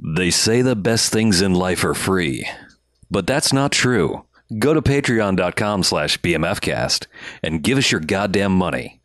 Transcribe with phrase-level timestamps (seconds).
[0.00, 2.48] They say the best things in life are free,
[3.10, 4.24] but that's not true.
[4.58, 7.06] Go to patreon.com slash bmfcast
[7.42, 8.97] and give us your goddamn money.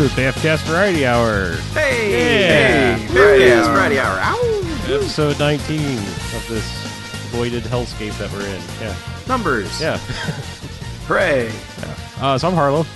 [0.00, 2.96] To the BAFcast Variety Hour, Hey, Yeah.
[2.96, 3.74] hey, Friday hour.
[3.74, 4.18] Friday hour.
[4.22, 4.94] Ow.
[4.94, 6.64] episode 19 of this
[7.30, 8.60] voided hellscape that we're in.
[8.80, 8.94] Yeah,
[9.28, 9.78] Numbers.
[9.78, 9.98] yeah.
[11.06, 11.52] Hooray.
[12.18, 12.86] Uh, so I'm Harlow.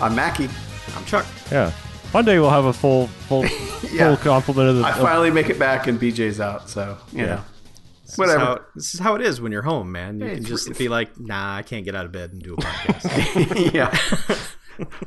[0.00, 0.48] I'm Mackie.
[0.96, 1.26] I'm Chuck.
[1.52, 1.70] Yeah.
[2.10, 3.44] One day we'll have a full, full,
[3.92, 4.08] Yeah.
[4.08, 4.82] full complement of the.
[4.84, 7.40] I of- finally make it back and BJ's out, so, you know.
[8.04, 8.40] This Whatever.
[8.40, 10.18] Is how, this is how it is when you're home, man.
[10.18, 12.54] You Hey, can just be like, "Nah, I can't get out of bed and do
[12.54, 13.96] a podcast." yeah.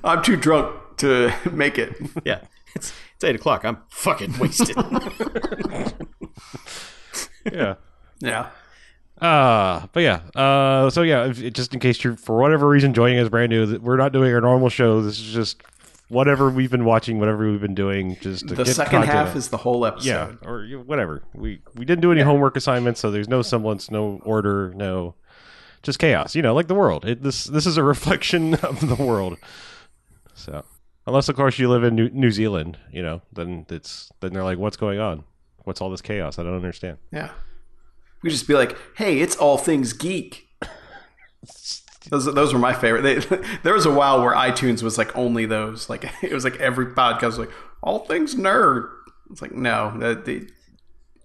[0.03, 1.95] I'm too drunk to make it.
[2.25, 2.41] yeah,
[2.75, 3.63] it's it's eight o'clock.
[3.65, 4.75] I'm fucking wasted.
[7.51, 7.75] yeah.
[8.19, 8.49] Yeah.
[9.19, 10.21] Uh, but yeah.
[10.35, 13.79] Uh, so yeah, if, just in case you're for whatever reason joining us brand new,
[13.79, 15.01] we're not doing our normal show.
[15.01, 15.61] This is just
[16.09, 18.17] whatever we've been watching, whatever we've been doing.
[18.21, 19.35] Just to The get second half out.
[19.37, 20.39] is the whole episode.
[20.41, 21.23] yeah, or whatever.
[21.33, 25.13] We we didn't do any homework assignments, so there's no semblance, no order, no
[25.83, 26.35] just chaos.
[26.35, 27.05] You know, like the world.
[27.05, 29.37] It, this this is a reflection of the world.
[30.33, 30.63] So
[31.07, 34.43] unless of course you live in New, New Zealand, you know, then it's then they're
[34.43, 35.23] like, what's going on?
[35.63, 36.39] What's all this chaos?
[36.39, 36.97] I don't understand.
[37.11, 37.31] Yeah.
[38.23, 40.47] We just be like, hey, it's all things geek.
[42.09, 43.03] Those, those were my favorite.
[43.03, 43.19] They,
[43.63, 45.87] there was a while where iTunes was like only those.
[45.87, 47.51] Like it was like every podcast was like
[47.83, 48.89] all things nerd.
[49.29, 50.47] It's like no, that they,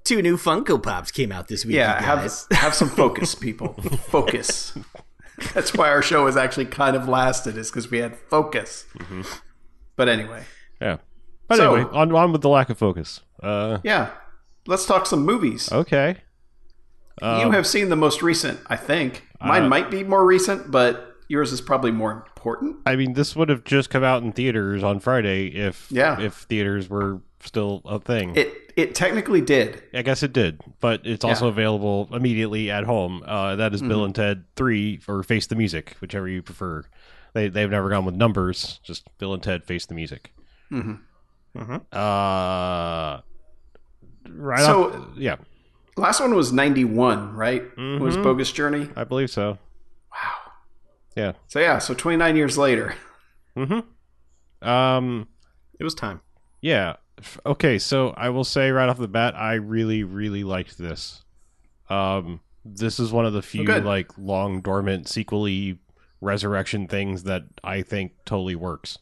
[0.05, 1.77] Two new Funko Pops came out this week.
[1.77, 3.73] yeah, you have have some focus, people.
[4.09, 4.77] focus.
[5.55, 8.85] That's why our show has actually kind of lasted, is because we had focus.
[8.99, 9.23] Mm-hmm.
[9.97, 10.45] But anyway,
[10.81, 10.99] Yeah.
[11.49, 13.23] But So- anyway, on on with the lack of focus.
[13.43, 14.11] Uh, yeah,
[14.67, 15.71] let's talk some movies.
[15.73, 16.19] okay.
[17.23, 19.25] you have seen the most recent, I think.
[19.41, 22.77] Mine uh, might be more recent, but yours is probably more important.
[22.87, 26.21] I mean, this would have just come out in theaters on Friday if Yeah.
[26.21, 28.35] if theaters were still a thing.
[28.37, 29.83] It it technically did.
[29.95, 33.23] I guess it did, but it's also available immediately at home.
[33.27, 36.85] Uh, that is Bill and Ted Three or Face the Music, whichever you prefer.
[37.37, 40.33] They they've never gone with numbers, just Bill and Ted Face the Music.
[40.73, 41.01] Mm
[41.55, 41.81] Mhm.
[41.93, 43.21] Uh,
[44.31, 44.61] right.
[44.65, 45.37] So- off- yeah,
[45.99, 47.63] Last one was ninety one, right?
[47.77, 48.17] It was.
[48.17, 48.89] Bogus Journey.
[48.97, 49.59] I believe so.
[50.13, 50.33] Wow.
[51.15, 51.33] Yeah.
[51.47, 52.95] So yeah, so twenty nine years later.
[53.55, 54.67] Mm-hmm.
[54.67, 55.29] Um.
[55.79, 56.23] It was time.
[56.63, 56.97] Yeah.
[57.45, 61.23] Okay, so I will say right off the bat, I really, really liked this.
[61.91, 63.85] Um, this is one of the few good.
[63.85, 65.79] like long dormant sequely
[66.21, 68.99] resurrection things that I think totally works.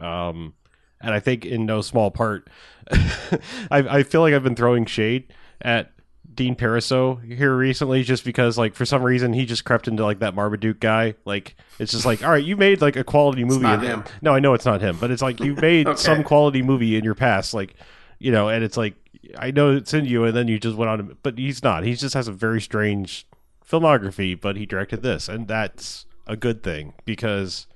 [0.00, 0.54] Um,
[1.00, 2.48] and I think in no small part,
[2.90, 3.38] I,
[3.70, 5.92] I feel like I've been throwing shade at
[6.32, 10.20] Dean Parisot here recently, just because like for some reason he just crept into like
[10.20, 11.14] that Marmaduke guy.
[11.24, 13.62] Like it's just like, all right, you made like a quality movie.
[13.62, 14.04] not and- him.
[14.22, 15.96] No, I know it's not him, but it's like you made Okay.
[16.00, 17.74] some quality movie in your past, like
[18.18, 18.94] you know, and it's like
[19.38, 21.84] I know it's in you, and then you just went on, to, but he's not.
[21.84, 23.26] He just has a very strange
[23.68, 27.66] filmography, but he directed this, and that's a good thing because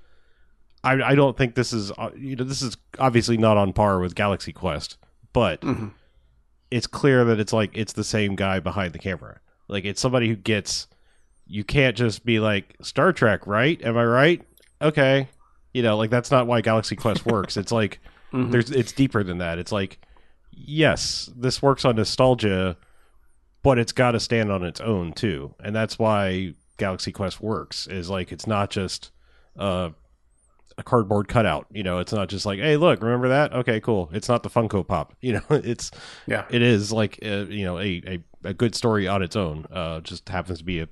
[0.83, 3.99] I I don't think this is uh, you know this is obviously not on par
[4.01, 4.97] with Galaxy Quest,
[5.33, 5.93] but Mhm.
[6.71, 9.41] it's clear that it's like it's the same guy behind the camera.
[9.69, 10.87] Like it's somebody who gets.
[11.47, 13.81] You can't just be like Star Trek, right?
[13.83, 14.43] Am I right?
[14.81, 15.29] Okay,
[15.75, 17.57] you know, like that's not why Galaxy Quest works.
[17.57, 18.01] It's like
[18.33, 18.51] Mhm.
[18.51, 19.59] there's it's deeper than that.
[19.59, 19.99] It's like
[20.53, 22.77] yes, this works on nostalgia,
[23.63, 27.87] but it's got to stand on its own too, and that's why Galaxy Quest works.
[27.87, 29.11] Is like it's not just
[29.59, 29.91] uh,
[30.77, 31.67] a cardboard cutout.
[31.73, 33.53] You know, it's not just like hey, look, remember that?
[33.53, 34.11] Okay, cool.
[34.13, 35.15] It's not the Funko Pop.
[35.21, 35.91] You know, it's
[36.27, 36.45] Yeah.
[36.51, 38.19] it is like uh, you know a, a
[38.49, 39.67] a good story on its own.
[39.73, 40.89] Uh, just happens to be a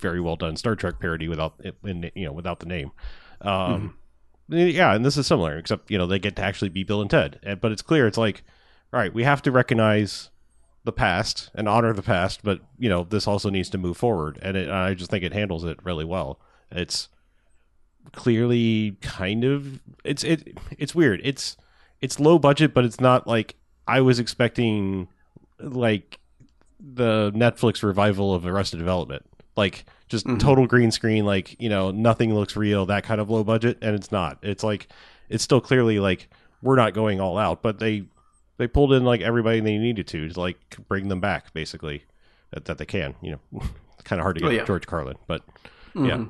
[0.00, 2.90] very well done Star Trek parody without it, in, you know without the name.
[3.40, 3.96] Um,
[4.50, 7.10] Yeah, and this is similar, except you know they get to actually be Bill and
[7.10, 7.58] Ted.
[7.60, 8.42] But it's clear it's like,
[8.92, 10.30] all right, we have to recognize
[10.84, 14.38] the past and honor the past, but you know this also needs to move forward,
[14.42, 16.40] and it, I just think it handles it really well.
[16.70, 17.08] It's
[18.12, 21.20] clearly kind of it's it it's weird.
[21.24, 21.56] It's
[22.00, 25.08] it's low budget, but it's not like I was expecting
[25.60, 26.18] like
[26.80, 29.24] the Netflix revival of Arrested Development.
[29.56, 30.38] Like just Mhm.
[30.38, 33.94] total green screen, like, you know, nothing looks real, that kind of low budget, and
[33.94, 34.38] it's not.
[34.42, 34.88] It's like
[35.28, 36.28] it's still clearly like
[36.62, 38.04] we're not going all out, but they
[38.58, 40.58] they pulled in like everybody they needed to to like
[40.88, 42.04] bring them back, basically.
[42.50, 43.14] that, that they can.
[43.22, 43.62] You know,
[43.94, 44.64] it's kind of hard to Oh, get yeah.
[44.64, 45.42] George Carlin, but
[45.94, 46.06] mm-hmm.
[46.06, 46.24] yeah,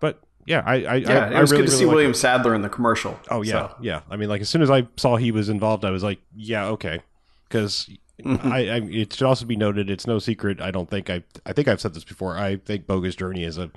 [0.00, 1.94] but yeah, I I, Yeah, I, it I was really, good to really see like-
[1.94, 3.18] William Sadler in the commercial.
[3.30, 3.74] Oh yeah, so.
[3.80, 4.00] yeah.
[4.10, 6.66] I mean, like as soon as I saw he was involved, I was like, yeah,
[6.68, 7.00] okay,
[7.48, 7.90] because
[8.22, 8.52] mm-hmm.
[8.52, 10.60] I, I it should also be noted, it's no secret.
[10.60, 12.36] I don't think I I think I've said this before.
[12.36, 13.70] I think Bogus Journey is a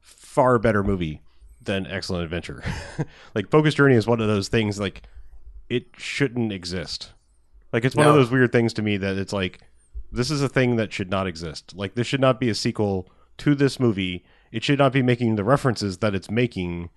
[0.00, 1.22] far better movie
[1.62, 2.62] than Excellent Adventure.
[3.34, 5.02] like Bogus Journey is one of those things like
[5.68, 7.12] it shouldn't exist.
[7.72, 9.60] Like it's one of those weird things to me that it's like
[10.12, 11.74] this is a thing that should not exist.
[11.74, 13.08] Like this should not be a sequel
[13.38, 14.24] to this movie.
[14.52, 16.90] It should not be making the references that it's making.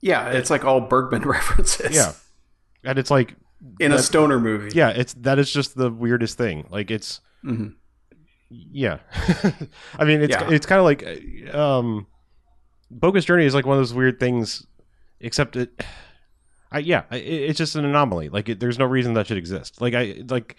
[0.00, 1.94] Yeah, it's like all Bergman references.
[1.94, 2.12] Yeah.
[2.82, 3.34] And it's like
[3.78, 4.70] in a stoner movie.
[4.76, 7.74] yeah it's that is just the weirdest thing like it's Mhm.
[8.50, 8.98] yeah
[10.00, 10.50] i mean it's Yeah.
[10.50, 12.08] it's kind of like um
[12.90, 14.66] bogus journey is like one of those weird things
[15.20, 15.80] except it
[16.72, 18.28] I, yeah it, it's just an anomaly.
[18.28, 19.80] Like it, there's no reason that should exist.
[19.80, 20.56] Like i like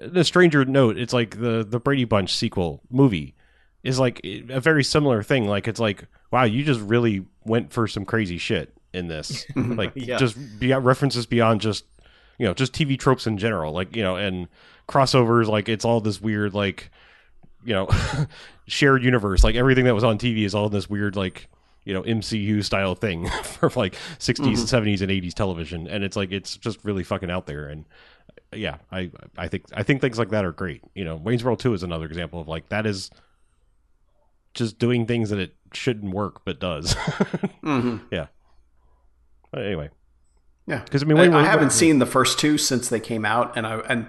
[0.00, 3.34] the stranger note it's like the the brady bunch sequel movie
[3.82, 5.46] is like a very similar thing.
[5.46, 9.46] Like it's like wow you just really went for some crazy shit in this.
[9.56, 10.16] Like Yeah.
[10.18, 11.84] just beyond references beyond just
[12.38, 13.72] you know just tv tropes in general.
[13.72, 14.48] Like you know and
[14.88, 16.90] crossovers like it's all this weird like
[17.64, 17.88] you know
[18.66, 19.42] shared universe.
[19.44, 21.48] Like everything that was on tv is all in this weird like
[21.86, 25.86] you know mcu style thing for like 60s and 70s and 80s television.
[25.88, 27.68] And it's like it's just really fucking out there.
[27.68, 27.86] And
[28.52, 30.82] yeah i i think i think things like that are great.
[30.94, 33.10] You know wayne's world 2 is another example of like that is
[34.54, 36.92] just doing things that it shouldn't work but does.
[37.62, 38.26] Hmm yeah.
[39.50, 39.90] But anyway.
[40.68, 43.24] Yeah, 'Cause, I mean, I, Wayne- I haven't seen the first two since they came
[43.24, 44.08] out, and I and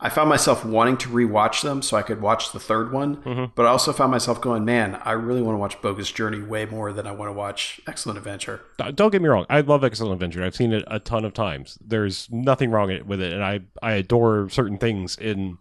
[0.00, 3.16] I found myself wanting to rewatch them so I could watch the third one.
[3.18, 3.44] Mm-hmm.
[3.54, 6.66] But I also found myself going, man, I really want to watch Bogus Journey way
[6.66, 8.60] more than I want to watch Excellent Adventure.
[8.94, 11.78] Don't get me wrong i love excellent adventure i've seen it a ton of times
[11.80, 15.56] there's nothing wrong with it and i i adore certain things in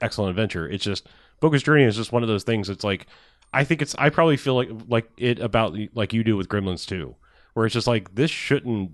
[0.00, 1.08] excellent adventure it's just
[1.40, 3.06] bogus journey is just one of those things it's like
[3.52, 6.86] i think it's i probably feel like like it about like you do with gremlins
[6.86, 7.14] too,
[7.54, 8.92] where it's just like this shouldn't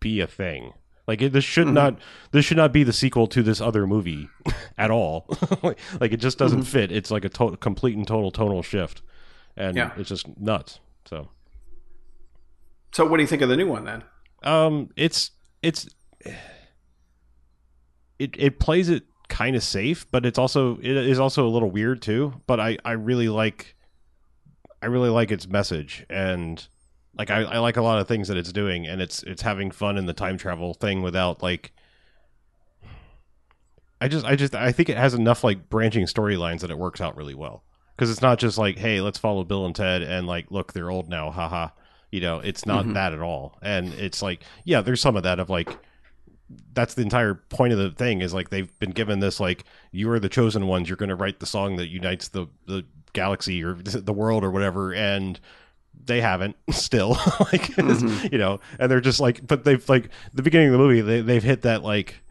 [0.00, 0.72] be a thing
[1.12, 1.98] like it, this should not
[2.30, 4.28] this should not be the sequel to this other movie
[4.78, 5.26] at all.
[6.00, 6.90] Like it just doesn't fit.
[6.90, 9.02] It's like a to- complete and total tonal shift.
[9.56, 9.92] And Yeah.
[9.98, 10.80] it's just nuts.
[11.04, 11.28] So.
[12.92, 14.04] So, what do you think of the new one then?
[14.42, 15.30] um, it's
[15.62, 15.88] it's
[18.18, 21.70] it it plays it kind of safe, but it's also it is also a little
[21.70, 22.40] weird too.
[22.46, 23.74] But I I really like
[24.82, 26.04] I really like its message.
[26.10, 26.66] And
[27.16, 29.70] like I, I like a lot of things that it's doing and it's it's having
[29.70, 31.72] fun in the time travel thing without like
[34.00, 37.00] I just I just I think it has enough like branching storylines that it works
[37.00, 37.64] out really well.
[37.94, 40.90] Because it's not just like hey let's follow Bill and Ted and like look they're
[40.90, 41.68] old now haha.
[42.10, 42.94] You know it's not mm-hmm.
[42.94, 43.58] that at all.
[43.62, 45.76] And it's like yeah there's some of that of like
[46.74, 50.10] that's the entire point of the thing is like they've been given this like you
[50.10, 53.62] are the chosen ones you're going to write the song that unites the the galaxy
[53.62, 55.38] or the world or whatever and
[56.04, 57.10] they haven't still
[57.52, 60.78] like it's- you know and they're just like but they've like the beginning of the
[60.78, 62.22] movie they, they've hit that like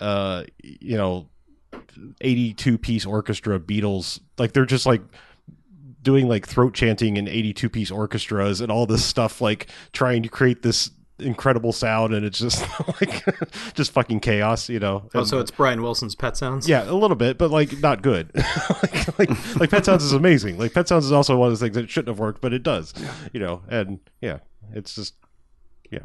[0.00, 1.28] uh you know
[2.20, 5.02] 82 piece orchestra beatles like they're just like
[6.02, 10.28] doing like throat chanting and 82 piece orchestras and all this stuff like trying to
[10.28, 12.64] create this incredible sound and it's just
[13.00, 13.24] like
[13.74, 16.68] just fucking chaos you know Oh, And- so it's Brian Wilson's Pet Sounds.
[16.68, 18.30] yeah, a little bit, but like not good.
[18.82, 20.58] like, like like Pet Sounds is amazing.
[20.58, 22.62] Like Pet Sounds is also one of those things that shouldn't have worked, but it
[22.62, 22.94] does.
[23.32, 24.38] You know, and yeah,
[24.72, 25.14] it's just
[25.90, 26.00] yeah.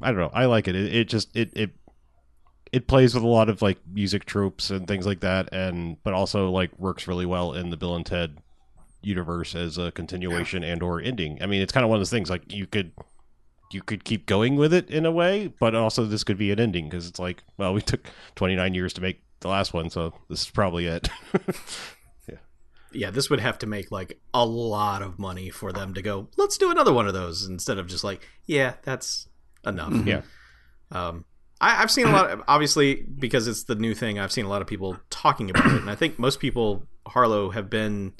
[0.00, 0.30] I don't know.
[0.32, 0.74] I like it.
[0.76, 1.70] It, it just it it
[2.72, 6.12] it plays with a lot of like music tropes and things like that, and but
[6.14, 8.38] also like works really well in the Bill and Ted
[9.02, 11.38] universe as a continuation and or ending.
[11.42, 12.92] I mean, it's kind of one of those things like you could
[13.70, 16.60] you could keep going with it in a way, but also this could be an
[16.60, 20.14] ending because it's like, well, we took 29 years to make the last one, so
[20.28, 21.08] this is probably it.
[22.28, 22.36] Yeah,
[22.92, 26.28] Yeah, this would have to make like a lot of money for them to go.
[26.36, 29.28] Let's do another one of those instead of just like, yeah, that's
[29.66, 29.94] enough.
[30.06, 30.22] yeah.
[30.90, 31.24] Um,
[31.60, 32.30] I, I've seen a lot.
[32.30, 35.66] Of, obviously, because it's the new thing, I've seen a lot of people talking about
[35.66, 38.14] it, and I think most people, Harlow, have been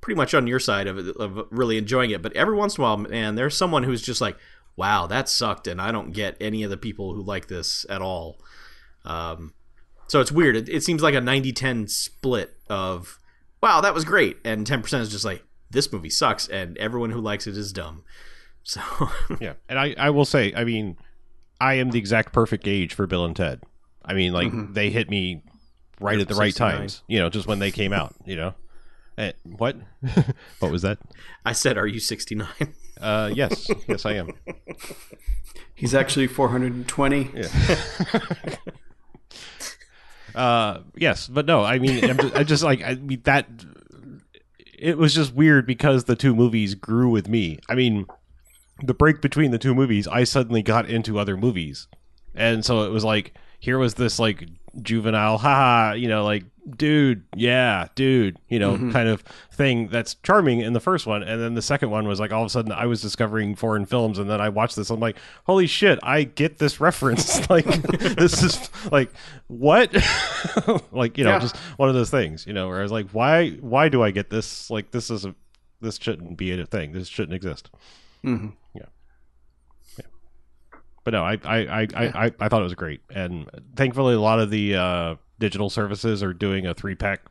[0.00, 2.22] pretty much on your side of it, of really enjoying it.
[2.22, 4.36] But every once in a while, man, there's someone who's just like,
[4.78, 8.00] "Wow, that sucked," and I don't get any of the people who like this at
[8.00, 8.40] all.
[9.04, 9.52] Um,
[10.06, 10.56] so it's weird.
[10.56, 13.18] It, it seems like a 90-10 split of,
[13.60, 17.10] "Wow, that was great," and ten percent is just like, "This movie sucks," and everyone
[17.10, 18.04] who likes it is dumb.
[18.62, 18.82] So
[19.40, 19.54] Yeah.
[19.66, 20.98] And I, I will say, I mean,
[21.58, 23.62] I am the exact perfect age for Bill and Ted.
[24.04, 25.42] I mean, like, they hit me
[26.00, 26.78] right at the right 69.
[26.78, 28.54] times, you know, just when they came out, you know.
[29.16, 29.76] Eh, what?
[30.60, 30.98] what was that?
[31.44, 32.46] I said, "Are you 69?"
[33.00, 33.70] Uh, yes.
[33.86, 34.32] yes, I am.
[35.74, 37.30] He's actually 420.
[37.34, 38.56] Yeah.
[40.34, 43.48] Uh, yes, but no, I mean, I'm just, I just like I mean that.
[44.78, 47.58] It was just weird because the two movies grew with me.
[47.68, 48.06] I mean,
[48.80, 51.88] the break between the two movies, I suddenly got into other movies,
[52.36, 54.48] and so it was like here was this like
[54.82, 56.44] juvenile, haha, you know, like
[56.76, 61.40] dude, yeah, dude, you know, kind of thing that's charming in the first one, and
[61.40, 64.18] then the second one was like all of a sudden I was discovering foreign films,
[64.18, 65.16] and then I watched this, I'm like,
[65.46, 69.10] holy shit, I get this reference, like this is like
[69.46, 69.94] what,
[70.92, 71.38] like you know, Yeah.
[71.38, 74.10] just one of those things, you know, where I was like, why, why do I
[74.10, 74.70] get this?
[74.70, 75.34] Like this is a,
[75.80, 77.70] this shouldn't be a thing, this shouldn't exist.
[78.24, 78.52] Mhm.
[81.08, 84.20] But no, I I, I, I, I I thought it was great, and thankfully a
[84.20, 87.22] lot of the uh, digital services are doing a three pack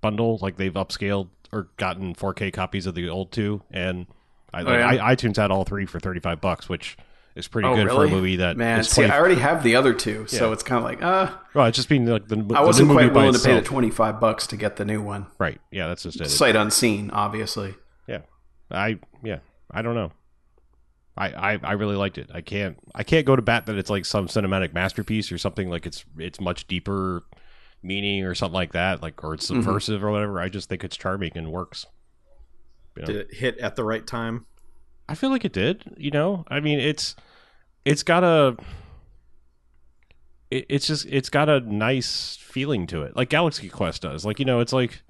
[0.00, 4.08] bundle, like they've upscaled or gotten 4K copies of the old two, and
[4.52, 5.04] I, Oh, yeah?
[5.04, 6.96] I iTunes had all three for 35 bucks, which
[7.36, 9.76] is pretty Oh, good for a movie that Man, see, 20 I already have the
[9.76, 10.52] other two, so Yeah.
[10.52, 13.04] it's kind of like, uh, well, it's just being like the, the I wasn't movie
[13.04, 15.26] quite willing to pay the twenty five bucks to get the new one.
[15.38, 15.60] right.
[15.70, 16.30] Yeah, that's just it.
[16.30, 17.76] Sight unseen, obviously.
[18.08, 18.22] yeah
[18.72, 19.38] i yeah
[19.70, 20.10] i don't know
[21.20, 22.30] I, I i really liked it.
[22.32, 25.68] I can't i can't go to bat that it's like some cinematic masterpiece or something
[25.68, 27.22] like it's it's much deeper
[27.82, 29.62] meaning or something like that like or it's Mm-hmm.
[29.62, 30.40] subversive or whatever.
[30.40, 31.86] I just think it's charming and works.
[32.96, 34.46] Did it hit at the right time?
[35.08, 36.44] i feel like it did you know?
[36.48, 37.16] I mean it's
[37.84, 38.56] it's got a
[40.50, 44.24] it, it's just it's got a nice feeling to it like galaxy quest does.
[44.24, 45.02] Like you know it's like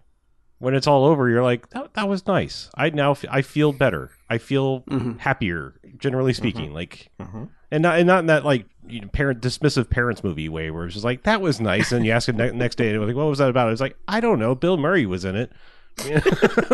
[0.61, 2.71] when it's all over you're like that, that was nice.
[2.77, 4.13] I now f- i feel better.
[4.29, 5.19] I feel mm-hmm.
[5.19, 6.43] happier generally mm-hmm.
[6.43, 6.73] speaking.
[6.73, 7.45] Like mm-hmm.
[7.73, 10.85] and not and not in that like you know, parent dismissive parents movie way where
[10.85, 11.93] it's just like that was nice.
[11.93, 13.73] And you ask it ne- next day and it was like what was that about?
[13.73, 14.55] It's like i don't know.
[14.55, 15.51] Bill murray was in it.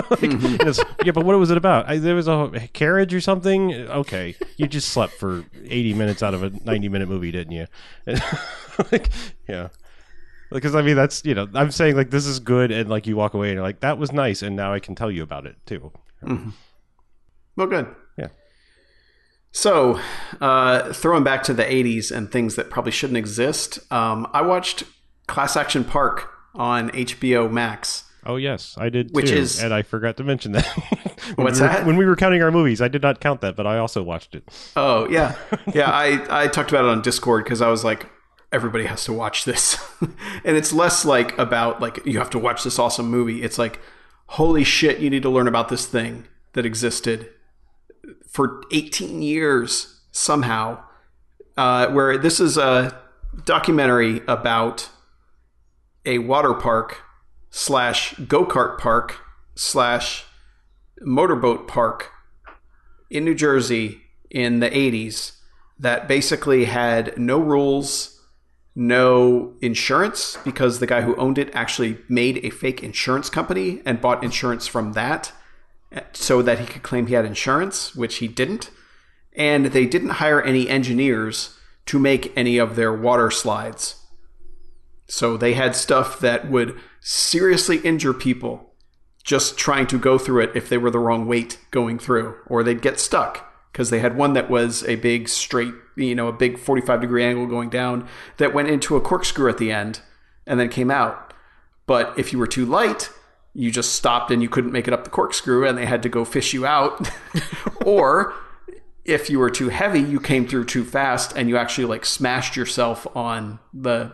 [0.09, 1.89] Like, it's, yeah, but what was it about?
[1.89, 3.73] I, there was a carriage or something.
[3.73, 7.67] Okay, you just slept for eighty minutes out of a ninety-minute movie, didn't you?
[8.93, 9.11] like,
[9.49, 9.69] yeah,
[10.51, 13.17] because I mean that's you know I'm saying like this is good, and like you
[13.17, 15.47] walk away and you're like that was nice, and now I can tell you about
[15.47, 15.93] it too.
[17.57, 17.95] Well, good.
[18.19, 18.29] Yeah.
[19.53, 19.99] So,
[20.41, 24.85] uh, throwing back to the 80s and things that probably shouldn't exist, um, I watched
[25.27, 28.05] Class Action Park on HBO Max.
[28.27, 30.67] Oh yes, I did Which too, is- and I forgot to mention that.
[31.37, 31.87] What's we were, that?
[31.87, 34.35] When we were counting our movies, I did not count that, but I also watched
[34.35, 34.45] it.
[34.77, 35.35] Oh, yeah.
[35.75, 38.07] Yeah, I, I talked about it on Discord because I was like,
[38.57, 39.79] everybody has to watch this.
[40.01, 43.43] and it's less like about, like, you have to watch this awesome movie.
[43.43, 43.79] It's like,
[44.27, 47.29] holy shit, you need to learn about this thing that existed
[48.27, 50.83] for 18 years somehow.
[51.57, 52.99] Uh, where this is a
[53.45, 54.91] documentary about
[56.05, 57.03] a water park
[57.51, 59.19] slash go kart park
[59.55, 60.25] slash
[61.01, 62.13] motorboat park
[63.11, 65.37] in New Jersey in the 80s
[65.79, 68.16] that basically had no rules,
[68.77, 74.01] no insurance, because the guy who owned it actually made a fake insurance company and
[74.01, 75.33] bought insurance from that
[76.13, 78.71] so that he could claim he had insurance, which he didn't.
[79.35, 84.03] And they didn't hire any engineers to make any of their water slides.
[85.09, 88.75] So they had stuff that would seriously injure people
[89.25, 92.63] just trying to go through it if they were the wrong weight going through, or
[92.63, 96.33] they'd get stuck because they had one that was a big straight, you know, a
[96.33, 100.01] big 45 degree angle going down that went into a corkscrew at the end
[100.47, 101.35] and then came out.
[101.87, 103.11] But if you were too light,
[103.55, 106.09] you just stopped and you couldn't make it up the corkscrew and they had to
[106.09, 107.11] go fish you out.
[107.85, 108.35] or
[109.05, 112.57] if you were too heavy, you came through too fast and you actually like smashed
[112.57, 114.13] yourself on the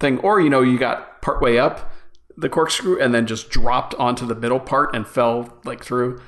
[0.00, 0.18] thing.
[0.20, 1.92] Or, you know, you got partway up
[2.36, 6.20] the corkscrew and then just dropped onto the middle part and fell like through.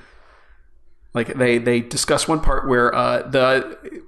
[1.15, 4.03] Like they they discuss one part where uh, the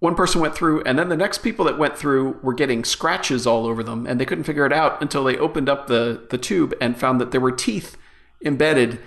[0.00, 3.46] one person went through and then the next people that went through were getting scratches
[3.46, 6.38] all over them and they couldn't figure it out until they opened up the the
[6.38, 7.96] tube and found that there were teeth
[8.44, 8.98] embedded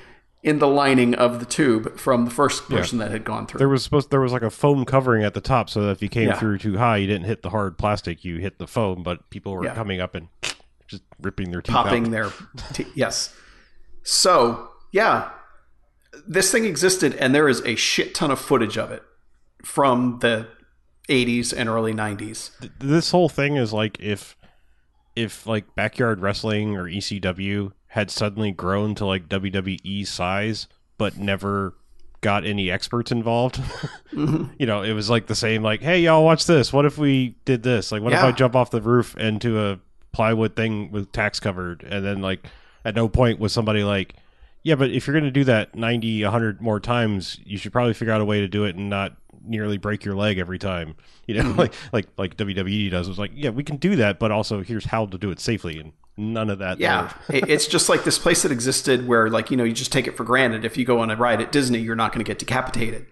[0.44, 3.58] in the lining of the tube from the first person that had gone through.
[3.60, 6.02] There was supposed there was like a foam covering at the top, so that if
[6.02, 6.38] you came Yeah.
[6.38, 9.04] through too high, you didn't hit the hard plastic, you hit the foam.
[9.04, 9.74] But people were Yeah.
[9.74, 10.28] coming up and
[10.88, 12.12] just ripping their teeth popping out.
[12.12, 12.30] their
[12.74, 13.34] te- yes.
[14.04, 15.30] So yeah,
[16.28, 19.02] this thing existed, and there is a shit ton of footage of it
[19.64, 20.48] from the
[21.10, 22.52] 80s and early 90s.
[22.80, 24.38] this whole thing is like if
[25.16, 30.68] if like backyard wrestling or ECW had suddenly grown to like WWE size
[30.98, 31.76] but never
[32.22, 33.62] got any experts involved.
[34.14, 34.54] Mm-hmm.
[34.60, 36.72] You know, it was like the same like, "Hey y'all watch this.
[36.72, 37.92] What if we did this?
[37.92, 39.80] Like what if I jump off the roof into a
[40.12, 42.46] plywood thing with tacks covered?" And then like
[42.86, 44.14] at no point was somebody like
[44.63, 47.93] Yeah, but if you're going to do that 90, 100 more times, you should probably
[47.93, 50.96] figure out a way to do it and not nearly break your leg every time.
[51.25, 51.60] You know, mm-hmm.
[51.60, 53.08] like like like WWE does.
[53.08, 55.79] It's like, yeah, we can do that, but also here's how to do it safely,
[55.79, 56.82] and none of that.
[56.82, 60.05] Yeah, it's just like this place that existed where, like, you know, you just take
[60.05, 60.65] it for granted.
[60.65, 63.05] If you go on a ride at Disney, you're not going to get decapitated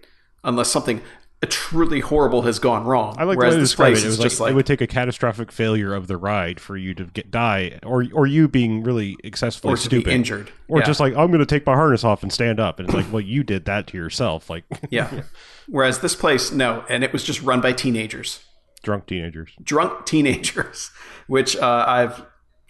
[0.44, 1.00] unless something
[1.46, 3.16] truly horrible has gone wrong.
[3.18, 4.04] I like the Whereas way this place it.
[4.04, 6.76] It was just like, like, it would take a catastrophic failure of the ride for
[6.76, 10.52] you to get die, or or you being really excessively or to stupid, be injured,
[10.68, 10.86] or Yeah.
[10.86, 13.10] just like I'm going to take my harness off and stand up, and it's like,
[13.12, 15.22] well, you did that to yourself, like yeah.
[15.68, 18.40] Whereas this place, no, and it was just run by teenagers.
[18.82, 19.52] drunk teenagers.
[19.62, 20.90] drunk teenagers,
[21.26, 22.24] which uh, I've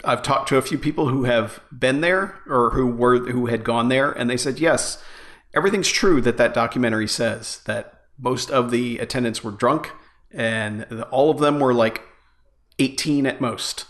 [0.04, 3.64] I've talked to a few people who have been there or who were who had
[3.64, 5.02] gone there, and they said yes,
[5.54, 9.90] everything's true that that documentary says that most of the attendants were drunk,
[10.30, 12.02] and all of them were like
[12.78, 13.84] eighteen at most,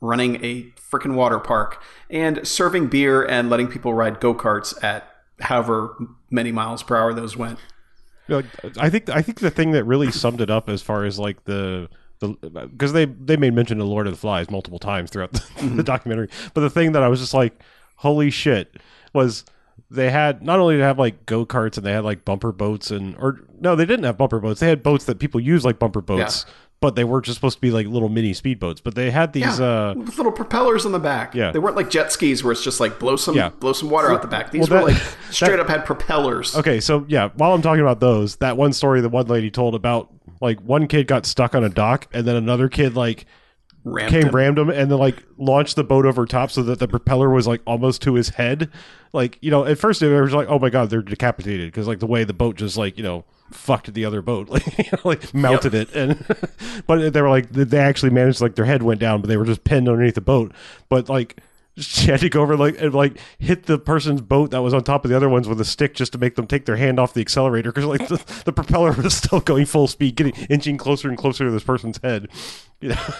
[0.00, 5.08] running a freaking water park and serving beer and letting people ride go karts at
[5.40, 5.96] however
[6.30, 7.58] many miles per hour those went.
[8.28, 11.04] You know, I think I think the thing that really summed it up as far
[11.04, 11.88] as like the
[12.20, 12.28] the
[12.70, 15.76] because they they made mention of Lord of the Flies multiple times throughout the, Mm-hmm.
[15.76, 17.58] the documentary, but the thing that I was just like,
[17.96, 18.76] holy shit,
[19.12, 19.44] was
[19.94, 22.90] they had not only they have like go karts and they had like bumper boats
[22.90, 25.78] and or no they didn't have bumper boats they had boats that people use like
[25.78, 26.44] bumper boats
[26.80, 29.58] but they were just supposed to be like little mini speedboats but they had these
[29.58, 31.34] Yeah, uh with little propellers on the back.
[31.34, 31.50] Yeah.
[31.50, 33.48] they weren't like jet skis where it's just like blow some Yeah.
[33.48, 34.50] blow some water out the back.
[34.50, 36.54] These well, were that- like straight up had propellers.
[36.56, 39.74] Okay, so yeah, while I'm talking about those, that one story the one lady told
[39.74, 43.24] about like one kid got stuck on a dock and then another kid like
[43.84, 44.34] Rammed came him.
[44.34, 47.46] rammed him and then like launched the boat over top so that the propeller was
[47.46, 48.70] like almost to his head.
[49.12, 52.00] Like, you know, at first it was like, oh my god, they're decapitated because like
[52.00, 54.98] the way the boat just like, you know, fucked the other boat, like, you know,
[55.04, 55.94] like melted it.
[55.94, 56.24] And
[56.86, 59.44] but they were like, they actually managed like their head went down, but they were
[59.44, 60.52] just pinned underneath the boat.
[60.88, 61.40] But like,
[61.76, 64.84] she had to go over like and like hit the person's boat that was on
[64.84, 67.00] top of the other ones with a stick just to make them take their hand
[67.00, 70.78] off the accelerator because like the, the propeller was still going full speed, getting inching
[70.78, 72.28] closer and closer to this person's head.
[72.80, 73.14] You know?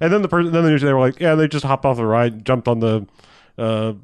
[0.00, 2.44] And then the person, then they were like, yeah, they just hopped off the ride,
[2.44, 3.06] jumped on the
[3.58, 3.94] uh,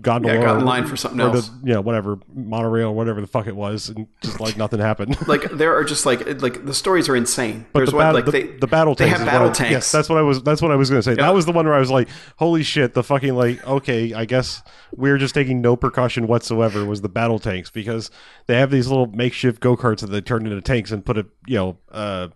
[0.00, 1.48] gondola, Yeah, got in line for something or else.
[1.48, 5.16] The, know, whatever monorail, or whatever the fuck it was, and just like nothing happened.
[5.26, 7.66] Like there are just like like the stories are insane.
[7.72, 9.18] But There's the, one battle, like the, they the battle they tanks.
[9.20, 9.70] have battle I- tanks.
[9.70, 10.42] Yes, that's what I was.
[10.42, 11.12] That's what I was going to say.
[11.12, 11.26] Yeah.
[11.26, 14.24] That was the one where I was like, "Holy shit!" The fucking like, okay, I
[14.24, 16.84] guess we're just taking no precaution whatsoever.
[16.84, 18.10] Was the battle tanks because
[18.46, 21.26] they have these little makeshift go karts that they turn into tanks and put a
[21.46, 21.78] you know.
[21.92, 22.28] uh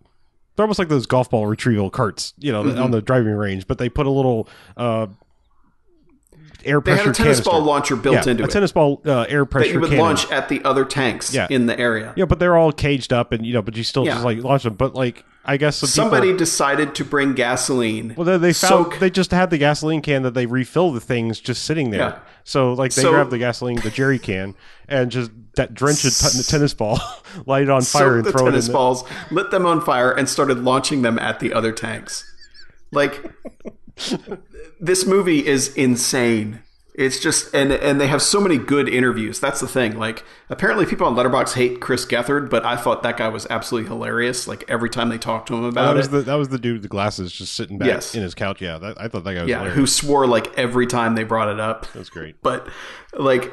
[0.58, 2.82] they're almost like those golf ball retrieval carts, you know, Mm-hmm.
[2.82, 3.68] on the driving range.
[3.68, 5.06] But they put a little uh,
[6.64, 7.50] air they pressure had a tennis canister.
[7.50, 9.90] ball launcher built yeah, into a it tennis ball uh, air pressure that you would
[9.90, 10.04] cannon.
[10.04, 11.46] launch at the other tanks Yeah.
[11.50, 12.12] in the area.
[12.16, 14.14] Yeah, but they're all caged up, and you know, but you still Yeah.
[14.14, 14.74] just like launch them.
[14.74, 18.14] But like, I guess some people- Somebody decided to bring gasoline.
[18.16, 21.00] Well, they, they found soak- they just had the gasoline can that they refill the
[21.00, 22.00] things just sitting there.
[22.00, 22.18] Yeah.
[22.44, 24.54] So like they So- grab the gasoline, the jerry can,
[24.88, 26.98] and just that drench a t- tennis ball,
[27.46, 28.52] light it on fire, soaked and the throw it in.
[28.54, 32.24] tennis the- balls, lit them on fire, and started launching them at the other tanks.
[32.90, 33.22] Like
[34.80, 36.60] this movie is insane.
[36.94, 39.38] It's just and and they have so many good interviews.
[39.38, 39.96] That's the thing.
[39.98, 43.88] Like apparently people on Letterbox hate Chris Gethard, but I thought that guy was absolutely
[43.88, 44.48] hilarious.
[44.48, 46.10] Like every time they talked to him that about was it.
[46.10, 48.16] the that was the dude with the glasses just sitting back Yes.
[48.16, 48.60] in his couch.
[48.60, 49.76] Yeah, that, I thought that guy was yeah, hilarious.
[49.76, 51.86] who swore like every time they brought it up.
[51.92, 52.42] That's great.
[52.42, 52.66] but
[53.16, 53.52] like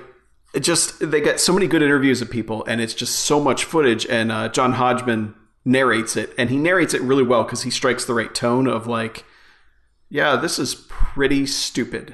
[0.56, 3.66] it just they get so many good interviews of people and it's just so much
[3.66, 7.70] footage and uh, john hodgman narrates it and he narrates it really well because he
[7.70, 9.26] strikes the right tone of like
[10.10, 12.14] yeah this is pretty stupid.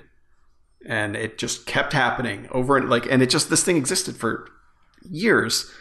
[0.86, 4.48] And it just kept happening over and like and it just this thing existed for
[5.10, 5.72] years.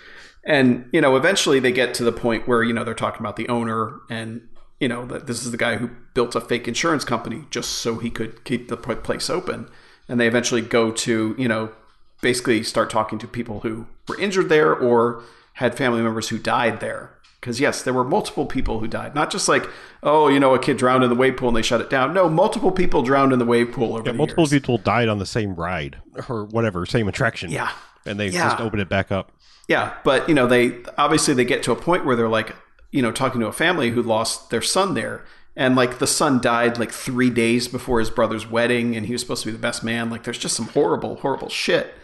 [0.47, 3.37] And you know eventually they get to the point where you know they're talking about
[3.37, 4.49] the owner and
[4.81, 7.99] you know that this is the guy who built a fake insurance company just so
[7.99, 9.69] he could keep the place open.
[10.09, 11.73] And they eventually go to you know
[12.21, 15.23] basically start talking to people who were injured there or
[15.55, 19.31] had family members who died there because yes there were multiple people who died not
[19.31, 19.69] just like
[20.03, 22.13] oh you know a kid drowned in the wave pool and they shut it down
[22.15, 24.51] no multiple people drowned in the wave pool over Yeah, multiple years.
[24.51, 27.51] people died on the same ride or whatever, same attraction.
[27.51, 27.71] Yeah.
[28.07, 28.51] and they Yeah.
[28.51, 29.33] just opened it back up.
[29.69, 32.55] Yeah, but you know, they obviously they get to a point where they're like,
[32.91, 36.41] you know, talking to a family who lost their son there, and like the son
[36.41, 39.59] died like three days before his brother's wedding, and he was supposed to be the
[39.59, 40.11] best man.
[40.11, 41.95] Like, there's just some horrible, horrible shit.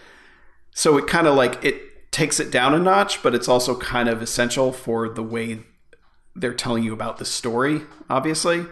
[0.77, 4.11] So it kind of like it takes it down a notch, but it's also kind
[4.11, 5.61] of essential for the way
[6.35, 8.67] they're telling you about the story, obviously.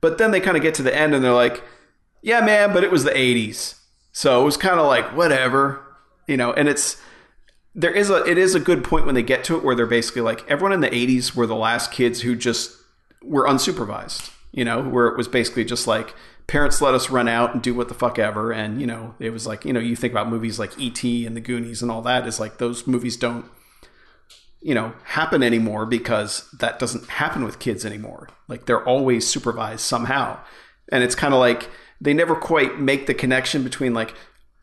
[0.00, 1.64] But then they kind of get to the end and they're like,
[2.22, 3.80] yeah, man, but it was the 80s.
[4.12, 5.84] So it was kind of like, whatever,
[6.28, 7.02] you know, and it's,
[7.74, 9.86] there is a, it is a good point when they get to it where they're
[9.86, 12.76] basically like, everyone in the 80s were the last kids who just
[13.24, 16.14] were unsupervised, you know, where it was basically just like
[16.50, 18.50] parents let us run out and do what the fuck ever.
[18.50, 21.24] And, you know, it was like, you know, you think about movies like E.T.
[21.24, 23.44] and The Goonies and all that is like those movies don't,
[24.60, 28.28] you know, happen anymore because that doesn't happen with kids anymore.
[28.48, 30.40] Like they're always supervised somehow.
[30.90, 34.12] And it's kind of like they never quite make the connection between like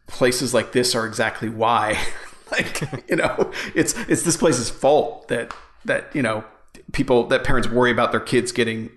[0.08, 1.98] places like this are exactly why.
[2.52, 5.54] like, you know, it's it's this place's fault that
[5.86, 6.44] that, you know,
[6.92, 8.90] people that parents worry about their kids getting,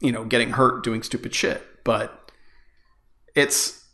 [0.00, 1.62] you know, getting hurt doing stupid shit.
[1.84, 2.21] But
[3.34, 3.84] it's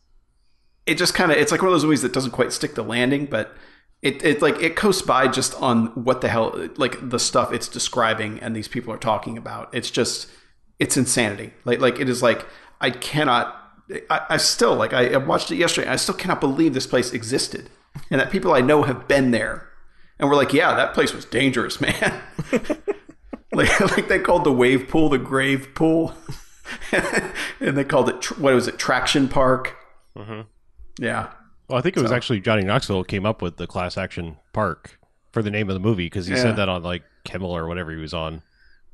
[0.87, 2.83] it just kind of it's like one of those movies that doesn't quite stick the
[2.83, 3.55] landing, but
[4.03, 7.69] it it like it coasts by just on what the hell like the stuff it's
[7.69, 9.69] describing and these people are talking about.
[9.73, 10.29] It's just
[10.79, 11.53] it's insanity.
[11.65, 12.47] Like like it is like
[12.81, 13.55] I cannot.
[14.11, 15.89] I, I still like I, I watched it yesterday.
[15.89, 17.71] I still cannot believe this place existed
[18.11, 19.69] and that people I know have been there
[20.19, 22.21] and we're like, yeah, that place was dangerous, man.
[23.53, 26.15] like like they called the wave pool the grave pool,
[27.61, 29.77] and they called it what was it traction park.
[31.01, 31.29] Yeah,
[31.69, 34.99] Well, I think it was actually Johnny Knoxville came up with the class action park
[35.33, 36.43] for the name of the movie because he Yeah.
[36.43, 38.43] said that on like Kimmel or whatever he was on.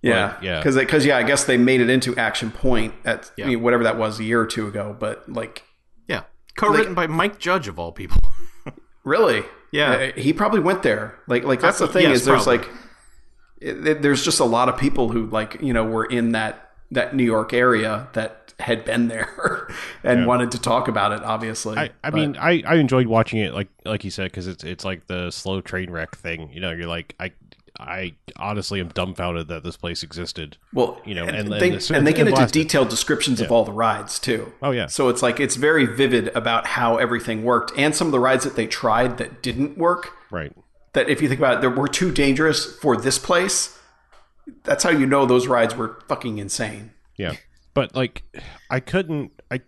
[0.02, 0.58] Yeah, Like, yeah.
[0.58, 3.46] because because yeah, I guess they made it into Action Point at Yeah.
[3.46, 4.94] I mean, whatever that was a year or two ago.
[4.98, 5.62] But like,
[6.08, 6.24] Yeah,
[6.56, 8.20] co-written by Mike Judge of all people.
[9.04, 9.92] really, Yeah.
[9.92, 11.14] Uh, he probably went there.
[11.26, 12.66] Like like that's the thing Yes, is there's probably.
[12.66, 12.76] like
[13.62, 17.14] it- there's just a lot of people who like you know were in that that
[17.14, 19.68] New York area that had been there
[20.04, 21.22] and wanted to talk about it.
[21.22, 24.64] Obviously, I, I mean, I, I enjoyed watching it, like like you said, because it's
[24.64, 26.50] it's like the slow train wreck thing.
[26.52, 27.32] You know, you're like, I
[27.80, 30.56] I honestly am dumbfounded that this place existed.
[30.72, 33.64] Well, you know, and, and- they, and and they get into detailed descriptions of all
[33.64, 34.52] the rides too.
[34.62, 34.86] Oh, yeah.
[34.86, 38.44] So it's like it's very vivid about how everything worked, and some of the rides
[38.44, 40.12] that they tried that didn't work.
[40.30, 40.52] Right.
[40.92, 43.76] That if you think about it, they were too dangerous for this place.
[44.62, 46.92] That's how you know those rides were fucking insane.
[47.16, 47.34] Yeah.
[47.72, 48.22] But like,
[48.70, 49.60] I couldn't I.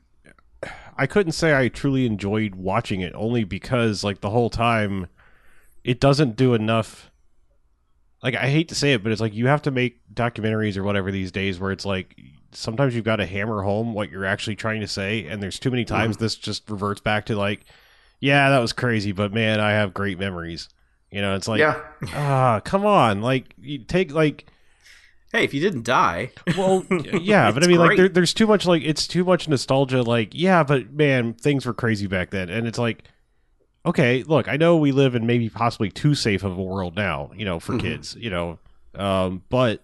[0.98, 5.08] I couldn't say I truly enjoyed watching it only because like the whole time
[5.84, 7.10] it doesn't do enough
[8.22, 10.82] like I hate to say it but it's like you have to make documentaries or
[10.82, 12.16] whatever these days where it's like
[12.52, 15.70] sometimes you've got to hammer home what you're actually trying to say and there's too
[15.70, 17.64] many times this just reverts back to like
[18.18, 20.68] yeah that was crazy but man I have great memories
[21.10, 21.80] you know it's like yeah,
[22.14, 24.46] ah come on like you take like
[25.36, 28.66] hey, if you didn't die, well, yeah, but I mean, like, there, there's too much,
[28.66, 30.02] like, it's too much nostalgia.
[30.02, 33.04] Like, yeah, but man, things were crazy back then, and it's like,
[33.84, 37.30] okay, look, I know we live in maybe possibly too safe of a world now,
[37.36, 37.80] you know, for Mhm.
[37.80, 38.58] kids, you know,
[38.94, 39.82] um, but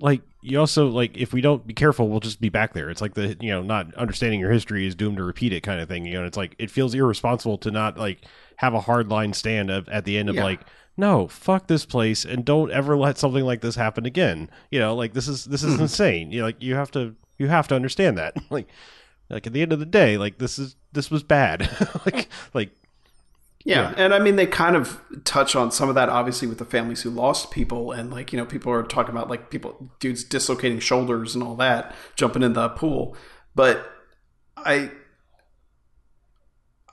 [0.00, 2.88] like, you also like, if we don't be careful, we'll just be back there.
[2.88, 5.80] It's like the, you know, not understanding your history is doomed to repeat it kind
[5.80, 6.06] of thing.
[6.06, 8.24] You know, and it's like it feels irresponsible to not like
[8.56, 10.44] have a hard line stand of, at the end of Yeah.
[10.44, 10.60] like
[10.96, 14.50] no, fuck this place and don't ever let something like this happen again.
[14.70, 15.82] You know, like this is this is hmm.
[15.82, 16.30] insane.
[16.30, 18.36] You know, like you have to you have to understand that.
[18.50, 18.68] like
[19.28, 21.68] like at the end of the day, like this is this was bad.
[22.06, 22.70] like like
[23.64, 26.64] yeah, and I mean they kind of touch on some of that obviously with the
[26.64, 30.24] families who lost people, and like you know people are talking about like people dudes
[30.24, 33.16] dislocating shoulders and all that, jumping in the pool,
[33.54, 33.92] but
[34.56, 34.92] I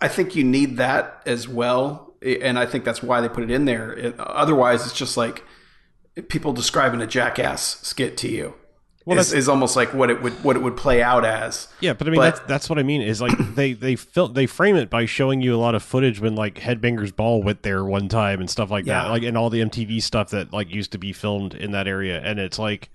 [0.04, 3.52] I think you need that as well, and I think that's why they put it
[3.52, 3.94] in there.
[3.94, 5.44] It, otherwise, it's just like
[6.28, 8.54] people describing a jackass skit to you.
[9.06, 11.68] Well, is, is almost like what it would what it would play out as.
[11.82, 14.30] yeah, but I mean But- that's that's what I mean is like they they fil-
[14.30, 17.64] they frame it by showing you a lot of footage when like Headbangers Ball went
[17.64, 19.10] there one time and stuff like that.
[19.10, 22.22] Like and all the MTV stuff that like used to be filmed in that area
[22.22, 22.90] and it's like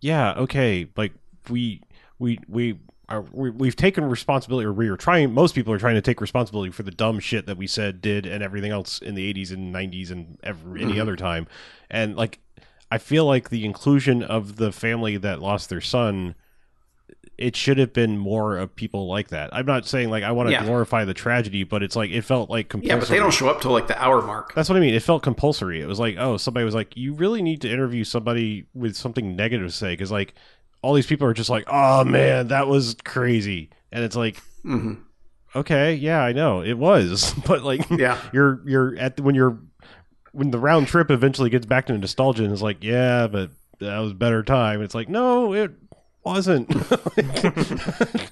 [0.00, 1.12] yeah, okay, like
[1.50, 1.82] we
[2.18, 5.94] we we are we, we've taken responsibility or we are trying most people are trying
[5.94, 9.14] to take responsibility for the dumb shit that we said did and everything else in
[9.14, 11.02] the 80s and 90s and every, any mm-hmm.
[11.02, 11.46] other time
[11.90, 12.40] and like
[12.90, 16.34] i feel like the inclusion of the family that lost their son
[17.38, 20.48] it should have been more of people like that i'm not saying like i want
[20.48, 20.64] to Yeah.
[20.64, 22.96] glorify the tragedy but it's like it felt like compulsory.
[22.96, 24.54] Yeah, but they don't show up till like the hour mark.
[24.54, 24.94] That's what I mean.
[24.94, 25.80] It felt compulsory.
[25.80, 29.36] It was like, oh, somebody was like, you really need to interview somebody with something
[29.36, 30.34] negative to say because like
[30.86, 34.94] all these people are just like, oh man, that was crazy, and it's like, hmm
[35.54, 38.20] okay, yeah, I know it was, but like, Yeah.
[38.32, 39.58] you're you're at the, when you're
[40.32, 43.98] when the round trip eventually gets back to nostalgia and it's like, yeah, but that
[44.00, 44.82] was a better time.
[44.82, 45.70] It's like, no, it
[46.24, 46.68] wasn't.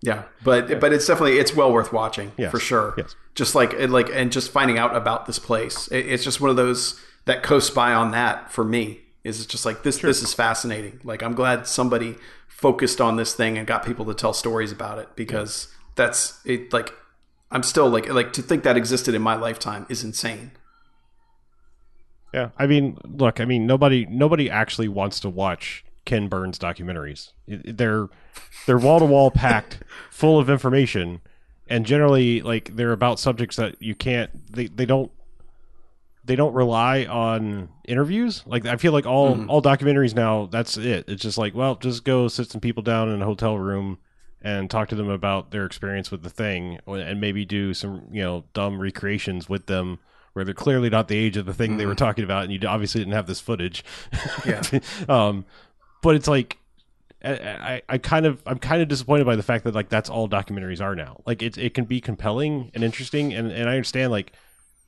[0.00, 2.94] Yeah, but but it's definitely it's well worth watching Yes, for sure.
[2.96, 3.16] yes.
[3.34, 6.50] Just like it- like and just finding out about this place, it, it's just one
[6.50, 9.00] of those that coasts by on that for me.
[9.28, 11.00] Is it's just like this this is fascinating.
[11.04, 12.16] Like I'm glad somebody
[12.48, 16.72] focused on this thing and got people to tell stories about it because that's it.
[16.72, 16.92] Like
[17.50, 20.52] I'm still like like to think that existed in my lifetime is insane.
[22.34, 27.32] Yeah, I mean, look, I mean, nobody nobody actually wants to watch Ken Burns documentaries.
[27.46, 28.08] They're
[28.66, 29.78] they're wall to wall packed,
[30.10, 31.20] full of information,
[31.68, 34.30] and generally like they're about subjects that you can't.
[34.52, 35.10] They they don't
[36.28, 38.42] they don't rely on interviews.
[38.46, 41.06] Like I feel like all all documentaries now that's it.
[41.08, 43.98] It's just like well, just go sit some people down in a hotel room
[44.42, 48.22] and talk to them about their experience with the thing, and maybe do some you
[48.22, 49.98] know dumb recreations with them
[50.34, 52.68] where they're clearly not the age of the thing they were talking about, and you
[52.68, 53.82] obviously didn't have this footage.
[54.46, 54.62] Yeah.
[55.08, 55.44] um,
[56.02, 56.58] but it's like.
[57.20, 60.08] I, I, I kind of I'm kind of disappointed by the fact that like that's
[60.08, 61.20] all documentaries are now.
[61.26, 64.34] Like it it can be compelling and interesting and, and I understand like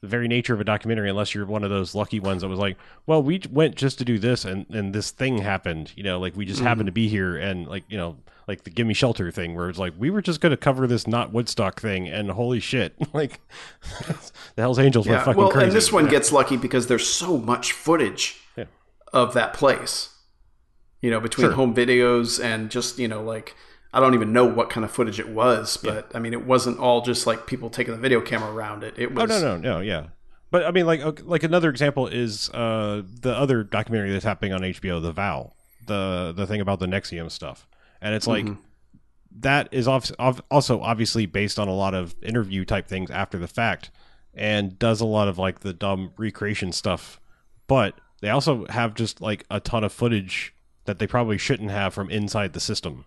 [0.01, 2.59] the very nature of a documentary unless you're one of those lucky ones that was
[2.59, 6.19] like, well, we went just to do this and and this thing happened, you know,
[6.19, 6.95] like we just happened to mm-hmm.
[6.95, 8.17] be here and like, you know,
[8.49, 11.07] like the gimme shelter thing where it's like we were just going to cover this
[11.07, 13.41] not Woodstock thing and holy shit, like
[14.57, 15.25] the Hell's Angels were Yeah.
[15.25, 15.67] fucking Well, crazy.
[15.67, 18.65] and this one gets lucky because there's so much footage Yeah.
[19.13, 20.09] of that place.
[21.03, 21.55] You know, between Sure.
[21.55, 23.55] home videos and just you know, like
[23.93, 26.79] I don't even know what kind of footage it was, but I mean, it wasn't
[26.79, 28.95] all just like people taking the video camera around it.
[28.97, 30.09] It Oh was no no no yeah,
[30.51, 34.61] but I mean like like another example is uh the other documentary that's happening on
[34.61, 35.53] HBO, The Vow,
[35.87, 37.67] the the thing about the NXIVM stuff,
[38.01, 38.47] and it's like
[39.41, 43.91] that is also obviously based on a lot of interview type things after the fact,
[44.35, 47.21] and does a lot of like the dumb recreation stuff,
[47.67, 51.95] but they also have just like a ton of footage that they probably shouldn't have
[51.95, 53.05] from inside the system,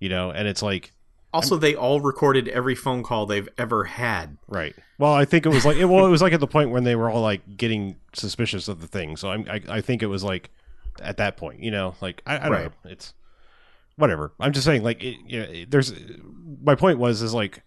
[0.00, 0.92] you know, and it's like
[1.32, 4.38] Also, they all recorded every phone call they've ever had.
[4.48, 4.74] Right.
[4.98, 6.84] Well, I think it was like it, well, it was like at the point when
[6.84, 9.16] they were all like getting suspicious of the thing.
[9.16, 10.50] So I'm, I, I think it was like
[11.02, 12.64] at that point, you know, like I, I don't Right.
[12.84, 12.90] know.
[12.90, 13.14] It's
[13.96, 14.32] whatever.
[14.40, 15.92] I'm just saying, like, it, you know, it- there's
[16.62, 17.62] my point was is like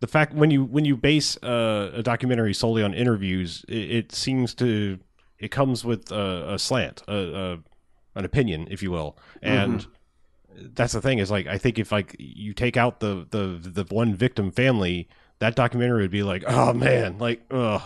[0.00, 4.12] the fact when you when you base uh, a documentary solely on interviews, it, it
[4.12, 4.98] seems to
[5.38, 7.58] it comes with a, a slant, a, a
[8.18, 9.86] an opinion, if you will, and
[10.74, 13.84] that's the thing is like I think if like you take out the the the
[13.94, 17.82] one victim family, that documentary would be like, oh man, like ugh,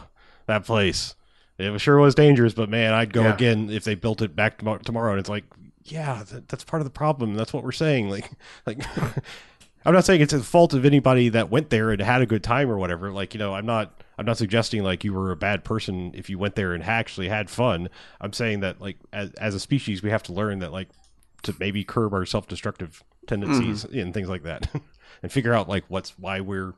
[0.46, 1.14] that place.
[1.58, 3.34] It sure was dangerous, but man, I'd go Yeah.
[3.34, 5.12] again if they built it back tomorrow.
[5.12, 5.44] And it's like,
[5.84, 7.34] yeah, that, that's part of the problem.
[7.34, 8.10] That's what we're saying.
[8.10, 8.30] Like,
[8.66, 8.84] like
[9.86, 12.42] I'm not saying it's the fault of anybody that went there and had a good
[12.42, 13.10] time or whatever.
[13.10, 16.28] Like, you know, I'm not I'm not suggesting like you were a bad person if
[16.28, 17.88] you went there and actually had fun.
[18.20, 20.88] I'm saying that like as as a species we have to learn that like
[21.42, 24.02] to maybe curb our self-destructive tendencies mm.
[24.02, 24.68] and things like that
[25.22, 26.74] and figure out like what's why we're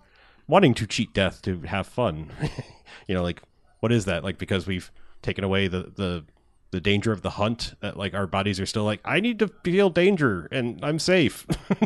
[0.47, 2.31] wanting to cheat death to have fun.
[3.07, 3.43] you know, like
[3.81, 4.25] what is that?
[4.25, 4.91] Like because we've
[5.23, 6.25] taken away the the
[6.71, 9.49] the danger of the hunt that like our bodies are still like I need to
[9.65, 11.47] feel danger and I'm safe.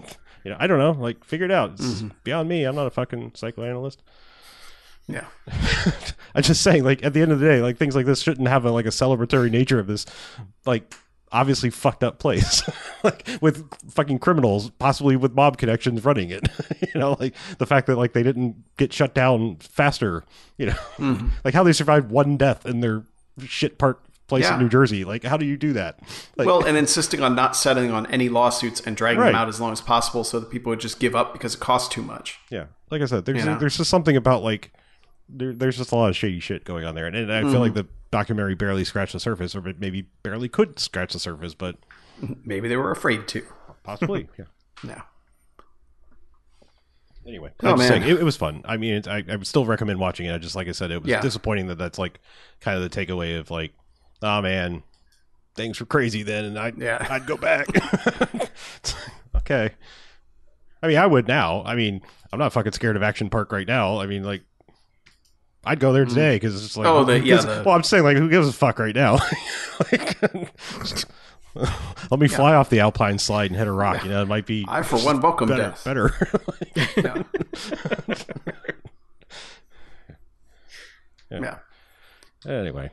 [0.44, 1.72] you know, I don't know, like figure it out.
[1.72, 2.08] It's mm-hmm.
[2.24, 2.64] beyond me.
[2.64, 4.02] I'm not a fucking psychoanalyst.
[5.08, 5.26] yeah.
[6.35, 8.48] I'm just saying, like at the end of the day, like things like this shouldn't
[8.48, 10.06] have a like a celebratory nature of this,
[10.64, 10.94] like
[11.32, 12.62] obviously fucked up place,
[13.02, 16.48] like with fucking criminals, possibly with mob connections running it.
[16.94, 20.24] you know, like the fact that like they didn't get shut down faster.
[20.58, 21.28] You know, mm-hmm.
[21.44, 23.04] like how they survived one death in their
[23.44, 24.54] shit park place Yeah.
[24.54, 25.04] in New Jersey.
[25.04, 25.98] Like how do you do that?
[26.36, 29.26] Like, well, and insisting on not settling on any lawsuits and dragging Right.
[29.26, 31.60] them out as long as possible, so that people would just give up because it
[31.60, 32.38] costs too much.
[32.50, 33.58] Yeah, like I said, there's You know?
[33.58, 34.72] there's just something about like
[35.32, 37.60] there, there's just a lot of shady shit going on there, and, and I feel
[37.60, 37.80] like mm-hmm.
[37.80, 41.76] the documentary barely scratched the surface, or maybe barely could scratch the surface, but
[42.44, 43.42] Maybe they were afraid to.
[43.82, 44.28] possibly.
[44.38, 44.44] yeah.
[44.84, 45.02] No.
[47.26, 48.62] Anyway, Oh, saying it, it was fun.
[48.64, 50.34] I mean, I, I would still recommend watching it.
[50.34, 51.20] I just like I said, it was Yeah.
[51.20, 52.20] disappointing that that's like
[52.60, 53.72] kind of the takeaway of like,
[54.22, 54.82] oh man,
[55.54, 57.06] things were crazy then, and I Yeah.
[57.08, 57.68] I'd go back.
[59.36, 59.70] okay.
[60.82, 61.62] I mean, I would now.
[61.64, 64.00] I mean, I'm not fucking scared of Action Park right now.
[64.00, 64.42] I mean, like,
[65.64, 68.16] I'd go there today because it's like, Oh, the- yeah, the- well, I'm saying like,
[68.16, 69.14] who gives a fuck right now?
[69.92, 70.20] like,
[72.11, 74.03] let me fly off the Alpine slide and hit a rock.
[74.05, 75.62] You know, it might be I, for one, welcome better.
[75.62, 75.85] death.
[75.85, 76.14] Better.
[81.31, 81.57] Yeah.
[82.44, 82.51] yeah.
[82.53, 82.90] Anyway,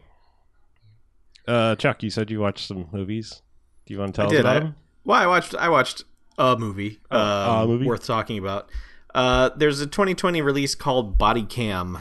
[1.47, 3.41] uh, Chuck, you said you watched some movies.
[3.85, 4.39] Do you want to tell us did.
[4.41, 4.75] about I, them?
[5.03, 5.55] well, I watched.
[5.55, 6.03] I watched
[6.37, 6.99] a movie.
[7.11, 7.85] Oh, um, a movie?
[7.85, 8.69] worth talking about.
[9.13, 11.97] Uh, there's a 2020 release called Body Cam,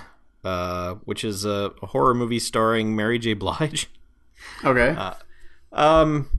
[0.48, 3.34] uh, which is a, a horror movie starring Mary J.
[3.34, 3.90] Blige.
[4.64, 4.96] Okay.
[5.72, 6.30] Um,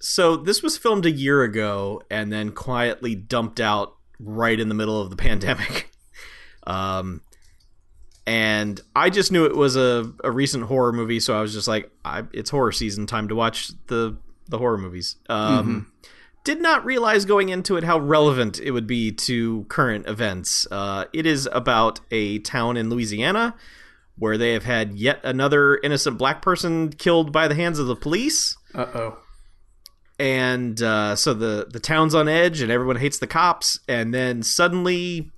[0.00, 4.74] so this was filmed a year ago and then quietly dumped out right in the
[4.74, 5.90] middle of the pandemic.
[6.66, 7.20] Um,
[8.26, 11.68] and I just knew it was a, a recent horror movie, so I was just
[11.68, 14.16] like, I, it's horror season, time to watch the
[14.48, 15.16] the horror movies.
[15.28, 15.92] Um,
[16.44, 20.66] Did not realize going into it how relevant it would be to current events.
[20.70, 23.54] Uh, it is about a town in Louisiana
[24.16, 27.96] where they have had yet another innocent black person killed by the hands of the
[27.96, 28.56] police.
[28.74, 29.18] Uh oh.
[30.18, 34.42] and uh, so the the town's on edge, and everyone hates the cops, and then
[34.42, 35.30] suddenly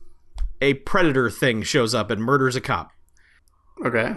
[0.60, 2.90] a predator thing shows up and murders a cop.
[3.84, 4.16] Okay.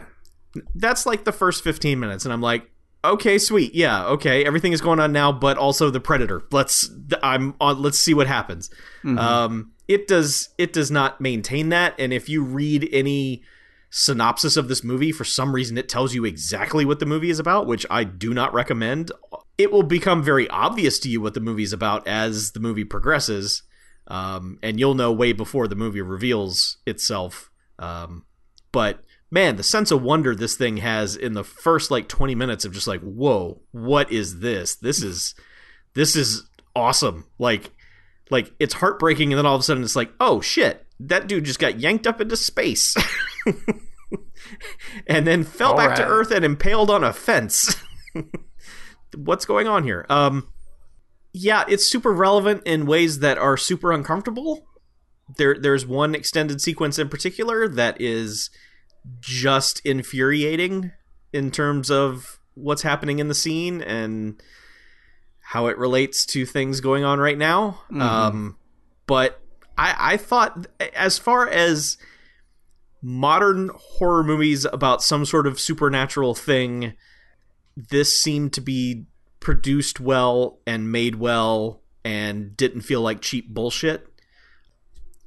[0.74, 2.70] That's like the first fifteen minutes, and I'm like,
[3.04, 6.44] okay, sweet, yeah, okay, everything is going on now, but also the predator.
[6.52, 6.90] Let's
[7.24, 7.82] I'm on.
[7.82, 8.70] Let's see what happens.
[9.18, 13.44] Um, it does it does not maintain that, and if you read any
[13.90, 17.40] synopsis of this movie, for some reason it tells you exactly what the movie is
[17.40, 19.12] about, which I do not recommend.
[19.58, 22.86] It will become very obvious to you what the movie is about as the movie
[22.86, 23.64] progresses,
[24.08, 27.50] um, and you'll know way before the movie reveals itself.
[27.78, 28.26] Um,
[28.72, 32.66] but man, the sense of wonder this thing has in the first like 20 minutes
[32.66, 34.76] of just like, whoa, what is this?
[34.76, 35.36] This is
[35.94, 37.26] this is awesome.
[37.38, 37.72] Like
[38.30, 41.46] like it's heartbreaking and then all of a sudden it's like, oh shit, that dude
[41.46, 42.96] just got yanked up into space.
[45.08, 47.76] and then fell All back to earth and impaled on a fence.
[49.16, 50.06] What's going on here?
[50.10, 50.50] Um
[51.32, 54.66] yeah, it's super relevant in ways that are super uncomfortable.
[55.38, 58.50] There there's one extended sequence in particular that is
[59.20, 60.92] just infuriating
[61.34, 64.42] in terms of what's happening in the scene and
[65.40, 67.82] how it relates to things going on right now.
[68.02, 68.58] Um,
[69.08, 69.42] but
[69.78, 71.98] I, I thought, as far as
[73.02, 76.94] modern horror movies about some sort of supernatural thing,
[77.76, 79.06] this seemed to be
[79.40, 84.06] produced well and made well and didn't feel like cheap bullshit.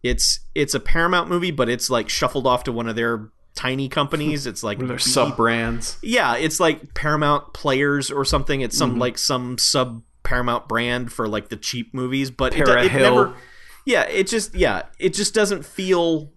[0.03, 3.89] It's it's a Paramount movie, but it's like shuffled off to one of their tiny
[3.89, 4.47] companies.
[4.47, 5.99] It's like Their sub brands.
[6.03, 8.61] yeah, it's like Paramount Players or something.
[8.61, 12.93] It's some like some sub Paramount brand for like the cheap movies, but it, it
[12.93, 13.35] never.
[13.85, 16.33] Yeah, it just yeah, it just doesn't feel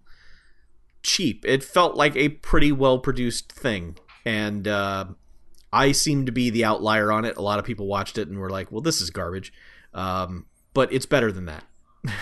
[1.04, 1.46] cheap.
[1.46, 5.06] It felt like a pretty well produced thing, and uh,
[5.72, 7.38] I seem to be the outlier on it.
[7.38, 9.54] A lot of people watched it and were like, "Well, this is garbage,"
[9.94, 11.64] um, but it's better than that.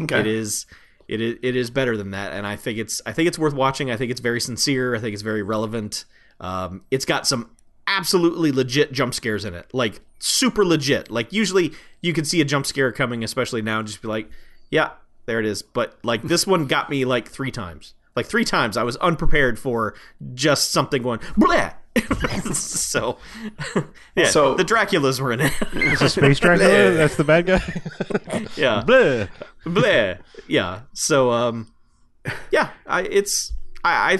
[0.00, 0.20] Okay.
[0.20, 0.64] It is
[1.12, 3.52] it is it is better than that, and I think it's I think it's worth
[3.52, 3.90] watching.
[3.90, 4.94] I think it's very sincere.
[4.94, 6.06] I think it's very relevant.
[6.40, 7.50] Um, it's got some
[7.86, 11.10] absolutely legit jump scares in it, like super legit.
[11.10, 14.30] Like usually you can see a jump scare coming, especially now, and just be like,
[14.70, 14.92] yeah,
[15.26, 15.60] there it is.
[15.60, 17.92] But like this one got me like three times.
[18.16, 19.94] Like three times, I was unprepared for
[20.34, 21.72] just something going blah.
[22.52, 23.18] so,
[24.16, 24.26] yeah.
[24.28, 25.52] So- the Draculas were in it.
[25.74, 26.90] It's a space Dracula?
[26.92, 27.62] That's the bad guy?
[28.56, 28.82] yeah.
[28.86, 29.28] Bleh.
[29.64, 30.18] Bleh.
[30.48, 30.80] Yeah.
[30.94, 31.72] So um
[32.50, 33.52] yeah, I it's
[33.84, 34.18] I, I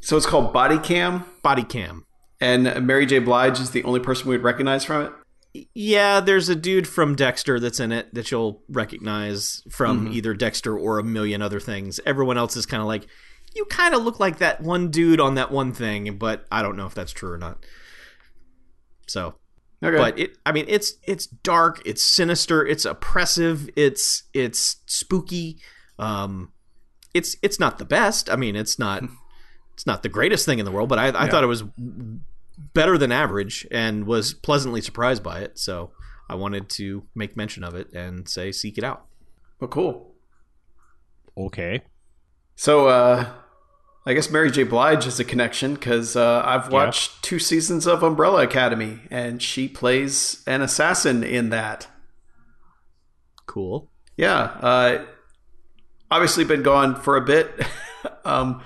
[0.00, 2.04] So it's called Body Cam, body cam.
[2.40, 3.18] and Mary J.
[3.18, 5.66] Blige is the only person we would recognize from it.
[5.74, 10.76] Yeah, there's a dude from Dexter that's in it that you'll recognize from either Dexter
[10.76, 12.00] or a million other things.
[12.04, 13.06] Everyone else is kind of like
[13.54, 16.76] you kind of look like that one dude on that one thing, but I don't
[16.76, 17.64] know if that's true or not.
[19.06, 19.34] So,
[19.82, 19.98] Okay.
[19.98, 25.58] but it i mean it's it's dark it's sinister it's oppressive it's it's spooky
[25.98, 26.52] um
[27.12, 29.02] it's it's not the best i mean it's not
[29.74, 31.64] it's not the greatest thing in the world but i, I thought it was
[32.72, 35.90] better than average and was pleasantly surprised by it so
[36.30, 39.04] i wanted to make mention of it and say seek it out
[39.60, 40.14] well, cool.
[41.36, 41.82] Okay.
[42.56, 43.28] So, uh,
[44.06, 44.64] I guess Mary J.
[44.64, 49.66] Blige is a connection because uh, I've watched two seasons of Umbrella Academy, and she
[49.66, 51.86] plays an assassin in that.
[53.46, 55.04] cool Yeah, uh,
[56.10, 57.50] obviously been gone for a bit.
[58.26, 58.62] um,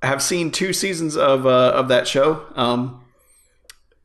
[0.00, 2.46] have seen two seasons of uh, of that show.
[2.54, 3.04] Um,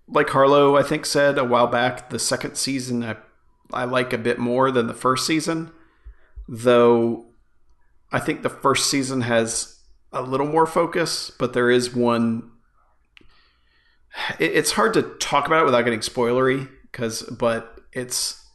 [0.08, 3.18] like Harlow, I think said a while back, the second season I
[3.72, 5.72] I like a bit more than the first season,
[6.48, 7.28] though.
[8.12, 9.79] I think the first season has
[10.12, 12.52] a little more focus, but there is one.
[14.40, 18.46] It, it's hard to talk about it without getting spoilery, because but it's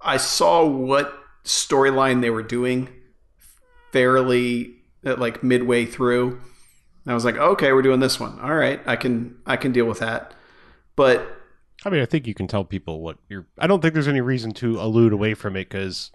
[0.00, 1.12] I saw what
[1.44, 2.88] storyline they were doing
[3.92, 6.32] fairly uh, like midway through.
[7.04, 8.38] And I was like, okay, we're doing this one.
[8.40, 10.34] All right, I can I can deal with that.
[10.96, 11.26] But
[11.84, 13.46] I mean, I think you can tell people what you're.
[13.58, 16.10] I don't think there's any reason to allude away from it because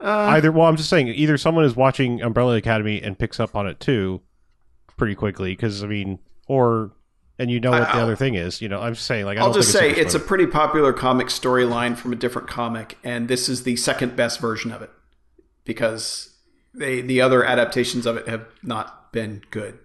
[0.00, 0.52] uh, either.
[0.52, 3.80] Well, I'm just saying either someone is watching Umbrella Academy and picks up on it
[3.80, 4.20] too,
[4.96, 5.52] pretty quickly.
[5.52, 6.92] Because I mean, or
[7.38, 8.60] and you know what the I'll- other thing is.
[8.62, 10.46] You know, I'm just saying like I I'll don't just say super it's a pretty
[10.46, 14.82] popular comic storyline from a different comic, and this is the second best version of
[14.82, 14.90] it
[15.64, 16.34] because
[16.74, 19.78] they the other adaptations of it have not been good.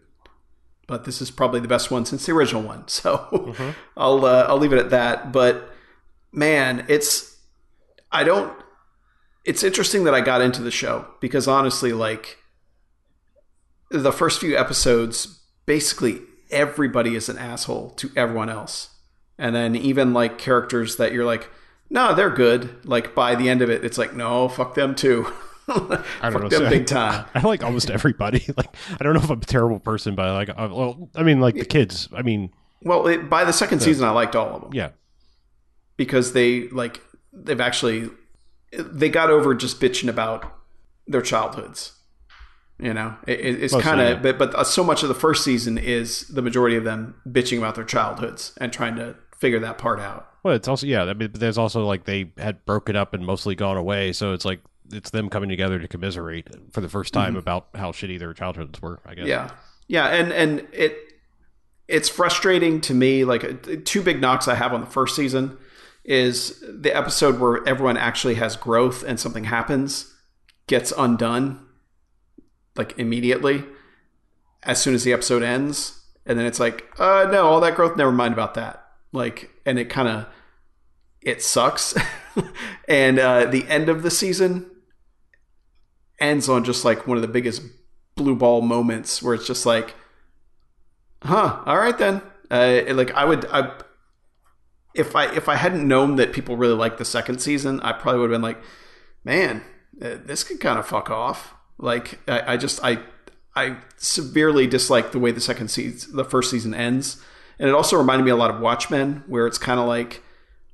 [0.87, 2.83] But this is probably the best one since the original one.
[2.87, 3.55] So
[3.95, 5.31] I'll uh, I'll leave it at that.
[5.31, 5.69] But
[6.33, 7.37] man, it's
[8.11, 8.51] I don't.
[9.43, 12.37] It's interesting that I got into the show because honestly, like
[13.89, 18.89] the first few episodes, basically everybody is an asshole to everyone else
[19.37, 21.49] and then even like characters that you're like,
[21.89, 22.85] no, they're good.
[22.85, 25.31] Like by the end of it, it's like, no, fuck them too.
[25.67, 25.73] I
[26.29, 26.49] don't fuck know.
[26.49, 27.25] them so- big time.
[27.35, 28.45] I like almost everybody.
[28.57, 31.23] Like I don't know if I'm a terrible person, but I like uh, well, I
[31.23, 32.07] mean, like the kids.
[32.13, 32.51] I mean,
[32.83, 34.89] Well, it, by the second season, I liked all of them yeah,
[35.97, 37.01] because they like
[37.33, 38.09] they've actually
[38.77, 40.51] they got over just bitching about
[41.07, 41.93] their childhoods.
[42.79, 45.43] You know, it, it- it's kind of but but uh, so much of the first
[45.43, 49.77] season is the majority of them bitching about their childhoods and trying to figure that
[49.77, 50.27] part out.
[50.43, 51.03] Well, it's also yeah.
[51.03, 54.33] I mean, but there's also like they had broken up and mostly gone away, so
[54.33, 54.61] it's like
[54.91, 58.81] it's them coming together to commiserate for the first time about how shitty their childhoods
[58.81, 58.99] were.
[59.05, 59.27] I guess.
[59.27, 59.29] Mm-hmm.
[59.29, 59.51] Yeah,
[59.87, 60.97] yeah, and and it
[61.87, 63.25] it's frustrating to me.
[63.25, 63.53] Like uh,
[63.85, 65.55] two big knocks I have on the first season
[66.03, 70.13] is the episode where everyone actually has growth and something happens
[70.67, 71.65] gets undone
[72.75, 73.63] like immediately
[74.63, 77.97] as soon as the episode ends, and then it's like, uh, no, all that growth.
[77.97, 78.85] Never mind about that.
[79.11, 80.27] Like, and it kind of
[81.21, 81.95] it sucks.
[82.87, 84.69] and uh, the end of the season
[86.19, 87.61] ends on just like one of the biggest
[88.15, 89.95] blue ball moments where it's just like,
[91.23, 92.21] huh, all right then.
[92.49, 93.71] Uh, like I would, I,
[94.93, 98.21] if I if I hadn't known that people really liked the second season, I probably
[98.21, 98.61] would have been like,
[99.23, 99.63] man,
[100.01, 101.53] uh, this could kind of fuck off.
[101.77, 102.99] Like I, I just I
[103.55, 107.21] I severely dislike the way the second season, the first season ends,
[107.59, 110.21] and it also reminded me a lot of Watchmen, where it's kind of like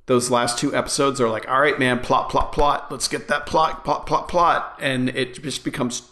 [0.06, 2.90] those last two episodes are like, all right, man, plot, plot, plot.
[2.90, 6.02] Let's get that plot, plot, plot, plot, and it just becomes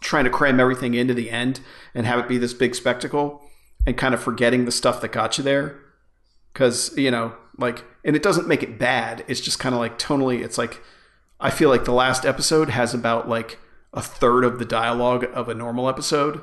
[0.00, 1.60] trying to cram everything into the end
[1.94, 3.42] and have it be this big spectacle,
[3.86, 5.78] and kind of forgetting the stuff that got you there,
[6.52, 9.24] because you know, like, and it doesn't make it bad.
[9.28, 10.82] It's just kind of like tonally, it's like
[11.40, 13.58] I feel like the last episode has about like
[13.92, 16.42] a third of the dialogue of a normal episode,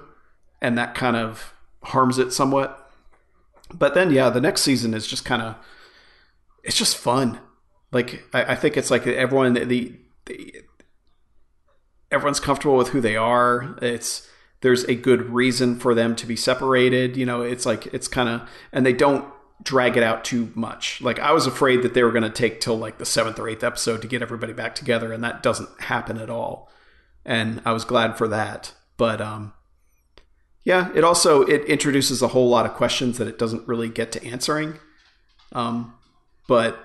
[0.61, 1.53] and that kind of
[1.83, 2.91] harms it somewhat.
[3.73, 5.55] But then, yeah, the next season is just kind of
[6.63, 7.39] it's just fun.
[7.91, 9.63] Like I, I think it's like everyone the,
[10.25, 10.63] the
[12.11, 13.77] everyone's comfortable with who they are.
[13.81, 14.27] It's
[14.61, 17.15] there's a good reason for them to be separated.
[17.15, 19.25] You know, it's like it's kind of and they don't
[19.67, 21.01] drag it out too much.
[21.01, 23.49] Like I was afraid that they were going to take till like the seventh or
[23.49, 26.71] eighth episode to get everybody back together, and that doesn't happen at all.
[27.25, 28.73] And I was glad for that.
[28.95, 29.53] But um,
[30.63, 34.13] yeah, it also it introduces a whole lot of questions that it doesn't really get
[34.13, 34.79] to answering.
[35.51, 35.93] Um,
[36.47, 36.79] but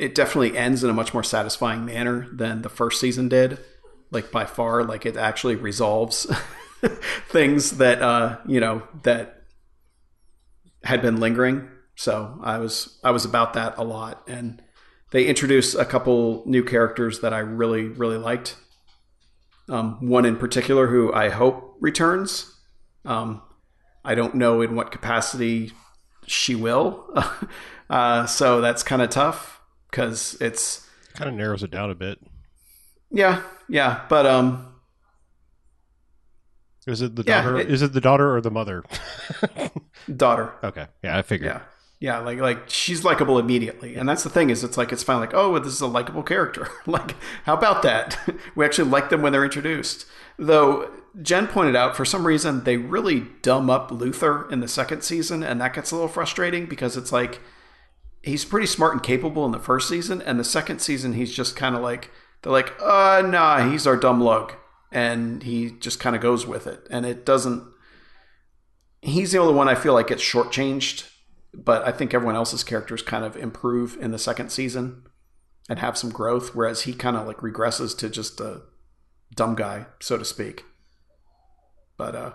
[0.00, 3.60] it definitely ends in a much more satisfying manner than the first season did.
[4.10, 6.26] Like by far, like it actually resolves
[7.28, 9.44] things that uh, you know that
[10.82, 11.68] had been lingering.
[11.96, 14.62] So I was I was about that a lot, and
[15.12, 18.56] they introduced a couple new characters that I really really liked.
[19.68, 22.54] Um, one in particular who I hope returns.
[23.04, 23.42] Um,
[24.04, 25.72] I don't know in what capacity
[26.26, 27.04] she will.
[27.90, 32.18] uh, so that's kind of tough because it's Kind of narrows it down a bit.
[33.10, 34.04] yeah yeah.
[34.08, 34.74] But um,
[36.86, 37.58] Is it the Yeah, daughter?
[37.58, 38.84] it- is it the daughter or the mother?
[40.16, 40.52] daughter.
[40.62, 41.48] okay, yeah, I figured.
[41.50, 41.60] Yeah.
[41.98, 45.26] Yeah, like like she's likable immediately, and that's the thing is it's like it's finally
[45.26, 46.68] like oh this is a likable character.
[46.86, 48.18] like how about that?
[48.54, 50.06] we actually like them when they're introduced.
[50.38, 50.90] Though
[51.22, 55.42] Jen pointed out for some reason they really dumb up Luther in the second season,
[55.42, 57.40] and that gets a little frustrating because it's like
[58.22, 61.56] he's pretty smart and capable in the first season, and the second season he's just
[61.56, 62.10] kind of like
[62.42, 64.52] they're like uh nah he's our dumb lug,
[64.92, 67.64] and he just kind of goes with it, and it doesn't.
[69.00, 71.08] He's the only one I feel like gets shortchanged
[71.56, 75.04] but I think everyone else's characters kind of improve in the second season
[75.68, 78.62] and have some growth, whereas he kind of like regresses to just a
[79.34, 80.64] dumb guy, so to speak.
[81.96, 82.32] But uh,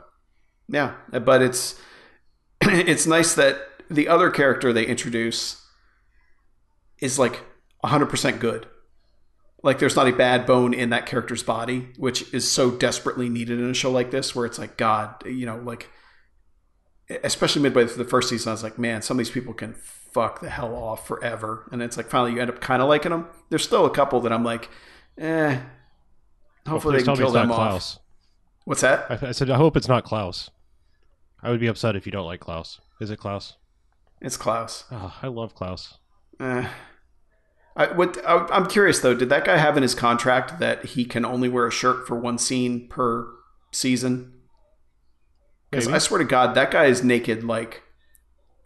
[0.67, 1.80] yeah, but it's
[2.61, 5.63] it's nice that the other character they introduce
[6.99, 7.43] is like
[7.84, 8.67] 100% good.
[9.63, 13.59] Like there's not a bad bone in that character's body, which is so desperately needed
[13.59, 15.89] in a show like this, where it's like God, you know, like
[17.24, 19.74] especially midway through the first season, I was like, man, some of these people can
[19.74, 21.68] fuck the hell off forever.
[21.72, 23.28] And it's like finally you end up kind of liking them.
[23.49, 24.70] There's still a couple that I'm like,
[25.18, 25.59] eh.
[26.68, 27.57] Hopefully Please they can kill them off.
[27.57, 27.99] Klaus.
[28.66, 29.05] What's that?
[29.09, 30.51] I, I said I hope it's not Klaus.
[31.41, 32.80] I would be upset if you don't like Klaus.
[32.99, 33.55] Is it Klaus?
[34.22, 34.86] It's Klaus.
[34.91, 35.97] Oh, I love Klaus.
[36.39, 36.68] Eh.
[37.76, 41.05] I, what I, I'm curious though, did that guy have in his contract that he
[41.05, 43.28] can only wear a shirt for one scene per
[43.72, 44.34] season?
[45.72, 47.82] Because I swear to God, that guy is naked like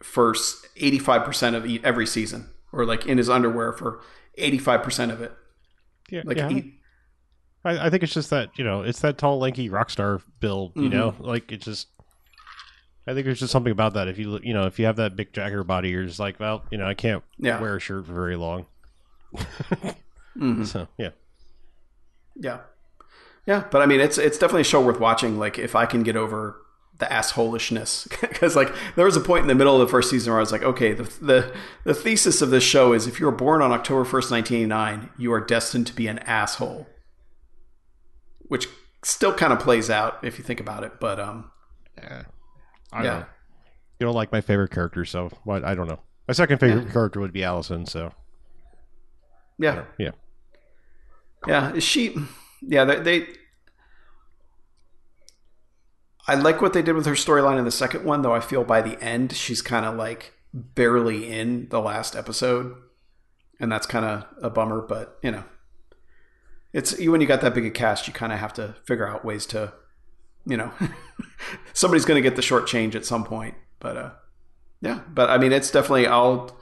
[0.02, 4.00] for 85% of every season, or like in his underwear for
[4.38, 5.32] 85% of it.
[6.10, 6.48] Yeah, Like yeah.
[6.48, 6.74] he,
[7.64, 10.72] I, I think it's just that you know it's that tall, lanky rock star build.
[10.76, 10.92] You Mhm.
[10.92, 11.88] know, like it just
[13.06, 14.08] I think there's just something about that.
[14.08, 16.64] If you you know if you have that big Jagger body, you're just like, well,
[16.70, 17.60] you know, I can't Yeah.
[17.60, 18.66] wear a shirt for very long.
[20.36, 20.66] Mhm.
[20.66, 21.10] So yeah,
[22.34, 22.60] Yeah,
[23.46, 25.38] yeah, but I mean, it's it's definitely a show worth watching.
[25.38, 26.60] Like if I can get over
[26.98, 30.32] the assholishness, because like there was a point in the middle of the first season
[30.32, 33.26] where I was like, okay, the the the thesis of this show is if you
[33.26, 36.86] were born on October first, nineteen eighty nine, you are destined to be an asshole,
[38.40, 38.66] which
[39.02, 40.98] still kind of plays out if you think about it.
[41.00, 41.50] But um,
[41.98, 42.08] I
[42.92, 43.18] don't Yeah.
[43.20, 43.26] know.
[44.00, 45.64] You don't like my favorite character, so what?
[45.64, 46.00] I don't know.
[46.28, 47.86] My second favorite character would be Allison.
[47.86, 48.12] So
[49.58, 50.10] yeah, yeah,
[51.46, 52.14] Yeah, is she?
[52.62, 53.26] Yeah, they, they.
[56.28, 58.34] I like what they did with her storyline in the second one, though.
[58.34, 62.74] I feel by the end she's kind of like barely in the last episode,
[63.60, 64.80] and that's kind of a bummer.
[64.80, 65.44] But you know,
[66.72, 69.24] it's when you got that big a cast, you kind of have to figure out
[69.24, 69.72] ways to,
[70.46, 70.72] you know,
[71.72, 73.54] somebody's going to get the short change at some point.
[73.78, 74.10] But uh,
[74.80, 76.58] yeah, but I mean, it's definitely I'll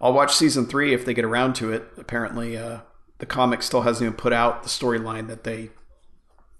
[0.00, 1.88] I'll watch season three if they get around to it.
[1.96, 2.80] Apparently, uh,
[3.18, 5.70] the comic still hasn't even put out the storyline that they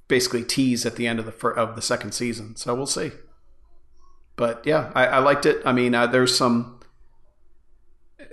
[0.08, 2.56] basically tease at the end of the fir- of the second season.
[2.56, 3.12] So we'll see.
[4.36, 5.60] But yeah, I, I liked it.
[5.64, 6.80] I mean, uh, there's some,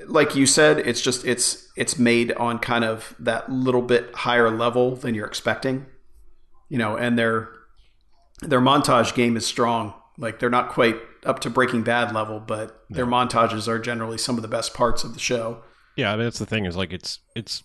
[0.07, 4.49] like you said, it's just it's it's made on kind of that little bit higher
[4.49, 5.85] level than you're expecting,
[6.69, 6.95] you know.
[6.95, 7.49] And their
[8.41, 9.93] their montage game is strong.
[10.17, 14.35] Like they're not quite up to Breaking Bad level, but their montages are generally some
[14.37, 15.63] of the best parts of the show.
[15.97, 16.13] yeah.
[16.13, 17.63] I mean, that's the thing is like it's it's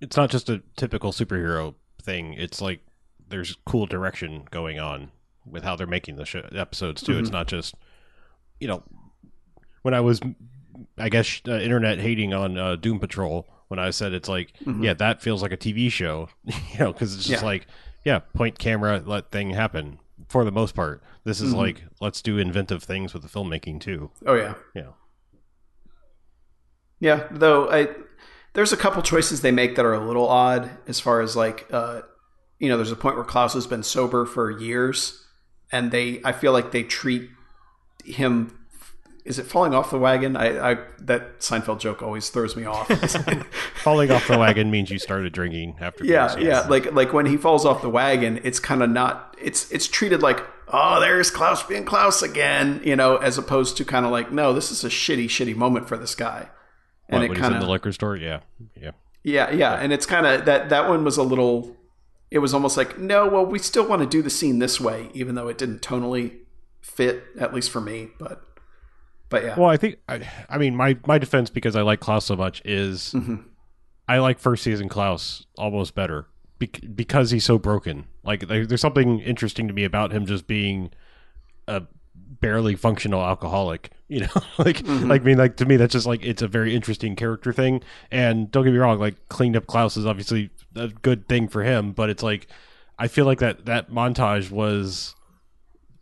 [0.00, 2.34] it's not just a typical superhero thing.
[2.34, 2.80] It's like
[3.28, 5.10] there's cool direction going on
[5.46, 7.18] with how they're making the show, episodes too.
[7.18, 7.74] It's not just
[8.60, 8.82] you know
[9.82, 10.20] when I was
[10.96, 14.94] I guess uh, internet hating on uh, Doom Patrol when I said it's like yeah
[14.94, 17.46] that feels like a TV show you know because it's just Yeah.
[17.48, 17.66] like
[18.04, 19.98] yeah point camera let thing happen
[20.28, 21.02] for the most part.
[21.24, 24.10] This is like let's do inventive things with the filmmaking too.
[24.26, 24.92] Oh yeah, yeah.
[27.00, 27.88] Yeah, though I
[28.54, 31.66] there's a couple choices they make that are a little odd as far as like
[31.72, 32.02] uh
[32.58, 35.24] you know, there's a point where Klaus has been sober for years
[35.70, 37.30] and they I feel like they treat
[38.04, 38.54] him
[39.28, 40.36] is it falling off the wagon?
[40.36, 42.88] I, I that Seinfeld joke always throws me off.
[43.82, 46.02] Falling off the wagon means you started drinking after.
[46.04, 46.44] yeah, Christmas.
[46.46, 46.60] yeah.
[46.60, 49.36] Like like when he falls off the wagon, it's kind of not.
[49.38, 53.84] It's it's treated like oh, there's Klaus being Klaus again, you know, as opposed to
[53.84, 56.48] kind of like no, this is a shitty shitty moment for this guy.
[57.08, 58.16] What, And it he's kind in the of liquor store.
[58.16, 58.40] Yeah,
[58.74, 58.92] yeah.
[59.22, 61.76] yeah, yeah, and it's kind of that that one was a little.
[62.30, 65.10] It was almost like no, well, we still want to do the scene this way,
[65.14, 66.38] even though it didn't tonally
[66.82, 68.08] fit, at least for me.
[68.18, 68.42] But
[69.30, 72.24] but yeah, Well, I think I, I mean my my defense because I like Klaus
[72.26, 73.36] so much is Mm-hmm.
[74.08, 76.26] I like first season Klaus almost better
[76.58, 78.06] bec- because he's so broken.
[78.24, 80.90] Like there's something interesting to me about him just being
[81.66, 81.82] a
[82.40, 83.90] barely functional alcoholic.
[84.10, 85.08] You know, like Mm-hmm.
[85.10, 87.82] like I mean like to me that's just like it's a very interesting character thing.
[88.10, 90.48] And don't get me wrong, like cleaned up Klaus is obviously
[90.78, 92.48] a good thing for him, but it's like
[92.98, 95.14] I feel like that that montage was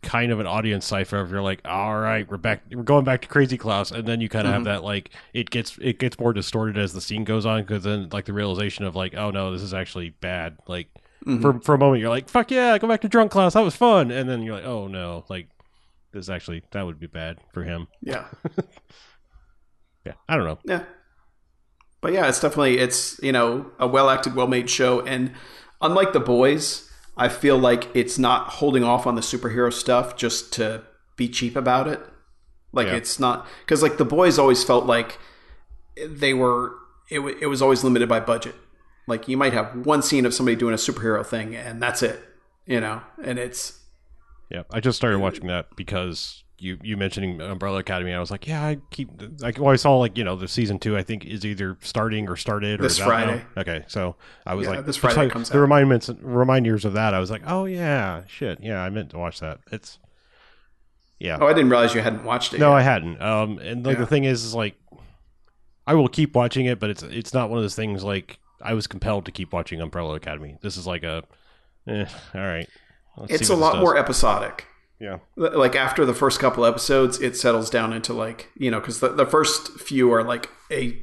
[0.01, 3.21] kind of an audience cipher of you're like, all right, we're back, we're going back
[3.21, 4.71] to Crazy Klaus, and then you kind of have mm-hmm.
[4.71, 8.09] that like it gets it gets more distorted as the scene goes on because then
[8.11, 10.57] like the realization of like, oh no, this is actually bad.
[10.67, 10.87] Like
[11.25, 11.41] mm-hmm.
[11.41, 13.75] for for a moment you're like, fuck yeah, go back to drunk Klaus, that was
[13.75, 15.49] fun, and then you're like, oh no, like
[16.13, 17.87] this actually that would be bad for him.
[18.01, 18.25] yeah,
[20.05, 20.59] Yeah, I don't know.
[20.63, 20.83] yeah.
[22.07, 25.33] But yeah, it's definitely it's you know a well acted, well made show, and
[25.81, 30.53] unlike the boys, I feel like it's not holding off on the superhero stuff just
[30.53, 30.83] to
[31.17, 31.99] be cheap about it.
[32.71, 32.95] Like Yeah.
[32.95, 35.19] it's not because like the boys always felt like
[35.97, 36.75] they were
[37.09, 38.55] it, it was always limited by budget.
[39.05, 42.21] Like you might have one scene of somebody doing a superhero thing and that's it,
[42.65, 43.01] you know.
[43.21, 43.81] And it's
[44.49, 48.13] Yeah, I just started watching that because you you mentioning Umbrella Academy.
[48.13, 50.79] I was like, yeah, I keep like well, I saw like you know the season
[50.79, 50.97] two.
[50.97, 53.09] I think is either starting or started or This is out now.
[53.09, 53.45] Friday.
[53.57, 55.61] Okay, so I was Yeah, like, this Friday like comes the out.
[55.61, 57.13] remindments reminders of that.
[57.13, 59.59] I was like, oh yeah, shit, yeah, I meant to watch that.
[59.71, 59.99] It's
[61.19, 62.59] yeah, oh, I didn't realize you hadn't watched it.
[62.59, 62.77] no, yet.
[62.77, 63.21] I hadn't.
[63.21, 64.01] Um, and like Yeah.
[64.01, 64.75] the thing is, is like
[65.85, 68.73] I will keep watching it, but it's it's not one of those things like I
[68.73, 70.57] was compelled to keep watching Umbrella Academy.
[70.61, 71.23] This is like a,
[71.87, 72.05] eh,
[72.35, 72.67] all right.
[73.17, 74.65] let's it's a lot more episodic.
[74.99, 75.19] Yeah.
[75.35, 79.09] like after the first couple episodes it settles down into like you know because the,
[79.09, 80.97] the first few are like a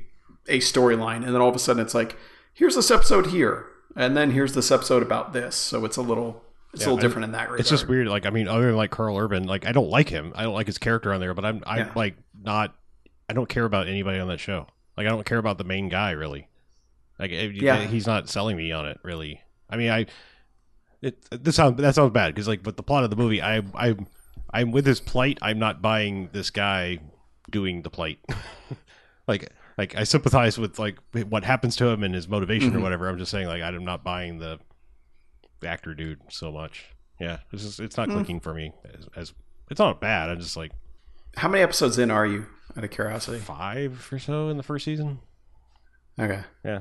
[0.48, 2.16] a storyline and then all of a sudden it's like
[2.52, 6.42] here's this episode here and then here's this episode about this so it's a little
[6.72, 8.08] it's a little I- different in that regard It's just weird.
[8.08, 10.32] Like, I mean, other than like Karl Urban, like I don't like him.
[10.34, 11.92] I don't like his character on there, but I'm I'm Yeah.
[11.94, 12.74] like not.
[13.30, 14.66] I don't care about anybody on that show.
[14.96, 16.48] Like, I don't care about the main guy really.
[17.16, 17.76] Like, Yeah.
[17.86, 19.40] he's not selling me on it really.
[19.70, 20.06] I mean, I.
[21.04, 23.58] It this sounds that sounds bad because like, but the plot of the movie, I
[23.74, 23.94] I
[24.50, 25.38] I'm with his plight.
[25.42, 27.00] I'm not buying this guy
[27.50, 28.18] doing the plight.
[29.28, 30.98] like like I sympathize with like
[31.28, 32.82] what happens to him and his motivation or mm-hmm.
[32.82, 33.08] whatever.
[33.08, 34.58] I'm just saying like I'm not buying the,
[35.60, 36.86] the actor dude so much.
[37.20, 38.14] Yeah, it's just it's not hmm.
[38.14, 39.34] clicking for me as, as
[39.70, 40.30] it's not bad.
[40.30, 40.72] I'm just like
[41.36, 42.46] How many episodes in are you?
[42.76, 43.38] Out of curiosity.
[43.38, 45.20] five or so in the first season.
[46.18, 46.40] Okay.
[46.64, 46.80] Yeah.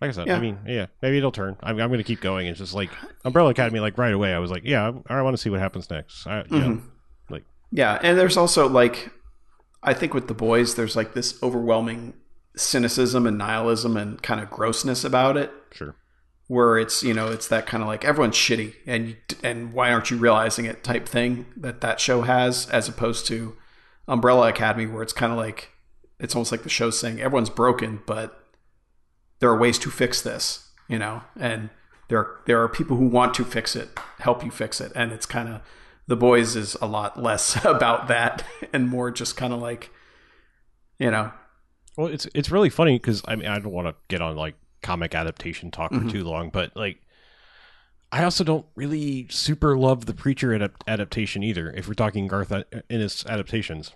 [0.00, 0.36] Like I said, Yeah.
[0.36, 1.56] I mean, yeah, maybe it'll turn.
[1.62, 2.46] I'm, I'm going to keep going.
[2.46, 2.90] It's just like
[3.24, 3.80] Umbrella Academy.
[3.80, 6.26] Like right away, I was like, yeah, I, I want to see what happens next.
[6.26, 6.86] I, you know, mm-hmm.
[7.28, 9.10] like Yeah, and there's also like,
[9.82, 12.14] I think with the boys, there's like this overwhelming
[12.56, 15.94] cynicism and nihilism and kind of grossness about it, sure,
[16.48, 19.92] where it's you know it's that kind of like everyone's shitty and you, and why
[19.92, 23.56] aren't you realizing it type thing that that show has, as opposed to
[24.08, 25.70] Umbrella Academy, where it's kind of like
[26.18, 28.39] it's almost like the show's saying everyone's broken, but
[29.40, 31.70] there are ways to fix this, you know, and
[32.08, 35.26] there there are people who want to fix it, help you fix it, and it's
[35.26, 35.62] kind of
[36.06, 39.90] the boys is a lot less about that and more just kind of like,
[40.98, 41.32] you know,
[41.96, 44.54] Well, it's it's really funny because I mean I don't want to get on like
[44.82, 46.08] comic adaptation talk for mm-hmm.
[46.08, 47.00] too long, but like
[48.12, 51.70] I also don't really super love the Preacher adap- adaptation either.
[51.70, 52.52] If we're talking Garth
[52.90, 53.92] Ennis adaptations,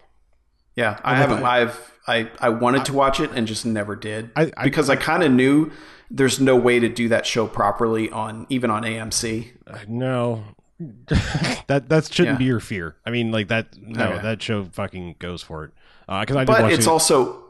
[0.76, 4.52] yeah, I haven't, I've, I, I wanted to watch it and just never did I-
[4.56, 5.70] I- because I, kind of knew
[6.10, 9.52] there's no way to do that show properly on even on AMC.
[9.66, 10.44] uh, no,
[10.78, 12.38] that that shouldn't Yeah.
[12.38, 12.96] be your fear.
[13.06, 13.76] I mean, like that.
[13.80, 14.22] No, Okay.
[14.22, 15.70] that show fucking goes for it.
[16.06, 16.90] Because I did but it's it.
[16.90, 17.40] also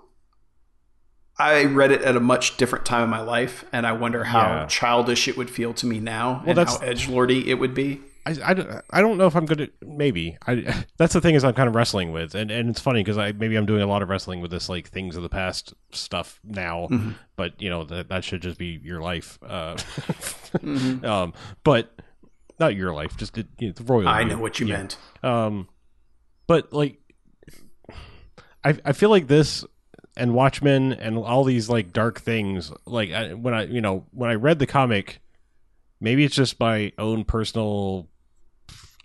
[1.36, 4.40] I read it at a much different time in my life, and I wonder how
[4.46, 4.66] Yeah.
[4.66, 8.00] childish it would feel to me now, and that's- how edge lordy it would be.
[8.26, 11.34] I, I, don't- I don't know if I'm good at maybe I that's the thing
[11.34, 13.82] is I'm kind of wrestling with and, and it's funny because I maybe I'm doing
[13.82, 17.10] a lot of wrestling with this like things of the past stuff now Mm-hmm.
[17.36, 19.74] but you know that that should just be your life uh,
[20.54, 21.04] Mm-hmm.
[21.04, 21.32] um
[21.64, 21.90] but
[22.58, 24.28] not your life just it, you know, the royal I you.
[24.28, 24.76] know what you Yeah.
[24.78, 24.96] meant.
[25.22, 25.68] Um,
[26.46, 26.98] but like,
[28.64, 29.64] I I feel like this
[30.16, 32.70] and Watchmen and all these like dark things.
[32.86, 35.20] Like I, when I you know when I read the comic,
[36.00, 38.08] maybe it's just my own personal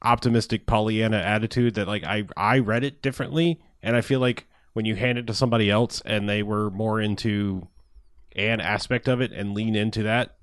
[0.02, 4.86] optimistic Pollyanna attitude that like I I read it differently, and I feel like when
[4.86, 7.68] you hand it to somebody else and they were more into
[8.36, 10.38] an aspect of it and lean into that,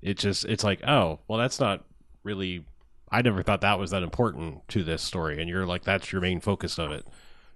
[0.00, 1.84] it just it's like oh well that's not
[2.22, 2.64] really
[3.10, 6.20] I never thought that was that important to this story, and you're like that's your
[6.20, 7.06] main focus of it,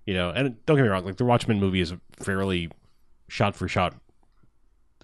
[0.06, 0.30] you know.
[0.30, 2.70] And don't get me wrong, like the Watchmen movie is fairly
[3.28, 3.94] shot for shot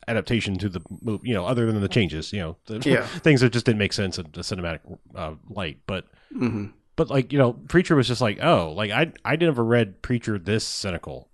[0.09, 3.07] adaptation to the movie, you know, other than the changes, you know, the Yeah.
[3.21, 4.81] things that just didn't make sense in the cinematic
[5.15, 5.79] uh, light.
[5.87, 9.65] But hmm but like you know, Preacher was just like oh, like I I never
[9.65, 11.29] read Preacher this cynical.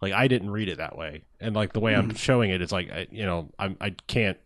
[0.00, 2.72] Like I didn't read it that way, and like the way I'm showing it, it's
[2.72, 4.38] like I, you know I'm I can't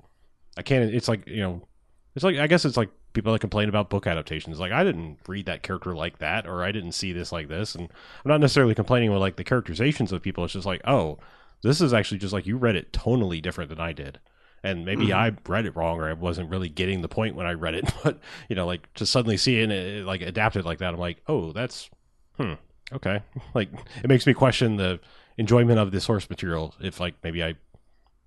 [0.57, 0.93] I can't.
[0.93, 1.69] It's like you know,
[2.17, 4.59] it's like I guess it's like people that complain about book adaptations.
[4.61, 7.75] Like I didn't read that character like that, or I didn't see this like this,
[7.75, 7.85] and
[8.25, 10.45] I'm not necessarily complaining with like the characterizations of people.
[10.45, 11.19] It's just like oh,
[11.63, 14.21] this is actually just like you read it tonally different than I did.
[14.63, 17.53] And maybe I read it wrong, or I wasn't really getting the point when I
[17.53, 17.93] read it.
[18.03, 21.53] But you know, like to suddenly seeing it like adapted like that, I'm like, oh,
[21.53, 21.89] that's
[22.37, 22.55] hmm,
[22.93, 23.23] okay.
[23.55, 23.69] Like
[24.03, 24.99] it makes me question the
[25.37, 27.55] enjoyment of the source material if like maybe I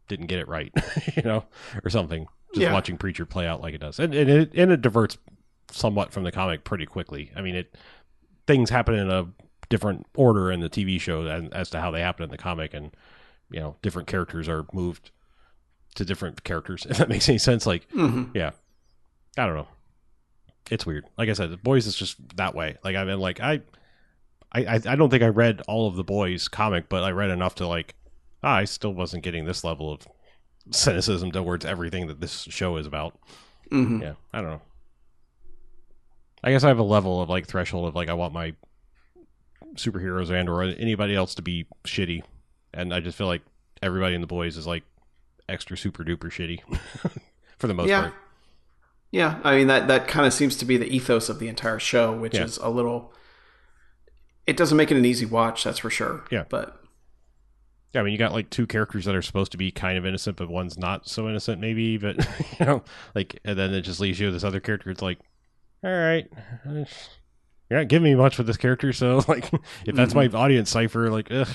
[0.07, 0.71] didn't get it right,
[1.15, 1.43] you know,
[1.83, 2.27] or something.
[2.53, 2.73] Just Yeah.
[2.73, 5.17] watching Preacher play out like it does, and, and it and it diverts
[5.69, 7.31] somewhat from the comic pretty quickly.
[7.35, 7.75] I mean, it
[8.47, 9.27] things happen in a
[9.69, 12.73] different order in the TV show as, as to how they happen in the comic,
[12.73, 12.91] and
[13.51, 15.11] you know, different characters are moved
[15.95, 16.85] to different characters.
[16.89, 18.51] If that makes any sense, like hmm yeah,
[19.37, 19.67] I don't know.
[20.69, 21.05] It's weird.
[21.17, 22.77] Like I said, the boys is just that way.
[22.83, 23.61] Like I mean, like I,
[24.53, 27.55] I, I don't think I read all of the boys comic, but I read enough
[27.55, 27.95] to like,
[28.43, 30.07] ah, I still wasn't getting this level of
[30.71, 33.17] cynicism towards everything that this show is about.
[33.69, 34.61] hmm Yeah, I don't know.
[36.43, 38.53] I guess I have a level of like threshold of like I want my
[39.75, 42.23] superheroes and or anybody else to be shitty,
[42.73, 43.41] and I just feel like
[43.81, 44.83] everybody in the boys is like
[45.49, 46.61] extra super duper shitty
[47.57, 48.01] for the most Yeah.
[48.01, 48.13] part.
[49.11, 51.79] Yeah, I mean that that kind of seems to be the ethos of the entire
[51.79, 52.43] show, which Yeah.
[52.43, 53.13] is a little.
[54.47, 56.23] It doesn't make it an easy watch, that's for sure.
[56.31, 56.45] Yeah.
[56.49, 56.81] but
[57.93, 60.05] Yeah, I mean, you got like two characters that are supposed to be kind of
[60.05, 61.97] innocent, but one's not so innocent, maybe.
[61.97, 62.17] But
[62.59, 64.89] you know, like, and then it just leaves you with this other character.
[64.89, 65.19] It's like,
[65.83, 66.27] all right,
[66.65, 69.51] you're not giving me much with this character, so like,
[69.85, 70.33] if that's mm-hmm.
[70.33, 71.49] my audience cipher, like, ugh,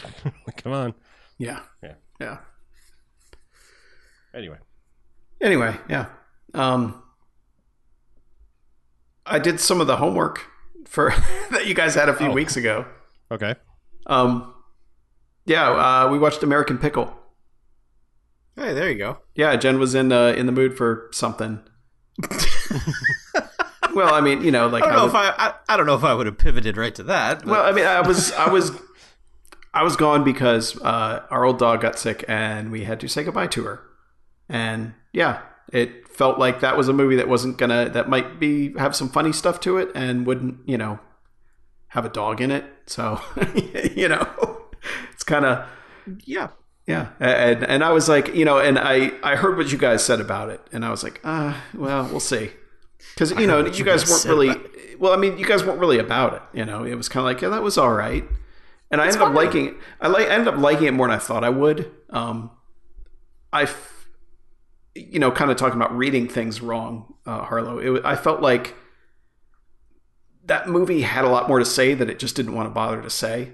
[0.58, 0.94] come on.
[1.38, 1.94] Yeah, Yeah.
[2.20, 2.38] yeah.
[4.34, 4.58] Anyway,
[5.40, 6.06] Anyway, yeah.
[6.54, 7.02] Um,
[9.26, 10.46] I did some of the homework
[10.86, 11.10] for
[11.50, 12.32] that you guys had a few Oh.
[12.32, 12.86] weeks ago.
[13.30, 13.54] okay,
[14.06, 14.54] Um,
[15.44, 17.12] yeah, uh, we watched American Pickle.
[18.56, 19.18] Hey, there you go.
[19.34, 21.60] Yeah, Jen was in uh, in the mood for something.
[23.94, 25.86] well, I mean, you know, like I don't know would- if I, I I don't
[25.86, 27.40] know if I would have pivoted right to that.
[27.40, 28.70] but- Well, I mean, I was, I was,
[29.76, 33.22] I was gone because uh, our old dog got sick, and we had to say
[33.24, 33.82] goodbye to her.
[34.48, 38.72] And yeah, it felt like that was a movie that wasn't gonna, that might be
[38.78, 40.98] have some funny stuff to it, and wouldn't, you know,
[41.88, 42.64] have a dog in it.
[42.86, 43.20] So,
[43.94, 44.62] you know,
[45.12, 45.66] it's kind of
[46.24, 46.48] yeah,
[46.86, 47.10] yeah.
[47.20, 50.20] And and I was like, you know, and I I heard what you guys said
[50.20, 52.50] about it, and I was like, ah, well, we'll see.
[53.12, 54.96] Because you know, you guys guys weren't really.
[54.98, 56.42] Well, I mean, you guys weren't really about it.
[56.54, 58.24] You know, it was kind of like, yeah, that was all right.
[58.96, 59.74] And I ended up liking it.
[60.00, 60.26] I like.
[60.26, 61.92] I ended up liking it more than I thought I would.
[62.08, 62.50] Um,
[63.52, 64.08] I, f-
[64.94, 67.78] you know, kind of talking about reading things wrong, uh, Harlow.
[67.78, 68.74] It, I felt like
[70.46, 73.02] that movie had a lot more to say that it just didn't want to bother
[73.02, 73.52] to say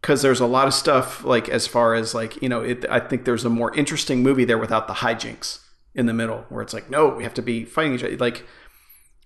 [0.00, 2.98] because there's a lot of stuff like as far as like you know it, i
[2.98, 5.60] think there's a more interesting movie there without the hijinks
[5.94, 8.44] in the middle where it's like no we have to be fighting each other like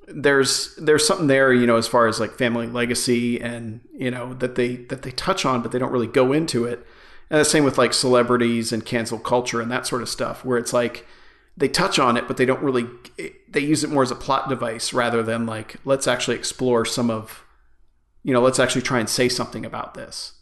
[0.09, 4.35] there's there's something there you know as far as like family legacy and you know
[4.35, 6.87] that they that they touch on but they don't really go into it
[7.31, 10.59] and the same with like celebrities and cancel culture and that sort of stuff where
[10.59, 11.07] it's like
[11.57, 12.87] they touch on it but they don't really
[13.49, 17.11] they use it more as a plot device rather than like let's actually explore some
[17.11, 17.45] of
[18.23, 20.33] you know let's actually try and say something about this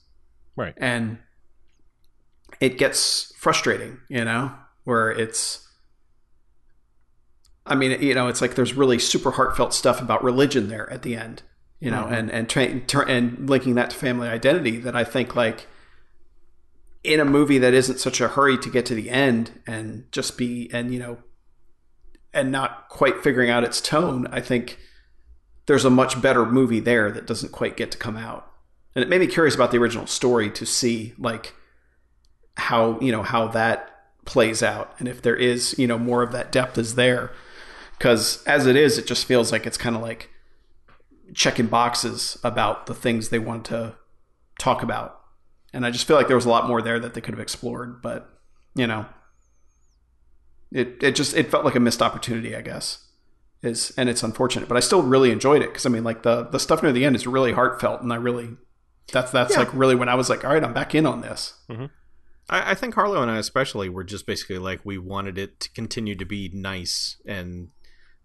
[0.56, 0.74] Right.
[0.76, 1.18] and
[2.60, 4.52] it gets frustrating you know
[4.84, 5.68] where it's
[7.66, 11.02] i mean you know it's like there's really super heartfelt stuff about religion there at
[11.02, 11.42] the end
[11.80, 12.14] you know mm-hmm.
[12.14, 15.66] and and tra- tur- and linking that to family identity that i think like
[17.04, 20.38] in a movie that isn't such a hurry to get to the end and just
[20.38, 21.18] be and you know
[22.32, 24.78] and not quite figuring out its tone i think
[25.66, 28.50] there's a much better movie there that doesn't quite get to come out.
[28.94, 31.54] And it made me curious about the original story to see like
[32.56, 33.88] how you know how that
[34.26, 37.32] plays out and if there is you know more of that depth is there
[37.98, 40.28] because as it is it just feels like it's kind of like
[41.34, 43.94] checking boxes about the things they want to
[44.58, 45.18] talk about.
[45.72, 47.40] And i just feel like there was a lot more there that they could have
[47.40, 48.28] explored but
[48.74, 49.06] you know.
[50.70, 53.06] It it just it felt like a missed opportunity i guess
[53.62, 56.44] is and it's unfortunate but i still really enjoyed it because i mean like the
[56.44, 58.56] the stuff near the end is really heartfelt and i really
[59.12, 59.60] that's that's Yeah.
[59.60, 61.54] like really when i was like all right i'm back in on this.
[61.68, 61.86] Mm-hmm.
[62.48, 65.70] I, I think Harlow and I especially were just basically like we wanted it to
[65.72, 67.68] continue to be nice and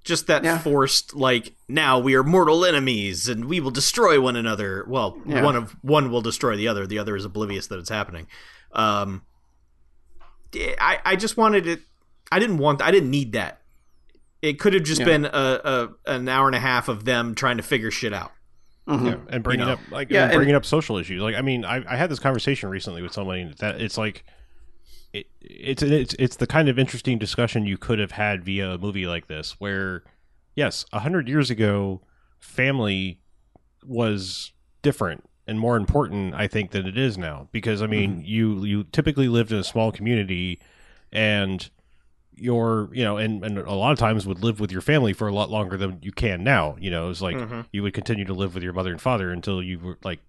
[0.08, 0.58] just that Yeah.
[0.58, 4.84] forced like now we are mortal enemies and we will destroy one another.
[4.88, 5.44] Well, Yeah.
[5.44, 6.88] one of one will destroy the other.
[6.88, 8.26] The other is oblivious that it's happening.
[8.72, 9.22] Um,
[10.56, 11.82] I I just wanted it.
[12.32, 12.82] I didn't want.
[12.82, 13.62] I didn't need that.
[14.42, 15.06] It could have just Yeah.
[15.06, 18.32] been a, a an hour and a half of them trying to figure shit out.
[18.90, 19.74] Yeah, and bringing know.
[19.74, 21.22] up like Yeah, and and- bringing up social issues.
[21.22, 24.24] Like, I mean, I, I had this conversation recently with somebody that it's like,
[25.14, 28.78] it, it's it's it's the kind of interesting discussion you could have had via a
[28.78, 30.04] movie like this, where
[30.56, 32.02] yes, a hundred years ago,
[32.40, 33.20] family
[33.86, 34.52] was
[34.82, 37.48] different and more important, I think, than it is now.
[37.52, 40.60] Because I mean, you you typically lived in a small community,
[41.12, 41.70] and
[42.36, 45.28] your you know and, and a lot of times would live with your family for
[45.28, 47.66] a lot longer than you can now you know it's like Mhm.
[47.72, 50.20] you would continue to live with your mother and father until you were like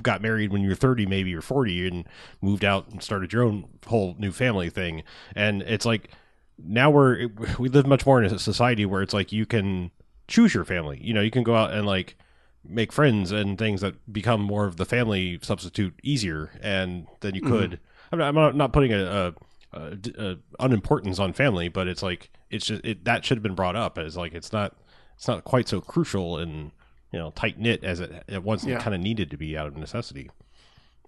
[0.00, 2.08] got married when you were 30 maybe or 40 and
[2.40, 5.02] moved out and started your own whole new family thing.
[5.34, 6.10] And it's like
[6.58, 7.28] now we're
[7.58, 9.90] we live much more in a society where it's like you can
[10.28, 10.98] choose your family.
[11.02, 12.16] You know you can go out and like
[12.64, 17.42] make friends and things that become more of the family substitute easier and than you
[17.42, 17.52] mm-hmm.
[17.52, 17.80] could.
[18.12, 19.34] I'm, not, I'm not- not putting a, a,
[19.72, 23.54] a, a unimportance on family but it's like it's just it, that should have been
[23.54, 24.76] brought up as like it's not
[25.16, 26.72] it's not quite so crucial and
[27.12, 28.78] you know tight knit as it, it once Yeah.
[28.80, 30.30] kind of needed to be out of necessity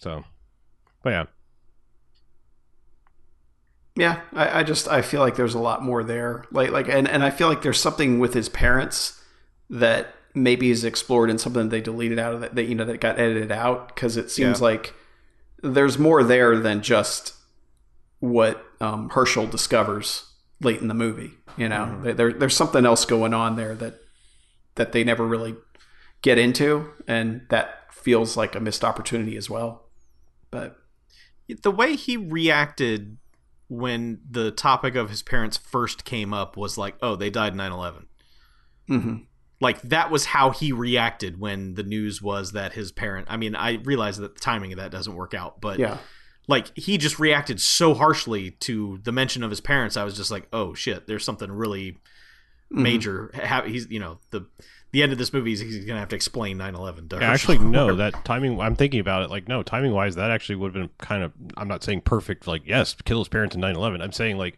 [0.01, 0.25] so
[1.03, 1.25] but yeah
[3.97, 6.45] Yeah, I, I just I feel like there's a lot more there.
[6.51, 9.23] Like like and, and I feel like there's something with his parents
[9.71, 13.01] that maybe is explored in something they deleted out of that, that you know that
[13.01, 14.65] got edited out because it seems Yeah.
[14.67, 14.95] like
[15.63, 17.35] there's more there than just
[18.19, 20.29] what um, Herschel discovers
[20.61, 21.31] late in the movie.
[21.57, 24.01] You know, There- there, there's something else going on there that
[24.75, 25.55] that they never really
[26.25, 29.85] get into, and that feels like a missed opportunity as well.
[30.51, 30.77] But
[31.63, 33.19] the way he reacted
[33.69, 38.07] when the topic of his parents first came up was like, "Oh, they died 9/11."
[38.89, 39.27] mhm.
[39.61, 43.27] Like that was how he reacted when the news was that his parent.
[43.31, 45.99] I mean, I realize that the timing of that doesn't work out, but yeah,
[46.49, 49.97] like he just reacted so harshly to the mention of his parents.
[49.97, 51.99] I was just like, "Oh shit, there's something really
[52.73, 52.83] Mm-hmm.
[52.83, 54.47] major." Ha- He's, you know, the
[54.95, 57.09] the end of this movie is he's gonna have to explain 9/11.
[57.11, 57.97] To Yeah, actually, no.
[57.97, 59.31] That timing, I'm thinking about it.
[59.31, 61.33] Like, no, timing wise, that actually would have been kind of.
[61.57, 62.47] I'm not saying perfect.
[62.47, 64.01] Like, yes, kill his parents in 9/11.
[64.01, 64.57] I'm saying like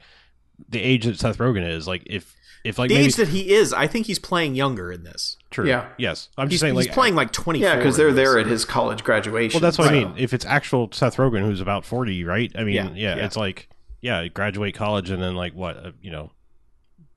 [0.68, 1.88] the age that Seth Rogen is.
[1.88, 4.92] Like if if like the maybe age that he is, I think he's playing younger
[4.92, 5.38] in this.
[5.48, 5.66] true.
[5.66, 5.88] Yeah.
[5.96, 7.60] Yes, I'm He's, just saying he's like playing like twenty.
[7.60, 9.56] Yeah, because they're there at his college graduation.
[9.58, 10.12] Well, that's what I mean.
[10.18, 12.52] If it's actual Seth Rogen, who's about forty, right?
[12.54, 13.24] I mean, Yeah, yeah, yeah.
[13.24, 13.70] it's like
[14.02, 16.30] yeah, graduate college and then like what, uh, you know,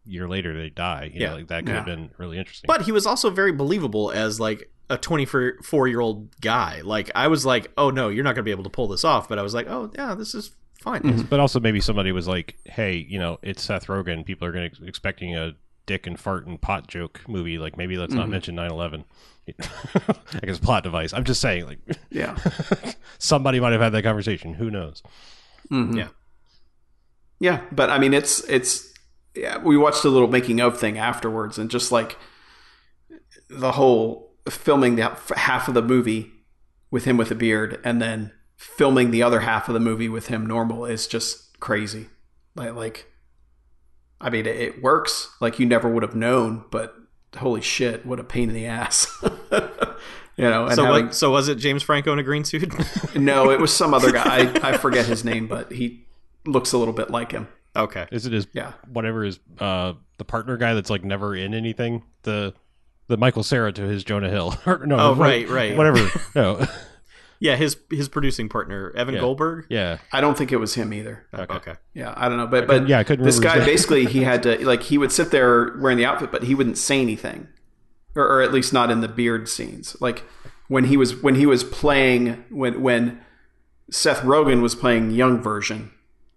[0.10, 1.12] year later they die.
[1.14, 1.30] You Yeah.
[1.30, 2.68] know, like that could have been really interesting.
[2.68, 6.82] But he was also very believable as like a 24 year old guy.
[6.82, 9.04] Like I was like, oh no, you're not going to be able to pull this
[9.06, 9.30] off.
[9.30, 10.52] But I was like, oh yeah, this is
[10.82, 11.28] fine.
[11.30, 14.26] But also maybe somebody was like, "Hey, you know, it's Seth Rogen.
[14.26, 15.54] People are going to expecting a
[15.86, 17.58] dick and fart and pot joke movie.
[17.58, 19.04] Like maybe let's not mention 9/11."
[19.50, 21.12] I guess plot device.
[21.14, 21.80] I'm just saying, like
[22.12, 22.38] yeah.
[23.18, 24.54] somebody might have had that conversation.
[24.54, 25.02] Who knows?
[25.72, 25.98] Mhm.
[25.98, 26.08] Yeah.
[27.40, 28.89] Yeah, but I mean, it's it's.
[29.36, 32.18] Yeah, we watched a little making of thing afterwards, and just like
[33.50, 36.32] the whole filming the half of the movie
[36.92, 40.28] with him with a beard, and then filming the other half of the movie with
[40.28, 42.10] him normal is just crazy.
[42.56, 43.12] Like, like,
[44.20, 45.34] I mean, it, it works.
[45.40, 46.96] Like you never would have known, but
[47.38, 49.08] holy shit, what a pain in the ass.
[49.24, 49.30] you
[50.38, 52.74] know, and So having, what, so was it James Franco in a green suit?
[53.16, 54.52] no, it was some other guy.
[54.64, 56.08] I, I forget his name, but he
[56.46, 57.48] looks a little bit like him.
[57.76, 58.08] Okay.
[58.12, 58.74] Is it his Yeah.
[58.88, 62.04] whatever is uh the partner guy that's like never in anything?
[62.24, 62.54] The
[63.08, 64.56] the Michael Cera to his Jonah Hill.
[64.66, 65.76] or, no, Oh, what- right, right.
[65.78, 66.08] Whatever.
[66.36, 66.66] no.
[67.42, 69.22] Yeah, his his producing partner Evan Yeah.
[69.22, 69.66] Goldberg.
[69.70, 70.00] Yeah.
[70.12, 71.26] I don't think it was him either.
[71.34, 71.54] Okay.
[71.56, 71.74] okay.
[71.94, 74.44] Yeah, I don't know, but couldn't- but yeah, I couldn't this guy basically he had
[74.44, 77.48] to like he would sit there wearing the outfit, but he wouldn't say anything,
[78.16, 79.96] or, or at least not in the beard scenes.
[80.02, 80.24] Like
[80.68, 83.22] when he was when he was playing when when
[83.90, 85.92] Seth Rogen was playing young version,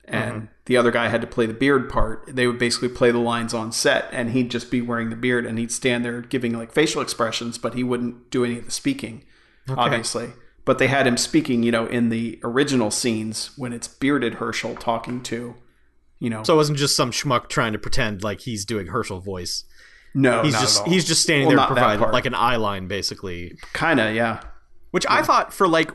[0.04, 2.24] and the other guy had to play the beard part.
[2.28, 5.44] They would basically play the lines on set, and he'd just be wearing the beard,
[5.46, 8.70] and he'd stand there giving like facial expressions, but he wouldn't do any of the
[8.70, 9.24] speaking,
[9.68, 10.30] obviously.
[10.64, 14.76] But they had him speaking, you know, in the original scenes when it's bearded Herschel
[14.76, 15.56] talking to,
[16.20, 19.18] you know, So it wasn't just some schmuck trying to pretend like he's doing Herschel
[19.18, 19.64] voice.
[20.14, 22.54] no, He's just he's just standing Well, there to not that provide like an eye
[22.56, 23.58] line basically.
[23.72, 24.40] kind of, yeah,
[24.92, 25.90] Which I thought for like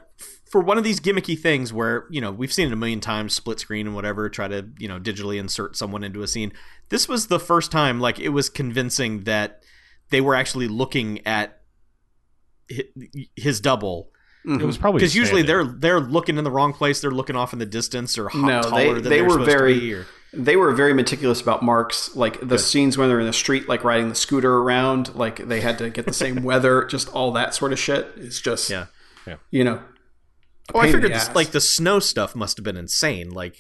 [0.52, 3.34] for one of these gimmicky things where you know we've seen it a million times,
[3.34, 6.52] split screen and whatever, try to you know digitally insert someone into a scene.
[6.90, 9.64] This was the first time like it was convincing that
[10.10, 11.62] they were actually looking at
[13.36, 14.10] his double
[14.46, 14.82] It was mm-hmm.
[14.82, 17.02] probably because usually they're they're looking in the wrong place.
[17.02, 19.58] They're looking off in the distance or No, taller they- than they were supposed to
[19.58, 22.14] very- be, or- they were very meticulous about marks.
[22.16, 25.62] Like the scenes when they're in the street, like riding the scooter around, like they
[25.62, 28.12] had to get the same weather, just all that sort of shit.
[28.18, 28.88] It's just, yeah
[29.26, 29.38] Yeah.
[29.52, 29.82] you know.
[30.74, 33.30] Oh, I figured this, like the snow stuff must have been insane.
[33.30, 33.56] Like,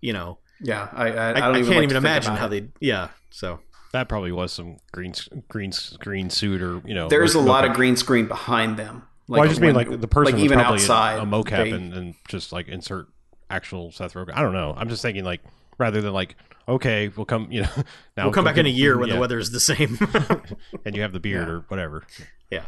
[0.00, 2.46] you know, Yeah, I, I, I, I, don't I even can't like even imagine how
[2.46, 2.50] it.
[2.50, 2.68] they.
[2.86, 3.08] Yeah.
[3.30, 3.60] So
[3.92, 5.14] that probably was some green
[5.48, 7.08] green green suit or you know.
[7.08, 9.02] There's a lot of green screen behind them.
[9.28, 11.70] Well, I just mean when- like the person like was even outside a mocap they-
[11.70, 13.08] and, and just like insert
[13.48, 14.32] actual Seth Rogen.
[14.34, 14.74] I don't know.
[14.76, 15.40] I'm just thinking like
[15.78, 16.36] rather than like
[16.68, 17.68] okay, we'll come you know
[18.16, 19.98] now we'll come back in a year when yeah, the weather's the same.
[20.84, 21.54] and you have the beard Yeah.
[21.54, 22.04] or whatever.
[22.50, 22.62] yeah.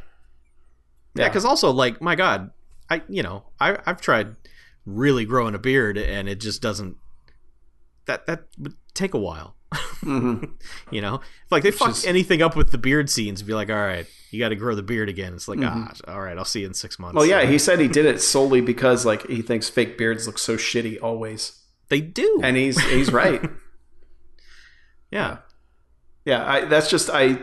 [1.15, 2.51] Yeah, because also like my God,
[2.91, 4.37] I you know I I've tried
[4.87, 6.97] really growing a beard and it just doesn't.
[8.07, 9.57] That that would take a while.
[10.03, 10.51] Mhm.
[10.91, 13.71] You know, if like they fuck is- anything up with the beard scenes, be like,
[13.71, 15.33] all right, you got to grow the beard again.
[15.33, 17.13] It's like, ah, all right, I'll see you in six months.
[17.13, 17.19] Mm-hmm.
[17.19, 20.39] Well, yeah, he said he did it solely because like he thinks fake beards look
[20.39, 22.41] so shitty always, they do.
[22.43, 23.41] and he's he's right.
[25.11, 25.39] yeah,
[26.25, 27.39] Yeah, I, that's just I.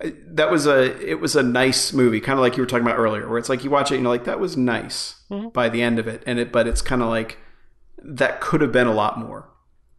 [0.00, 2.98] That was a it was a nice movie, kind of like you were talking about
[2.98, 5.48] earlier, where it's like you watch it and you're like that was nice Mm-hmm.
[5.48, 7.36] by the end of it, and it but it's kind of like
[8.02, 9.50] that could have been a lot more,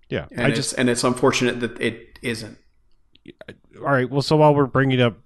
[0.09, 2.57] Yeah, and I just and it's unfortunate that it isn't.
[3.77, 4.09] all right.
[4.09, 5.17] Well, so while we're bringing up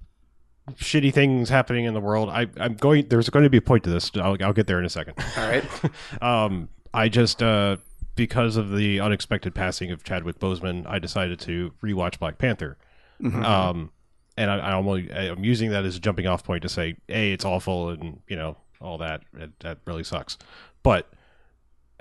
[0.72, 3.08] shitty things happening in the world, I, I'm going.
[3.08, 4.12] There's going to be a point to this.
[4.16, 5.14] I'll, I'll get there in a second.
[5.38, 5.64] All right,
[6.22, 7.78] um, I just uh,
[8.16, 12.78] because of the unexpected passing of Chadwick Boseman, I decided to rewatch Black Panther.
[13.24, 13.92] Um,
[14.38, 17.32] and I, I almost I'm using that as a jumping off point to say, hey,
[17.32, 19.22] it's awful, and you know all that.
[19.38, 20.38] It, that really sucks.
[20.82, 21.12] But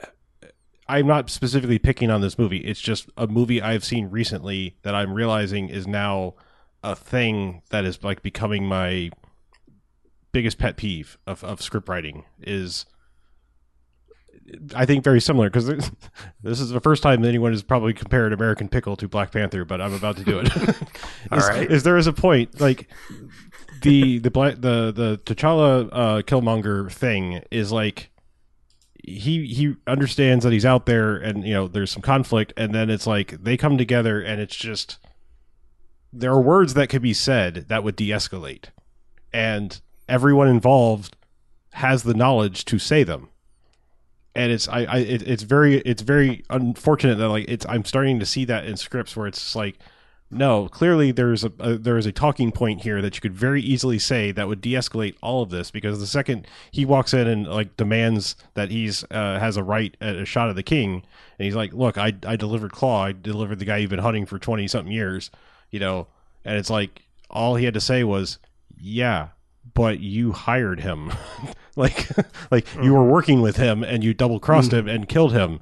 [0.02, 0.06] uh,
[0.88, 2.58] I'm not specifically picking on this movie.
[2.58, 6.34] It's just a movie I've seen recently that I'm realizing is now
[6.82, 9.10] a thing that is like becoming my
[10.32, 12.86] biggest pet peeve of, of script writing is
[14.74, 15.66] I think very similar because
[16.42, 19.80] this is the first time anyone has probably compared American Pickle to Black Panther, but
[19.80, 20.56] I'm about to do it.
[20.56, 20.68] All
[21.38, 21.70] is, right.
[21.70, 22.88] is there is a point like
[23.82, 28.10] the the black the the T'Challa uh, Killmonger thing is like
[29.02, 32.88] he he understands that he's out there and you know there's some conflict and then
[32.88, 34.98] it's like they come together and it's just
[36.12, 38.66] there are words that could be said that would de-escalate
[39.32, 41.16] and everyone involved
[41.72, 43.28] has the knowledge to say them
[44.34, 48.18] and it's I, I it, it's very it's very unfortunate that like it's I'm starting
[48.20, 49.78] to see that in scripts where it's like
[50.30, 53.60] no clearly there's a, a there is a talking point here that you could very
[53.60, 57.46] easily say that would de-escalate all of this because the second he walks in and
[57.46, 61.02] like demands that he's uh, has a right at a shot of the king
[61.38, 64.24] and he's like look I I delivered Klaue I delivered the guy you've been hunting
[64.24, 65.30] for 20 something years
[65.70, 66.06] you know
[66.44, 68.38] and it's like all he had to say was
[68.80, 69.28] yeah
[69.74, 71.12] but you hired him.
[71.76, 72.08] Like
[72.50, 73.10] like you were mm-hmm.
[73.10, 74.94] working with him and you double crossed him mm.
[74.94, 75.60] and killed him.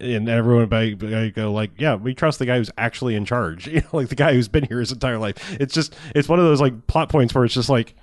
[0.00, 3.68] And everyone by, by go like yeah we trust the guy who's actually in charge.
[3.72, 5.56] You know like the guy who's been here his entire life.
[5.60, 7.94] It's just it's one of those like plot points where it's just like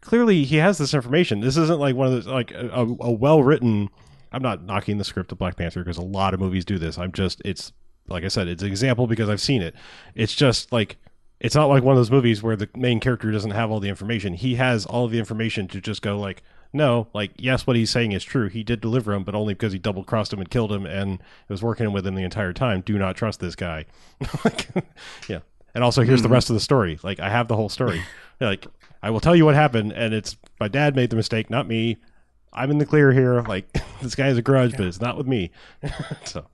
[0.00, 1.40] clearly he has this information.
[1.40, 3.90] This isn't like one of those like a, a, a well written
[4.32, 6.96] i'm not knocking the script of black panther because a lot of movies do this.
[6.96, 7.72] I'm just it's
[8.06, 9.74] like i said it's an example because i've seen it.
[10.14, 10.96] It's just like
[11.40, 13.88] it's not like one of those movies where the main character doesn't have all the
[13.88, 14.34] information.
[14.34, 17.90] He has all of the information to just go like, no, like yes, what he's
[17.90, 18.48] saying is true.
[18.48, 21.20] He did deliver him, but only because he double crossed him and killed him and
[21.48, 22.82] was working with him the entire time.
[22.82, 23.86] Do not trust this guy.
[24.44, 24.68] like,
[25.28, 25.40] yeah.
[25.74, 26.34] And also, here's the hmm.
[26.34, 26.98] rest of the story.
[27.02, 28.02] Like, I have the whole story.
[28.40, 28.66] like,
[29.02, 31.96] I will tell you what happened, and it's my dad made the mistake, not me.
[32.52, 33.40] I'm in the clear here.
[33.42, 33.72] Like,
[34.02, 35.50] this guy has a grudge, but it's not with me.
[36.24, 36.44] so,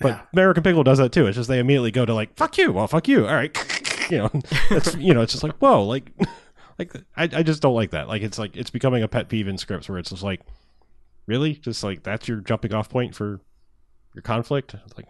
[0.00, 1.26] but American Pickle does that too.
[1.26, 2.72] It's just they immediately go to like, fuck you.
[2.72, 3.26] Well, fuck you.
[3.26, 3.56] All right.
[4.10, 4.30] You know,
[4.70, 6.10] it's you know, it's just like whoa, like,
[6.78, 8.08] like I, I just don't like that.
[8.08, 10.40] Like it's like it's becoming a pet peeve in scripts where it's just like,
[11.26, 13.40] really, just like that's your jumping off point for
[14.14, 14.74] your conflict.
[14.96, 15.08] Like,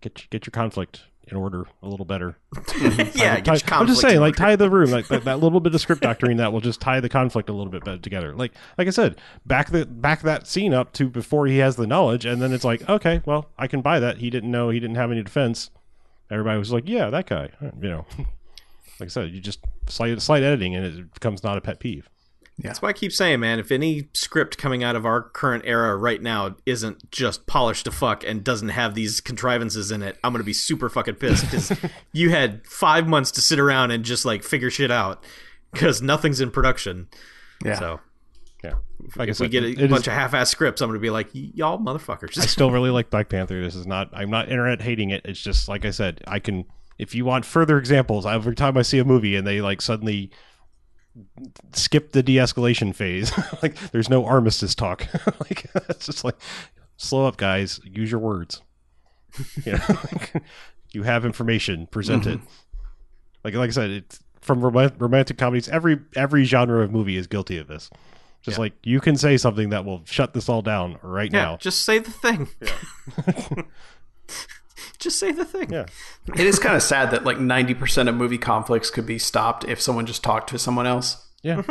[0.00, 2.38] get get your conflict in order a little better.
[3.14, 5.74] yeah, Tie- your I'm just saying, like tie the room, like that, that little bit
[5.74, 8.34] of script doctoring that will just tie the conflict a little bit better together.
[8.34, 9.16] Like like I said,
[9.46, 12.64] back the back that scene up to before he has the knowledge, and then it's
[12.64, 14.18] like, okay, well, I can buy that.
[14.18, 15.70] He didn't know, he didn't have any defense.
[16.30, 17.50] Everybody was like, yeah, that guy.
[17.80, 18.06] You know,
[18.98, 22.08] like I said, you just slight slight editing, and it becomes not a pet peeve.
[22.58, 22.68] Yeah.
[22.68, 25.96] That's why I keep saying, man, if any script coming out of our current era
[25.96, 30.32] right now isn't just polished to fuck and doesn't have these contrivances in it, I'm
[30.32, 31.72] gonna be super fucking pissed because
[32.12, 35.24] you had five months to sit around and just like figure shit out
[35.72, 37.08] because nothing's in production.
[37.64, 37.78] Yeah.
[37.78, 38.00] So
[38.62, 38.74] Yeah,
[39.16, 41.10] like I if we get a it is- bunch of half-ass scripts, I'm gonna be
[41.10, 42.38] like, y'all motherfuckers.
[42.38, 43.62] I still really like Black Panther.
[43.62, 44.10] This is not.
[44.12, 45.22] I'm not internet hating it.
[45.24, 46.20] It's just like I said.
[46.26, 46.64] I can.
[46.98, 50.30] If you want further examples, every time I see a movie and they like suddenly
[51.72, 53.32] skip the de-escalation phase,
[53.62, 55.06] like there's no armistice talk.
[55.40, 56.36] like it's just like
[56.98, 57.80] slow up, guys.
[57.84, 58.60] Use your words.
[59.64, 59.96] You know,
[60.92, 61.86] you have information.
[61.86, 62.38] Present it.
[62.38, 62.46] Mm-hmm.
[63.44, 65.68] Like like I said, it's from rom- romantic comedies.
[65.68, 67.88] Every every genre of movie is guilty of this.
[68.42, 71.56] Just like you can say something that will shut this all down right yeah, now.
[71.58, 72.48] just say the thing.
[72.60, 73.62] Yeah.
[74.98, 75.70] just say the thing.
[75.70, 75.86] Yeah.
[76.34, 79.80] It is kind of sad that like 90% of movie conflicts could be stopped if
[79.80, 81.28] someone just talked to someone else.
[81.42, 81.62] Yeah.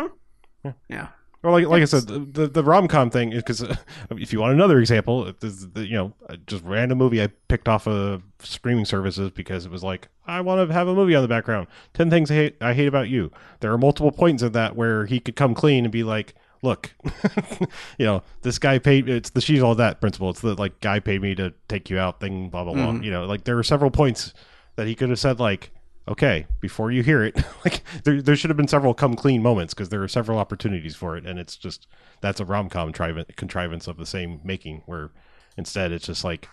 [0.90, 1.08] Yeah.
[1.42, 3.76] Well, like like I said, the the, the rom com thing is because uh,
[4.12, 7.70] if you want another example, this the, you know uh, just random movie I picked
[7.70, 11.22] off of streaming services because it was like I want to have a movie on
[11.22, 11.68] the background.
[11.94, 13.32] Ten things I hate, I hate about you.
[13.62, 16.91] There are multiple points in that where he could come clean and be like, look,
[17.97, 19.10] you know, this guy paid.
[19.10, 20.30] It's the she's all that principle.
[20.30, 22.49] It's the like guy paid me to take you out thing.
[22.49, 22.88] Blah blah blah.
[22.88, 23.03] Mm-hmm.
[23.03, 24.34] You know, like there were several points
[24.76, 25.72] that he could have said like.
[26.07, 27.36] Okay, before you hear it,
[27.66, 30.95] like there, there should have been several come clean moments because there are several opportunities
[30.95, 31.86] for it, and it's just
[32.20, 34.82] that's a rom com contrivance of the same making.
[34.88, 35.12] Where
[35.55, 36.47] instead it's just like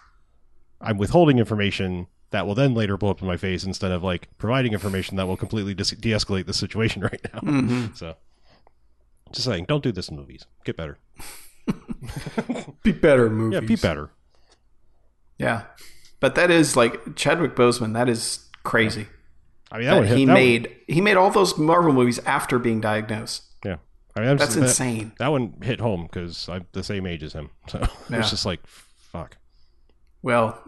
[0.80, 4.28] I'm withholding information that will then later blow up in my face instead of like
[4.38, 7.40] providing information that will completely dis- de-escalate the situation right now.
[7.40, 7.94] Mm-hmm.
[7.94, 8.16] So,
[9.32, 10.46] just saying, don't do this in movies.
[10.64, 10.98] Get better.
[12.82, 13.54] Be better movies.
[13.60, 14.10] Yeah, be better.
[15.38, 15.62] Yeah.
[16.20, 19.06] But that is like Chadwick Boseman, that is crazy.
[19.70, 21.92] I mean, that, That would hit, he that would- made he made all those Marvel
[21.92, 23.42] movies after being diagnosed.
[23.64, 23.76] yeah,
[24.14, 25.12] I mean, I'm That's just- that- insane.
[25.18, 28.18] That one hit home because I'm the same age as him, so Yeah.
[28.20, 29.36] it's just like fuck.
[30.22, 30.62] Well,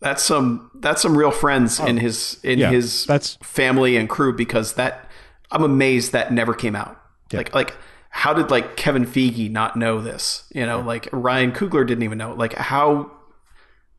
[0.00, 1.86] that's some that's some real friends oh.
[1.86, 2.62] in his in Oh.
[2.62, 5.10] Yeah, his that's- family and crew because that
[5.50, 7.00] I'm amazed that never came out.
[7.32, 7.76] Like like
[8.10, 10.44] how did like Kevin Feige not know this?
[10.54, 12.32] You know, like Ryan Coogler didn't even know.
[12.34, 13.10] Like how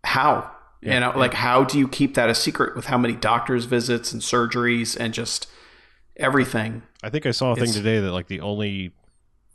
[0.03, 0.51] how
[0.81, 4.13] you know like how do you keep that a secret with how many doctors visits
[4.13, 5.47] and surgeries and just
[6.15, 6.83] everything?
[7.03, 8.91] I think I saw a thing today that like the only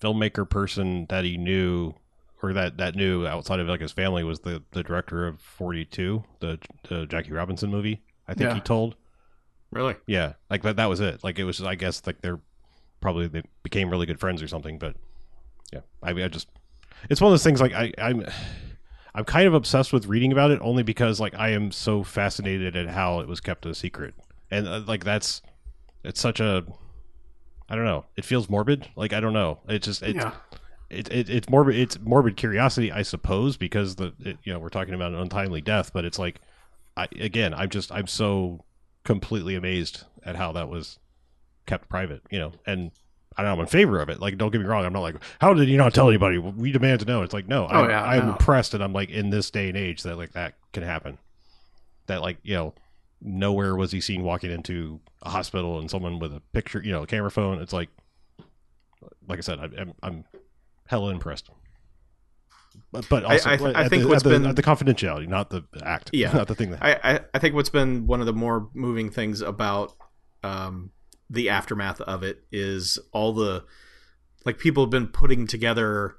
[0.01, 1.95] filmmaker person that he knew
[2.43, 6.25] or that that knew outside of like his family was the the director of 42,
[6.41, 6.59] the
[6.89, 8.03] the Jackie Robinson movie.
[8.29, 8.55] I think Yeah.
[8.55, 8.97] he told.
[9.70, 9.97] Really?
[10.07, 11.25] Yeah, like that that was it.
[11.25, 12.41] Like it was I guess like they're
[13.03, 14.96] probably they became really good friends or something, but
[15.72, 15.80] yeah.
[16.03, 16.48] I mean I just
[17.11, 18.24] it's one of those things like I I'm
[19.14, 22.76] I'm kind of obsessed with reading about it only because like I am so fascinated
[22.76, 24.14] at how it was kept a secret.
[24.50, 25.42] And uh, like that's
[26.05, 26.64] it's such a
[27.68, 28.05] I don't know.
[28.16, 28.88] It feels morbid.
[28.96, 29.61] Like I don't know.
[29.68, 30.32] It just it Yeah.
[30.90, 31.76] it, it, it's morbid.
[31.76, 35.61] It's morbid curiosity, I suppose, because the it, you know we're talking about an untimely
[35.61, 35.92] death.
[35.92, 36.40] But it's like,
[36.96, 38.64] I again, I'm just I'm so
[39.05, 40.98] completely amazed at how that was
[41.67, 42.23] kept private.
[42.31, 42.91] You know, and
[43.37, 44.21] I know I'm in favor of it.
[44.21, 44.85] Like, don't get me wrong.
[44.85, 46.39] I'm not like, how did you not tell anybody?
[46.39, 47.23] We demand to know.
[47.23, 48.33] It's like, no, Oh, I'm, yeah, I'm no.
[48.33, 51.19] impressed, and I'm like in this day and age that like that can happen.
[52.07, 52.75] That like you know,
[53.21, 57.05] nowhere was he seen walking into a hospital and someone with a picture, you know,
[57.05, 57.61] a camera phone.
[57.63, 57.89] It's like,
[59.29, 60.25] like I said, I, I'm I'm
[60.87, 61.49] hella impressed.
[62.91, 65.51] But, but also, I- I- I think the, what's at the, been- the confidentiality, not
[65.51, 66.33] the act, Yeah.
[66.33, 66.83] not the thing that.
[66.83, 69.95] I, I, I think what's been one of the more moving things about
[70.43, 70.91] um,
[71.33, 73.64] the aftermath of it is all the
[74.45, 76.16] like people have been putting together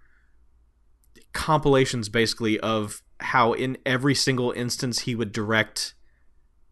[1.33, 5.93] compilations basically of how in every single instance he would direct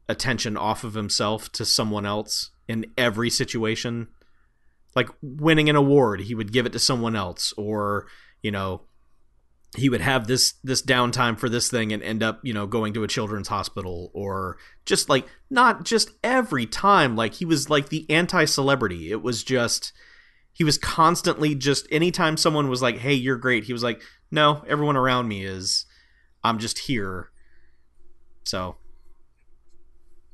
[0.10, 4.08] attention off of himself to someone else in every situation.
[4.96, 8.08] Like winning an award he would give it to someone else or
[8.42, 8.82] you know
[9.78, 12.94] he would have this this downtime for this thing and end up you know going
[12.94, 17.90] to a children's hospital or just like not just every time like he was like
[17.90, 19.12] the anti-celebrity.
[19.12, 19.94] It was just
[20.52, 24.64] he was constantly just anytime someone was like hey you're great he was like no
[24.68, 25.86] everyone around me is.
[26.44, 27.32] I'm just here.
[28.44, 28.78] So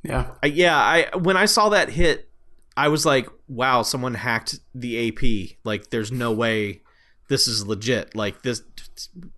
[0.03, 0.31] Yeah.
[0.41, 2.29] I, yeah i when i saw that hit
[2.77, 6.81] i was like wow someone hacked the ap like there's no way
[7.29, 8.61] this is legit like this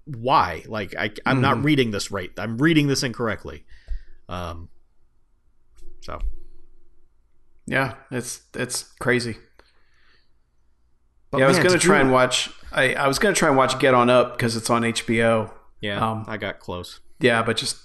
[0.06, 3.66] why like I, i'm not reading this right i'm reading this incorrectly
[4.30, 4.70] um
[6.02, 6.20] so
[7.68, 7.96] Yeah.
[8.12, 9.38] It's it's crazy.
[11.32, 12.50] But yeah, I was gonna try do- and watch.
[12.72, 15.52] I, I was gonna try and watch Get On Up because it's on HBO.
[15.82, 17.78] yeah um, i got close Yeah, but just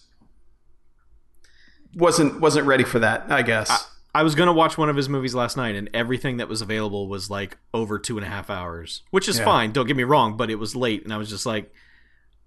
[1.95, 3.31] wasn't wasn't ready for that.
[3.31, 3.71] I guess.
[3.71, 3.79] I
[4.23, 7.31] was gonna watch one of his movies last night, and everything that was available was
[7.31, 9.45] like over two and a half hours, which is Yeah.
[9.45, 9.73] fine.
[9.73, 11.73] Don't get me wrong, but it was late, and I was just like,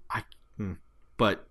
[0.09, 0.24] I.
[0.57, 0.74] hmm.
[1.18, 1.47] But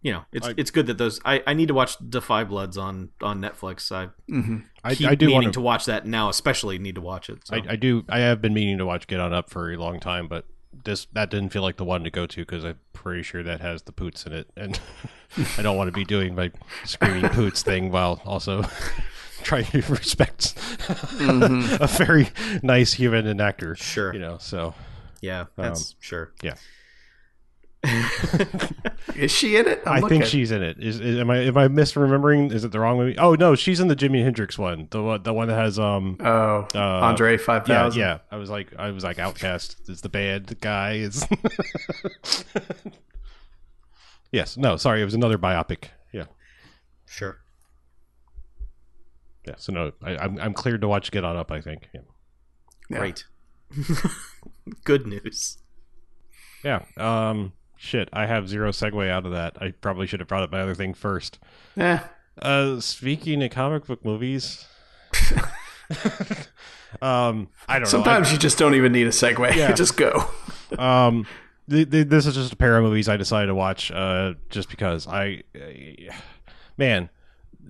[0.00, 1.20] you know, it's I- it's good that those.
[1.24, 3.90] I, I need to watch Da 5 Bloods on on Netflix.
[3.90, 7.00] I hmm I, keep I do meaning want to watch that now, especially need to
[7.00, 7.44] watch it.
[7.46, 7.56] So.
[7.56, 8.04] I, I do.
[8.08, 10.44] I have been meaning to watch Get On Up for a long time, but
[10.84, 13.60] this that didn't feel like the one to go to because I'm pretty sure that
[13.60, 14.78] has the poots in it, and
[15.58, 16.52] I don't want to be doing my
[16.84, 18.62] screaming poots thing while also
[19.42, 20.54] trying to respect
[21.20, 22.28] a very
[22.62, 23.74] nice human and actor.
[23.76, 24.12] Sure.
[24.12, 24.38] you know.
[24.38, 24.74] So
[25.20, 26.32] yeah, that's sure.
[26.42, 26.54] yeah,
[29.14, 29.80] Is she in it?
[29.86, 30.20] I'm i looking.
[30.20, 30.82] think she's in it.
[30.82, 32.52] Is, is am I am I misremembering?
[32.52, 33.16] Is it the wrong movie?
[33.18, 34.88] Oh no, she's in the Jimi Hendrix one.
[34.90, 36.16] The one the one that has um.
[36.20, 38.00] Oh, Uh, Andre five thousand.
[38.00, 38.18] Yeah, yeah.
[38.30, 40.94] I was like, I was like, OutKast is the bad guy.
[40.94, 41.26] Is
[44.32, 45.84] yes, no, sorry, it was another biopic.
[46.12, 46.24] Yeah,
[47.06, 47.38] Sure.
[49.48, 49.54] Yeah.
[49.56, 51.50] So no, I, I'm I'm cleared to watch Get On Up.
[51.50, 51.88] I think.
[51.94, 52.00] Yeah.
[52.90, 52.98] Yeah.
[52.98, 53.24] Great.
[54.84, 55.58] Good news.
[56.64, 56.82] yeah.
[56.96, 57.52] Um.
[57.80, 59.56] Shit, I have zero segue out of that.
[59.62, 61.38] I probably should have brought up my other thing first.
[61.76, 62.08] Yeah.
[62.42, 64.66] Uh, speaking of comic book movies,
[67.02, 67.84] um, I don't know.
[67.84, 69.54] Sometimes you just don't even need a segue.
[69.56, 69.72] Yeah.
[69.72, 70.24] just go.
[70.76, 71.26] um
[71.70, 74.68] th- th- this is just a pair of movies i decided to watch uh just
[74.68, 76.12] because i uh,
[76.76, 77.08] man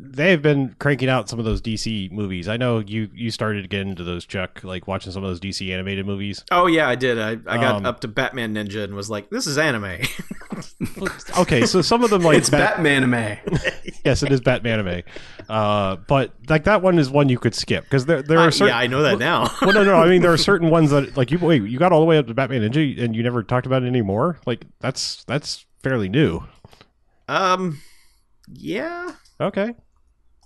[0.01, 3.69] they've been cranking out some of those dc movies i know you you started to
[3.69, 6.95] get into those chuck like watching some of those dc animated movies Oh yeah, I
[6.95, 7.19] did.
[7.19, 9.99] I, I got Um, up to Batman Ninja and was like, "This is anime."
[11.39, 13.39] okay so some of them like It's Bat- Batman anime.
[14.05, 15.03] yes it is batman anime
[15.49, 18.51] uh but like that one is one you could skip because there there are Uh,
[18.51, 19.51] certain yeah, I know that now.
[19.63, 19.95] well, no, no.
[19.97, 21.39] I mean, there are certain ones that like you.
[21.39, 23.83] Wait, you got all the way up to Batman Ninja, and you never talked about
[23.83, 24.39] it anymore.
[24.47, 26.43] Like that's that's fairly new.
[27.29, 27.81] um,
[28.53, 29.75] yeah, Okay,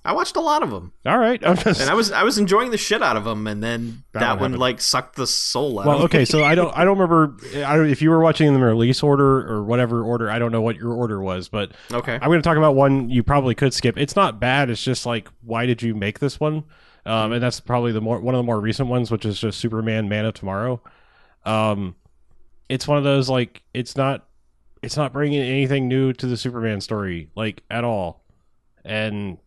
[0.04, 1.40] I watched a lot of them, all right.
[1.58, 4.20] Just, and I was I was enjoying the shit out of them, and then That
[4.20, 4.58] that, one happened.
[4.58, 5.86] like sucked the soul out.
[5.86, 6.24] Well, of okay, me.
[6.24, 9.02] so I don't, I don't remember I don't, if you were watching in the release
[9.02, 10.28] order or whatever order.
[10.28, 13.10] I don't know what your order was, but okay, I'm going to talk about one
[13.10, 13.96] you probably could skip.
[13.96, 14.70] It's not bad.
[14.70, 16.64] It's just like, why did you make this one?
[17.06, 19.60] Um, and that's probably the more one of the more recent ones, which is just
[19.60, 20.80] Superman: Man of Tomorrow.
[21.44, 21.94] Um,
[22.68, 24.26] it's one of those like it's not,
[24.82, 28.24] it's not bringing anything new to the Superman story like at all,
[28.84, 29.38] and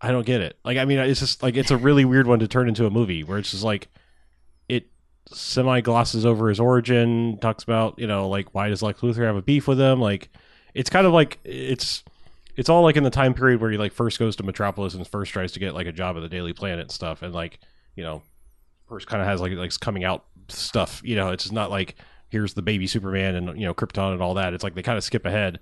[0.00, 0.58] I don't get it.
[0.64, 2.90] Like, I mean, it's just like it's a really weird one to turn into a
[2.90, 3.88] movie where it's just like
[4.68, 4.86] it
[5.26, 9.36] semi glosses over his origin, talks about you know like why does Lex Luthor have
[9.36, 10.00] a beef with him?
[10.00, 10.28] Like,
[10.74, 12.04] it's kind of like it's
[12.56, 15.06] it's all like in the time period where he like first goes to Metropolis and
[15.06, 17.58] first tries to get like a job at the Daily Planet and stuff, and like
[17.96, 18.22] you know
[18.88, 21.00] first kind of has like like coming out stuff.
[21.04, 21.96] You know, it's not like
[22.28, 24.54] here's the baby Superman and you know Krypton and all that.
[24.54, 25.58] It's like they kind of skip ahead,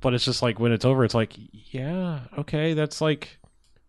[0.00, 3.38] but it's just like when it's over, it's like yeah, okay, that's like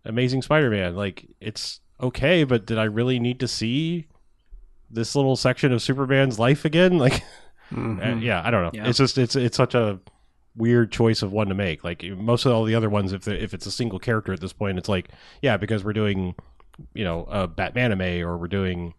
[0.05, 0.95] Amazing Spider-Man.
[0.95, 4.07] Like it's okay, but did I really need to see
[4.89, 6.97] this little section of Superman's life again.
[7.05, 7.23] Like,
[7.75, 8.69] uh, yeah, I don't know.
[8.73, 8.87] Yeah.
[8.87, 9.99] It's just it's it's such a
[10.55, 11.83] weird choice of one to make.
[11.83, 14.53] Like most of all the other ones, if if it's a single character at this
[14.53, 15.09] point, it's like
[15.41, 16.35] yeah, because we're doing
[16.93, 18.93] you know a Batman anime or we're doing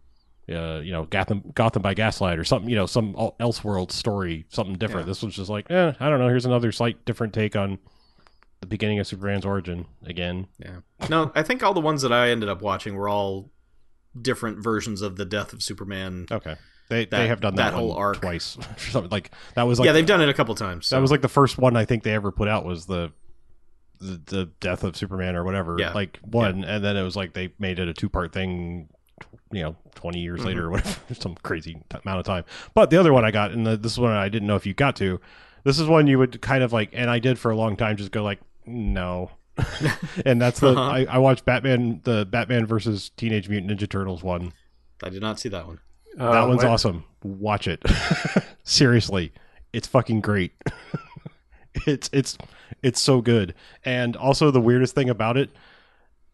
[0.49, 4.45] uh, you know Gotham Gotham by Gaslight or something you know some el- Elseworld story
[4.49, 5.07] something different.
[5.07, 6.27] This was just like eh, I don't know.
[6.27, 7.79] Here's another slight different take on
[8.61, 10.47] the beginning of Superman's origin again.
[10.59, 10.77] Yeah.
[11.09, 13.51] No, I think all the ones that I ended up watching were all
[14.19, 16.25] different versions of the death of Superman.
[16.31, 16.55] Okay.
[16.89, 18.21] They That- they have done that, that whole arc.
[18.21, 20.89] twice or something like that was like yeah, they've done it a couple times.
[20.89, 23.11] that was like the first one I think they ever put out was the
[23.99, 25.91] the, the death of Superman or whatever Yeah.
[25.91, 28.89] like one and then it was like they made it a two part thing
[29.51, 30.47] you know 20 years Mm-hmm.
[30.47, 32.43] later or whatever some crazy t- amount of time
[32.73, 34.73] but the other one I got and the, this one I didn't know if you
[34.73, 35.19] got to
[35.63, 37.97] this is one you would kind of like and I did for a long time
[37.97, 39.31] just go like no
[40.25, 40.81] and that's the Uh-huh.
[40.81, 44.53] I, I watched Batman the Batman versus Teenage Mutant Ninja Turtles one
[45.03, 45.79] I did not see that one.
[46.17, 47.03] Uh, that one's what- awesome.
[47.23, 47.83] Watch it.
[48.63, 49.31] Seriously,
[49.73, 50.53] it's fucking great.
[51.85, 52.37] it's it's
[52.81, 53.53] it's so good.
[53.85, 55.49] And also the weirdest thing about it,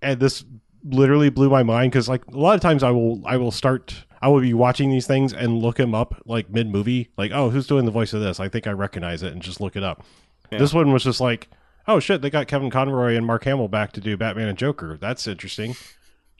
[0.01, 0.45] and this
[0.85, 4.05] literally blew my mind because like a lot of times I will I will start
[4.23, 7.49] I would be watching these things and look him up like mid movie, like oh
[7.49, 8.39] who's doing the voice of this?
[8.39, 10.03] I think I recognize it and just look it up.
[10.51, 10.59] Yeah.
[10.59, 11.49] This one was just like
[11.87, 14.97] oh shit they got Kevin Conroy and Mark Hamill back to do Batman and Joker.
[14.99, 15.75] That's interesting.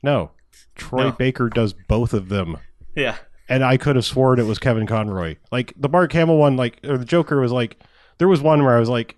[0.02, 0.32] No,
[0.76, 1.12] Troy No.
[1.12, 2.58] Baker does both of them
[2.96, 3.18] Yeah.
[3.50, 5.36] and I could have sworn it was Kevin Conroy.
[5.52, 7.78] Like the Mark Hamill one, like or the Joker was like
[8.18, 9.18] there was one where I was like,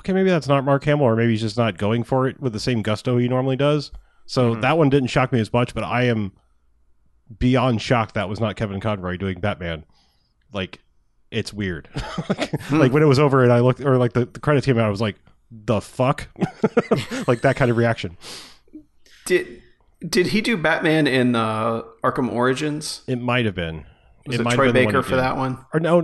[0.00, 2.52] okay, maybe that's not Mark Hamill, or maybe he's just not going for it with
[2.52, 3.92] the same gusto he normally does.
[4.26, 4.60] So Mhm.
[4.62, 6.32] that one didn't shock me as much, but I am
[7.38, 9.84] beyond shocked that was not Kevin Conroy doing Batman.
[10.52, 10.80] Like
[11.30, 11.88] it's weird.
[12.28, 14.78] like, like, when it was over and I looked or like the, the credits came
[14.78, 15.16] out, I was like,
[15.50, 16.28] the fuck?
[17.26, 18.16] like that kind of reaction.
[19.24, 19.62] Did
[20.06, 23.02] did he do Batman in uh, Arkham Origins?
[23.06, 23.84] It might have been.
[24.26, 25.18] Was it, might have Troy been the one Baker for did.
[25.18, 25.64] that one?
[25.72, 25.98] Or no,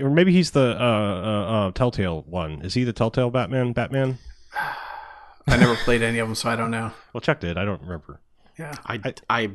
[0.00, 2.62] or maybe he's the uh, uh, uh, Telltale one.
[2.62, 3.72] Is he the Telltale Batman?
[3.72, 4.18] Batman?
[5.48, 6.92] I never played any of them, so I don't know.
[7.12, 7.56] Well, check did.
[7.56, 8.20] I don't remember.
[8.58, 8.74] Yeah.
[8.84, 9.50] I I, I,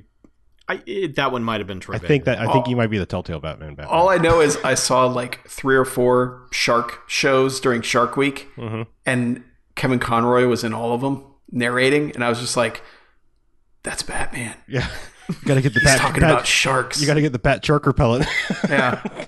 [0.86, 2.98] it, that one might have been Troy I think that I think he might be
[2.98, 3.76] the Telltale Batman.
[3.76, 3.88] Batman.
[3.96, 8.48] All I know is I saw like three or four shark shows during Shark Week,
[8.58, 8.88] Mhm.
[9.06, 9.44] and
[9.76, 12.82] Kevin Conroy was in all of them narrating, and I was just like,
[13.84, 14.88] "That's Batman." yeah,
[15.30, 16.00] you got to get the He's bat.
[16.00, 17.00] talking bat- about sharks.
[17.02, 18.26] you got to get the bat shark repellent.
[18.70, 19.02] yeah.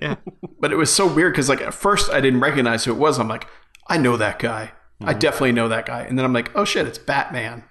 [0.00, 0.14] Yeah.
[0.60, 3.18] But it was so weird because like at first I didn't recognize who it was.
[3.18, 3.48] I'm like,
[3.88, 4.70] I know that guy.
[5.00, 5.18] I Mm-hmm.
[5.18, 6.02] definitely know that guy.
[6.02, 7.64] And then I'm like, oh shit, it's Batman.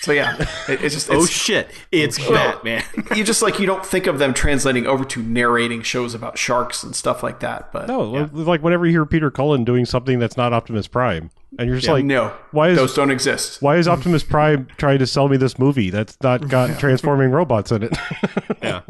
[0.00, 0.36] So yeah,
[0.68, 1.70] it, it's just Oh shit!
[1.90, 2.84] It's Batman.
[3.16, 6.82] you just like you don't think of them translating over to narrating shows about sharks
[6.82, 7.72] and stuff like that.
[7.72, 11.66] But no, like whenever you hear Peter Cullen doing something that's not Optimus Prime, and
[11.66, 13.62] you're just yeah, like, no, why is those don't exist.
[13.62, 17.72] why is Optimus Prime trying to sell me this movie that's not got transforming robots
[17.72, 17.96] in it?
[18.62, 18.82] yeah.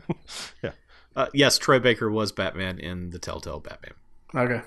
[0.62, 0.72] Yeah.
[1.14, 3.92] Uh, yes, Troy Baker was Batman in the Telltale Batman.
[4.34, 4.66] Okay,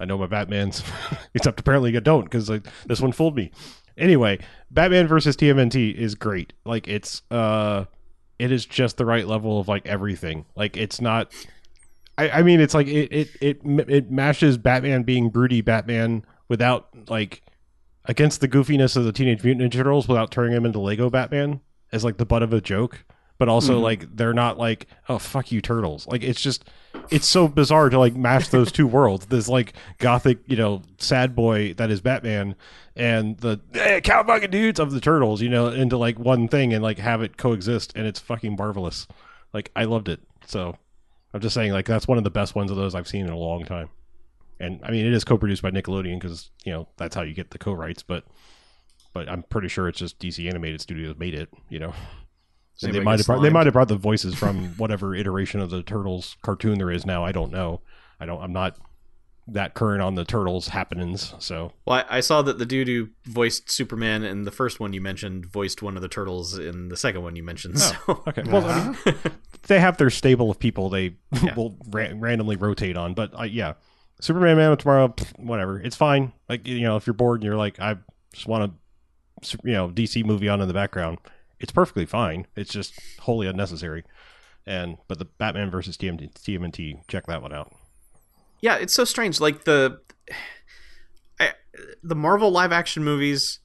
[0.00, 0.82] I know my Batman's,
[1.34, 3.52] except apparently I don't because like, this one fooled me.
[3.98, 4.38] Anyway,
[4.70, 6.52] Batman versus TMNT is great.
[6.64, 7.84] Like it's uh,
[8.38, 10.46] it is just the right level of like everything.
[10.56, 11.32] Like it's not.
[12.16, 16.88] I, I mean, it's like it it it it mashes Batman being broody Batman without
[17.10, 17.42] like
[18.04, 21.60] against the goofiness of the Teenage Mutant Ninja Turtles without turning him into Lego Batman
[21.92, 23.04] as like the butt of a joke.
[23.38, 26.08] But also like they're not like oh fuck you turtles.
[26.08, 26.64] Like it's just
[27.08, 29.26] it's so bizarre to like mash those two worlds.
[29.26, 32.56] This like gothic you know sad boy that is Batman
[32.96, 36.82] and the eh, cowabunga dudes of the turtles you know into like one thing and
[36.82, 39.06] like have it coexist and it's fucking marvelous.
[39.52, 40.20] Like I loved it.
[40.46, 40.76] So
[41.32, 43.32] I'm just saying like that's one of the best ones of those I've seen in
[43.32, 43.88] a long time.
[44.58, 47.52] And I mean it is co-produced by Nickelodeon because you know that's how you get
[47.52, 48.24] the co-rights but
[49.12, 51.94] but I'm pretty sure it's just DC Animated Studios made it you know
[52.82, 55.70] and they might have brought, they might have brought the voices from whatever iteration of
[55.70, 57.24] the turtles cartoon there is now.
[57.24, 57.80] I don't know.
[58.20, 58.76] I don't I'm not
[59.50, 61.72] that current on the turtles happenings so.
[61.86, 65.00] Well, I, I saw that the dude who voiced Superman in the first one you
[65.00, 67.78] mentioned voiced one of the turtles in the second one you mentioned.
[67.80, 67.96] So.
[68.26, 68.42] okay.
[68.42, 69.16] Well I mean,
[69.66, 71.54] they have their stable of people they Yeah.
[71.54, 73.74] will ra- randomly rotate on but uh, yeah.
[74.20, 75.80] Superman Man of Tomorrow whatever.
[75.80, 76.32] It's fine.
[76.48, 77.96] Like you know if you're bored and you're like I
[78.34, 78.64] just want
[79.44, 81.18] a you know DC movie on in the background
[81.60, 84.04] it's perfectly fine it's just wholly unnecessary
[84.66, 87.72] and but the Batman versus TMT, TMNT check that one out
[88.60, 89.40] yeah, it's so strange.
[89.40, 90.00] Like the
[91.38, 91.52] I,
[92.02, 93.60] the Marvel live action movies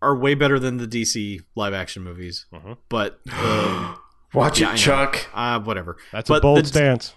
[0.00, 2.78] are way better than the DC live action movies, Mhm.
[2.88, 3.94] but the,
[4.34, 4.78] watch Yeah, it.
[4.78, 5.26] Chuck.
[5.34, 5.98] uh, whatever.
[6.12, 7.14] that's but a bold the, stance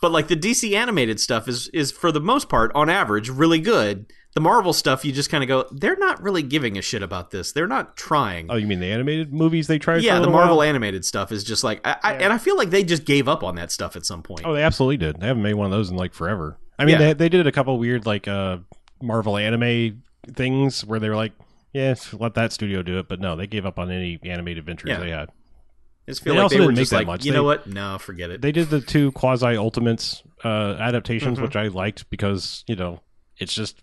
[0.00, 3.60] But like the DC animated stuff is is for the most part, on average, really
[3.60, 4.06] good.
[4.38, 7.32] The Marvel stuff, you just kind of go, they're not really giving a shit about
[7.32, 7.50] this.
[7.50, 8.46] They're not trying.
[8.50, 9.98] Oh, you mean the animated movies they tried?
[9.98, 10.68] for yeah, a the Marvel while?
[10.68, 13.42] animated stuff is just like, I, I, and I feel like they just gave up
[13.42, 14.42] on that stuff at some point.
[14.44, 15.18] Oh, they absolutely did.
[15.20, 16.56] They haven't made one of those in like forever.
[16.78, 17.08] I mean, Yeah.
[17.08, 18.58] they, they did a couple weird like uh
[19.02, 20.02] Marvel anime
[20.34, 21.32] things where they were like,
[21.72, 24.90] yeah, let that studio do it, but no, they gave up on any animated ventures
[24.90, 25.00] Yeah.
[25.00, 25.30] they had.
[25.30, 27.24] I just feel They like also they were didn't make just that like, much.
[27.24, 27.66] you They- know what?
[27.66, 28.40] No, forget it.
[28.40, 31.44] They did the two quasi Ultimates uh, adaptations, Mm-hmm.
[31.44, 33.00] which I liked because you know
[33.38, 33.82] it's just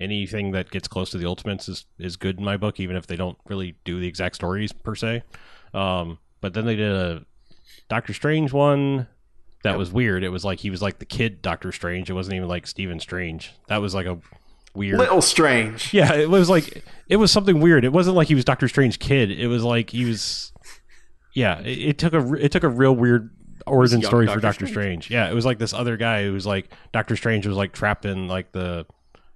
[0.00, 3.06] anything that gets close to the Ultimates is is good in my book, even if
[3.06, 5.22] they don't really do the exact stories per se.
[5.74, 7.24] Um, but then they did a
[7.88, 9.06] Doctor Strange one
[9.62, 10.24] that was weird.
[10.24, 12.10] It was like he was like the kid Doctor Strange.
[12.10, 13.52] It wasn't even like Stephen Strange.
[13.68, 14.18] That was like a
[14.74, 14.98] weird.
[14.98, 15.92] Little strange.
[15.94, 17.84] Yeah, it was like it was something weird.
[17.84, 19.30] It wasn't like he was Doctor Strange kid.
[19.30, 20.52] It was like he was.
[21.34, 23.30] Yeah, it, it took a it took a real weird
[23.66, 25.10] origin story for Doctor Doctor Strange.
[25.10, 28.04] Yeah, it was like this other guy who was like Doctor Strange was like trapped
[28.04, 28.86] in like the,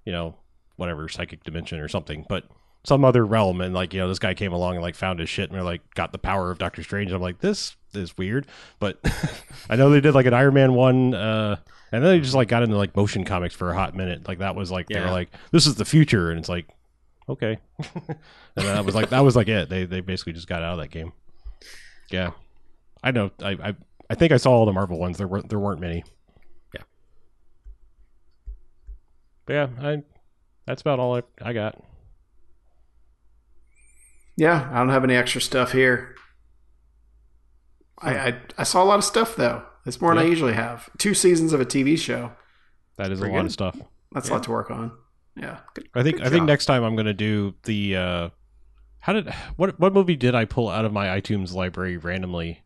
[0.05, 0.35] you know,
[0.77, 2.45] whatever psychic dimension or something, but
[2.83, 5.29] some other realm, and like you know this guy came along and like found his
[5.29, 7.11] shit and they're like got the power of Doctor Strange.
[7.11, 8.47] I'm like this is weird,
[8.79, 8.99] but
[9.69, 11.13] I know they did like an Iron Man one.
[11.13, 11.57] uh
[11.91, 14.27] and then they just like got into like motion comics for a hot minute.
[14.27, 16.67] Like that was like they were like, "This is the future," and it's like,
[17.29, 17.59] okay.
[18.05, 18.17] and
[18.55, 19.69] that was like that was like it.
[19.69, 21.13] They they basically just got out of that game.
[22.09, 22.31] Yeah,
[23.03, 23.31] I know.
[23.41, 23.75] I I,
[24.09, 25.17] I think I saw all the Marvel ones.
[25.17, 26.03] There weren't there weren't many.
[26.75, 26.81] Yeah.
[29.45, 30.03] But yeah, I
[30.67, 31.81] that's about all I I got.
[34.35, 36.15] Yeah, I don't have any extra stuff here.
[37.99, 39.63] I, I I saw a lot of stuff though.
[39.85, 40.89] It's more than I usually have.
[40.97, 42.31] Two seasons of a TV show.
[42.97, 43.45] That is Pretty a lot good.
[43.47, 43.77] of stuff.
[44.11, 44.91] That's a lot to work on.
[45.35, 45.59] Yeah.
[45.95, 48.29] I think Good I think next time I'm gonna do the uh
[48.99, 52.63] how did what what movie did I pull out of my iTunes library randomly?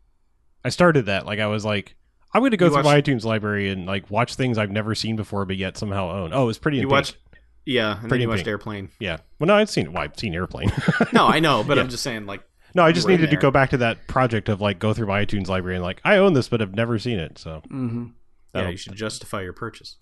[0.64, 1.94] I started that like I was like
[2.34, 5.16] I'm gonna go You through my iTunes library and like watch things I've never seen
[5.16, 6.32] before but yet somehow own.
[6.34, 6.78] Oh, it was pretty.
[6.78, 7.16] you watched,
[7.64, 8.90] yeah, and Pretty you watched Airplane.
[8.98, 9.18] Yeah.
[9.38, 9.92] Well, no, I'd seen it.
[9.92, 10.72] Well, I've seen Airplane.
[11.12, 11.82] No, I know, but Yeah.
[11.84, 12.42] I'm just saying, like,
[12.74, 14.92] no, I just were in needed to go back to that project of like go
[14.94, 17.38] through my iTunes library and like I own this but have never seen it.
[17.38, 18.06] So Mm-hmm.
[18.54, 19.96] yeah, you should justify your purchase.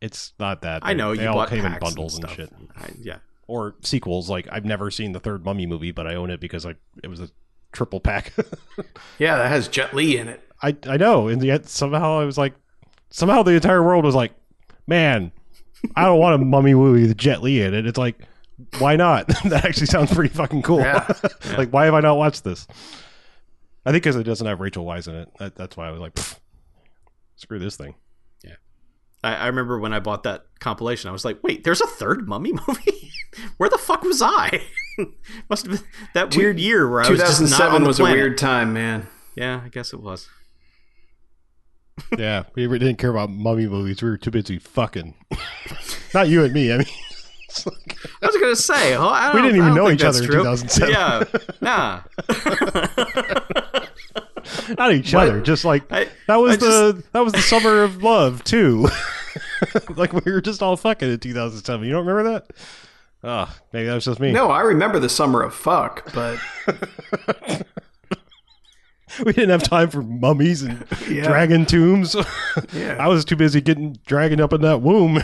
[0.00, 0.82] it's not that.
[0.84, 2.36] I know they you all bought came in bundles and, stuff.
[2.36, 2.52] shit.
[2.76, 4.28] I, yeah, Or sequels.
[4.30, 7.08] Like I've never seen the third Mummy movie, but I own it because like it
[7.08, 7.28] was a
[7.72, 8.32] triple pack.
[9.18, 10.42] Yeah, that has Jet Li in it.
[10.62, 12.54] I I know, and yet somehow I was like,
[13.10, 14.32] somehow the entire world was like,
[14.86, 15.32] man,
[15.94, 17.86] I don't want a mummy movie with Jet Li in it.
[17.86, 18.18] It's like,
[18.78, 19.28] why not?
[19.44, 20.80] that actually sounds pretty fucking cool.
[20.80, 21.06] Yeah.
[21.56, 22.66] like, why have I not watched this?
[23.84, 25.28] I think because it doesn't have Rachel Weisz in it.
[25.38, 26.18] That, that's why I was like,
[27.36, 27.94] screw this thing.
[29.26, 32.28] I, I remember when I bought that compilation, I was like, wait, there's a third
[32.28, 33.10] Mummy movie.
[33.56, 34.62] Where the fuck was I?
[35.50, 37.98] Must have been that weird year where I was just not 2007 on the was
[37.98, 38.18] planet.
[38.18, 39.08] a weird time, man.
[39.34, 40.28] Yeah, I guess it was.
[42.18, 44.02] Yeah, we really didn't care about mummy movies.
[44.02, 45.14] We were too busy fucking.
[46.14, 46.72] not you and me.
[46.72, 46.86] I mean,
[47.48, 50.00] it's like- I was gonna say, I We don't- didn't even I don't know each
[50.02, 50.90] that's other in 2007.
[50.92, 51.24] Yeah,
[51.60, 52.00] nah.
[54.78, 55.28] not each What?
[55.28, 55.40] other.
[55.40, 58.88] Just like I- that was I the that was the summer of love too.
[59.96, 61.86] like we were just all fucking in 2007.
[61.86, 62.46] You don't remember that?
[63.24, 64.30] Oh, maybe that was just me.
[64.32, 66.38] No, I remember the summer of fuck, but
[69.24, 71.24] we didn't have time for mummies and Yeah.
[71.26, 72.14] dragon tombs.
[72.72, 72.96] yeah.
[72.98, 75.20] I was too busy getting dragon up in that womb.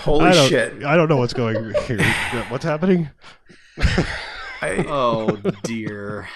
[0.00, 0.84] Holy I don't, shit.
[0.84, 2.02] I don't know what's going here.
[2.48, 3.10] What's happening?
[4.60, 6.28] I, Oh dear.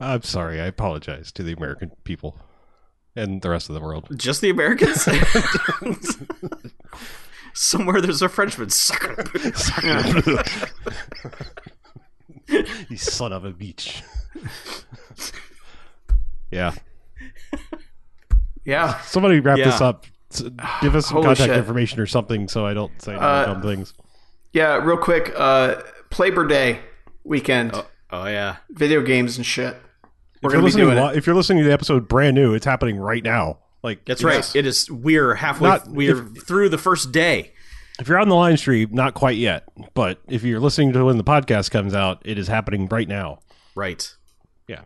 [0.00, 0.60] I'm sorry.
[0.60, 2.38] I apologize to the American people
[3.14, 4.08] and the rest of the world.
[4.16, 5.06] Just the Americans?
[7.54, 8.70] Somewhere there's a Frenchman.
[8.70, 9.28] Suck
[12.88, 14.02] you son of a beach.
[16.50, 16.72] yeah.
[18.64, 19.00] yeah.
[19.02, 20.06] Somebody wrap this up.
[20.80, 21.56] Give us some Holy contact shit.
[21.58, 23.94] information or something so I don't say no Uh, dumb things.
[24.52, 25.32] Yeah, real quick.
[25.36, 25.76] Uh,
[26.18, 26.80] Labor Day
[27.24, 27.72] weekend.
[28.10, 28.56] Oh yeah.
[28.70, 29.76] Video games and shit.
[30.42, 31.16] We're If you're, going to be doing li- it.
[31.18, 33.58] if you're listening to the episode brand new, it's happening right now.
[33.82, 34.56] Like That's it's- right.
[34.56, 34.90] It is.
[34.90, 35.68] We're halfway.
[35.70, 37.52] Not- we're through the first day.
[37.98, 41.18] If you're on the line stream, not quite yet, but if you're listening to when
[41.18, 43.40] the podcast comes out, it is happening right now.
[43.74, 44.14] Right.
[44.68, 44.82] Yeah.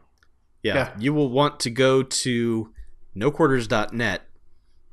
[0.65, 0.75] Yeah.
[0.75, 0.91] Yeah.
[0.99, 2.73] You will want to go to
[3.17, 4.23] noquarters.net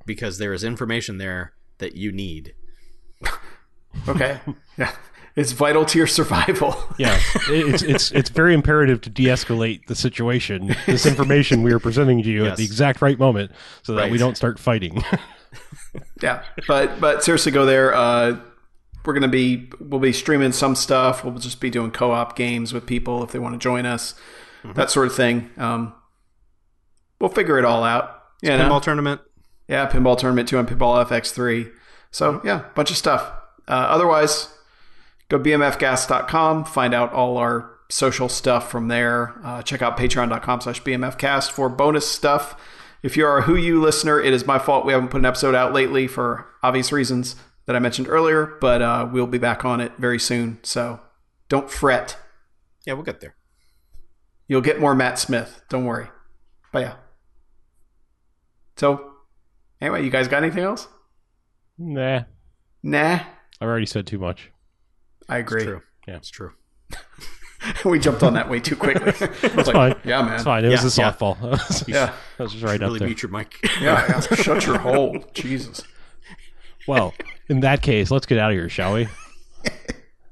[0.05, 2.53] because there is information there that you need.
[4.07, 4.39] Okay.
[4.77, 4.91] yeah.
[5.35, 6.75] It's vital to your survival.
[6.97, 10.75] Yeah, it's it's it's very imperative to de-escalate the situation.
[10.85, 13.51] This information we are presenting to you at the exact right moment,
[13.81, 15.03] so that we don't start fighting.
[16.21, 16.43] yeah.
[16.67, 17.93] But but seriously, go there.
[17.95, 18.39] Uh,
[19.05, 21.23] we're going to be we'll be streaming some stuff.
[21.23, 24.13] We'll just be doing co-op games with people if they want to join us,
[24.63, 24.73] Mm-hmm.
[24.73, 25.49] that sort of thing.
[25.57, 25.93] Um,
[27.19, 28.21] we'll figure it all out.
[28.43, 28.69] You know?
[28.69, 29.21] Pinball tournament.
[29.67, 31.71] Yeah, pinball tournament two on pinball FX3.
[32.11, 33.23] So yeah, bunch of stuff.
[33.67, 34.53] Uh, otherwise,
[35.31, 39.33] go bmfcast.com, find out all our social stuff from there.
[39.43, 42.59] Uh, check out patreon.com slash bmfcast for bonus stuff.
[43.01, 45.55] If you're a Who You listener, it is my fault we haven't put an episode
[45.55, 49.79] out lately for obvious reasons that I mentioned earlier, but uh, we'll be back on
[49.79, 50.59] it very soon.
[50.63, 50.99] So
[51.47, 52.17] don't fret.
[52.85, 53.35] Yeah, we'll get there.
[54.47, 55.61] You'll get more Matt Smith.
[55.69, 56.09] Don't worry.
[56.73, 56.93] But yeah.
[58.75, 59.13] So
[59.79, 60.89] anyway, you guys got anything else?
[61.77, 62.23] Nah,
[62.83, 63.19] Nah.
[63.61, 64.51] I've already said too much.
[65.31, 65.61] I agree.
[65.61, 65.81] It's True.
[66.07, 66.15] Yeah.
[66.17, 66.51] It's true.
[67.85, 69.11] we jumped on that way too quickly.
[69.43, 69.95] It's like, fine.
[70.03, 70.33] yeah, man.
[70.35, 70.65] It's fine.
[70.65, 71.13] It was Yeah, a yeah.
[71.13, 71.87] softball.
[71.87, 72.05] Yeah.
[72.37, 73.07] that was just right Really up there.
[73.07, 73.55] mute your mic.
[73.79, 74.19] Yeah, yeah.
[74.35, 75.23] Shut your hole.
[75.33, 75.83] Jesus.
[76.87, 77.13] Well,
[77.47, 79.07] in that case, let's get out of here, shall we?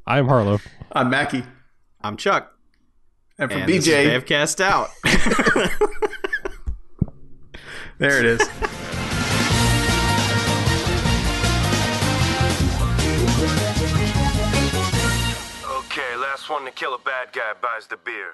[0.07, 0.59] I'm Harlow.
[0.91, 1.43] I'm Mackie.
[2.01, 2.51] I'm Chuck.
[3.37, 4.89] And from And this is BJ, Bavcast out.
[7.99, 8.49] there it is.
[16.49, 18.33] Last one to kill a bad guy buys the beer.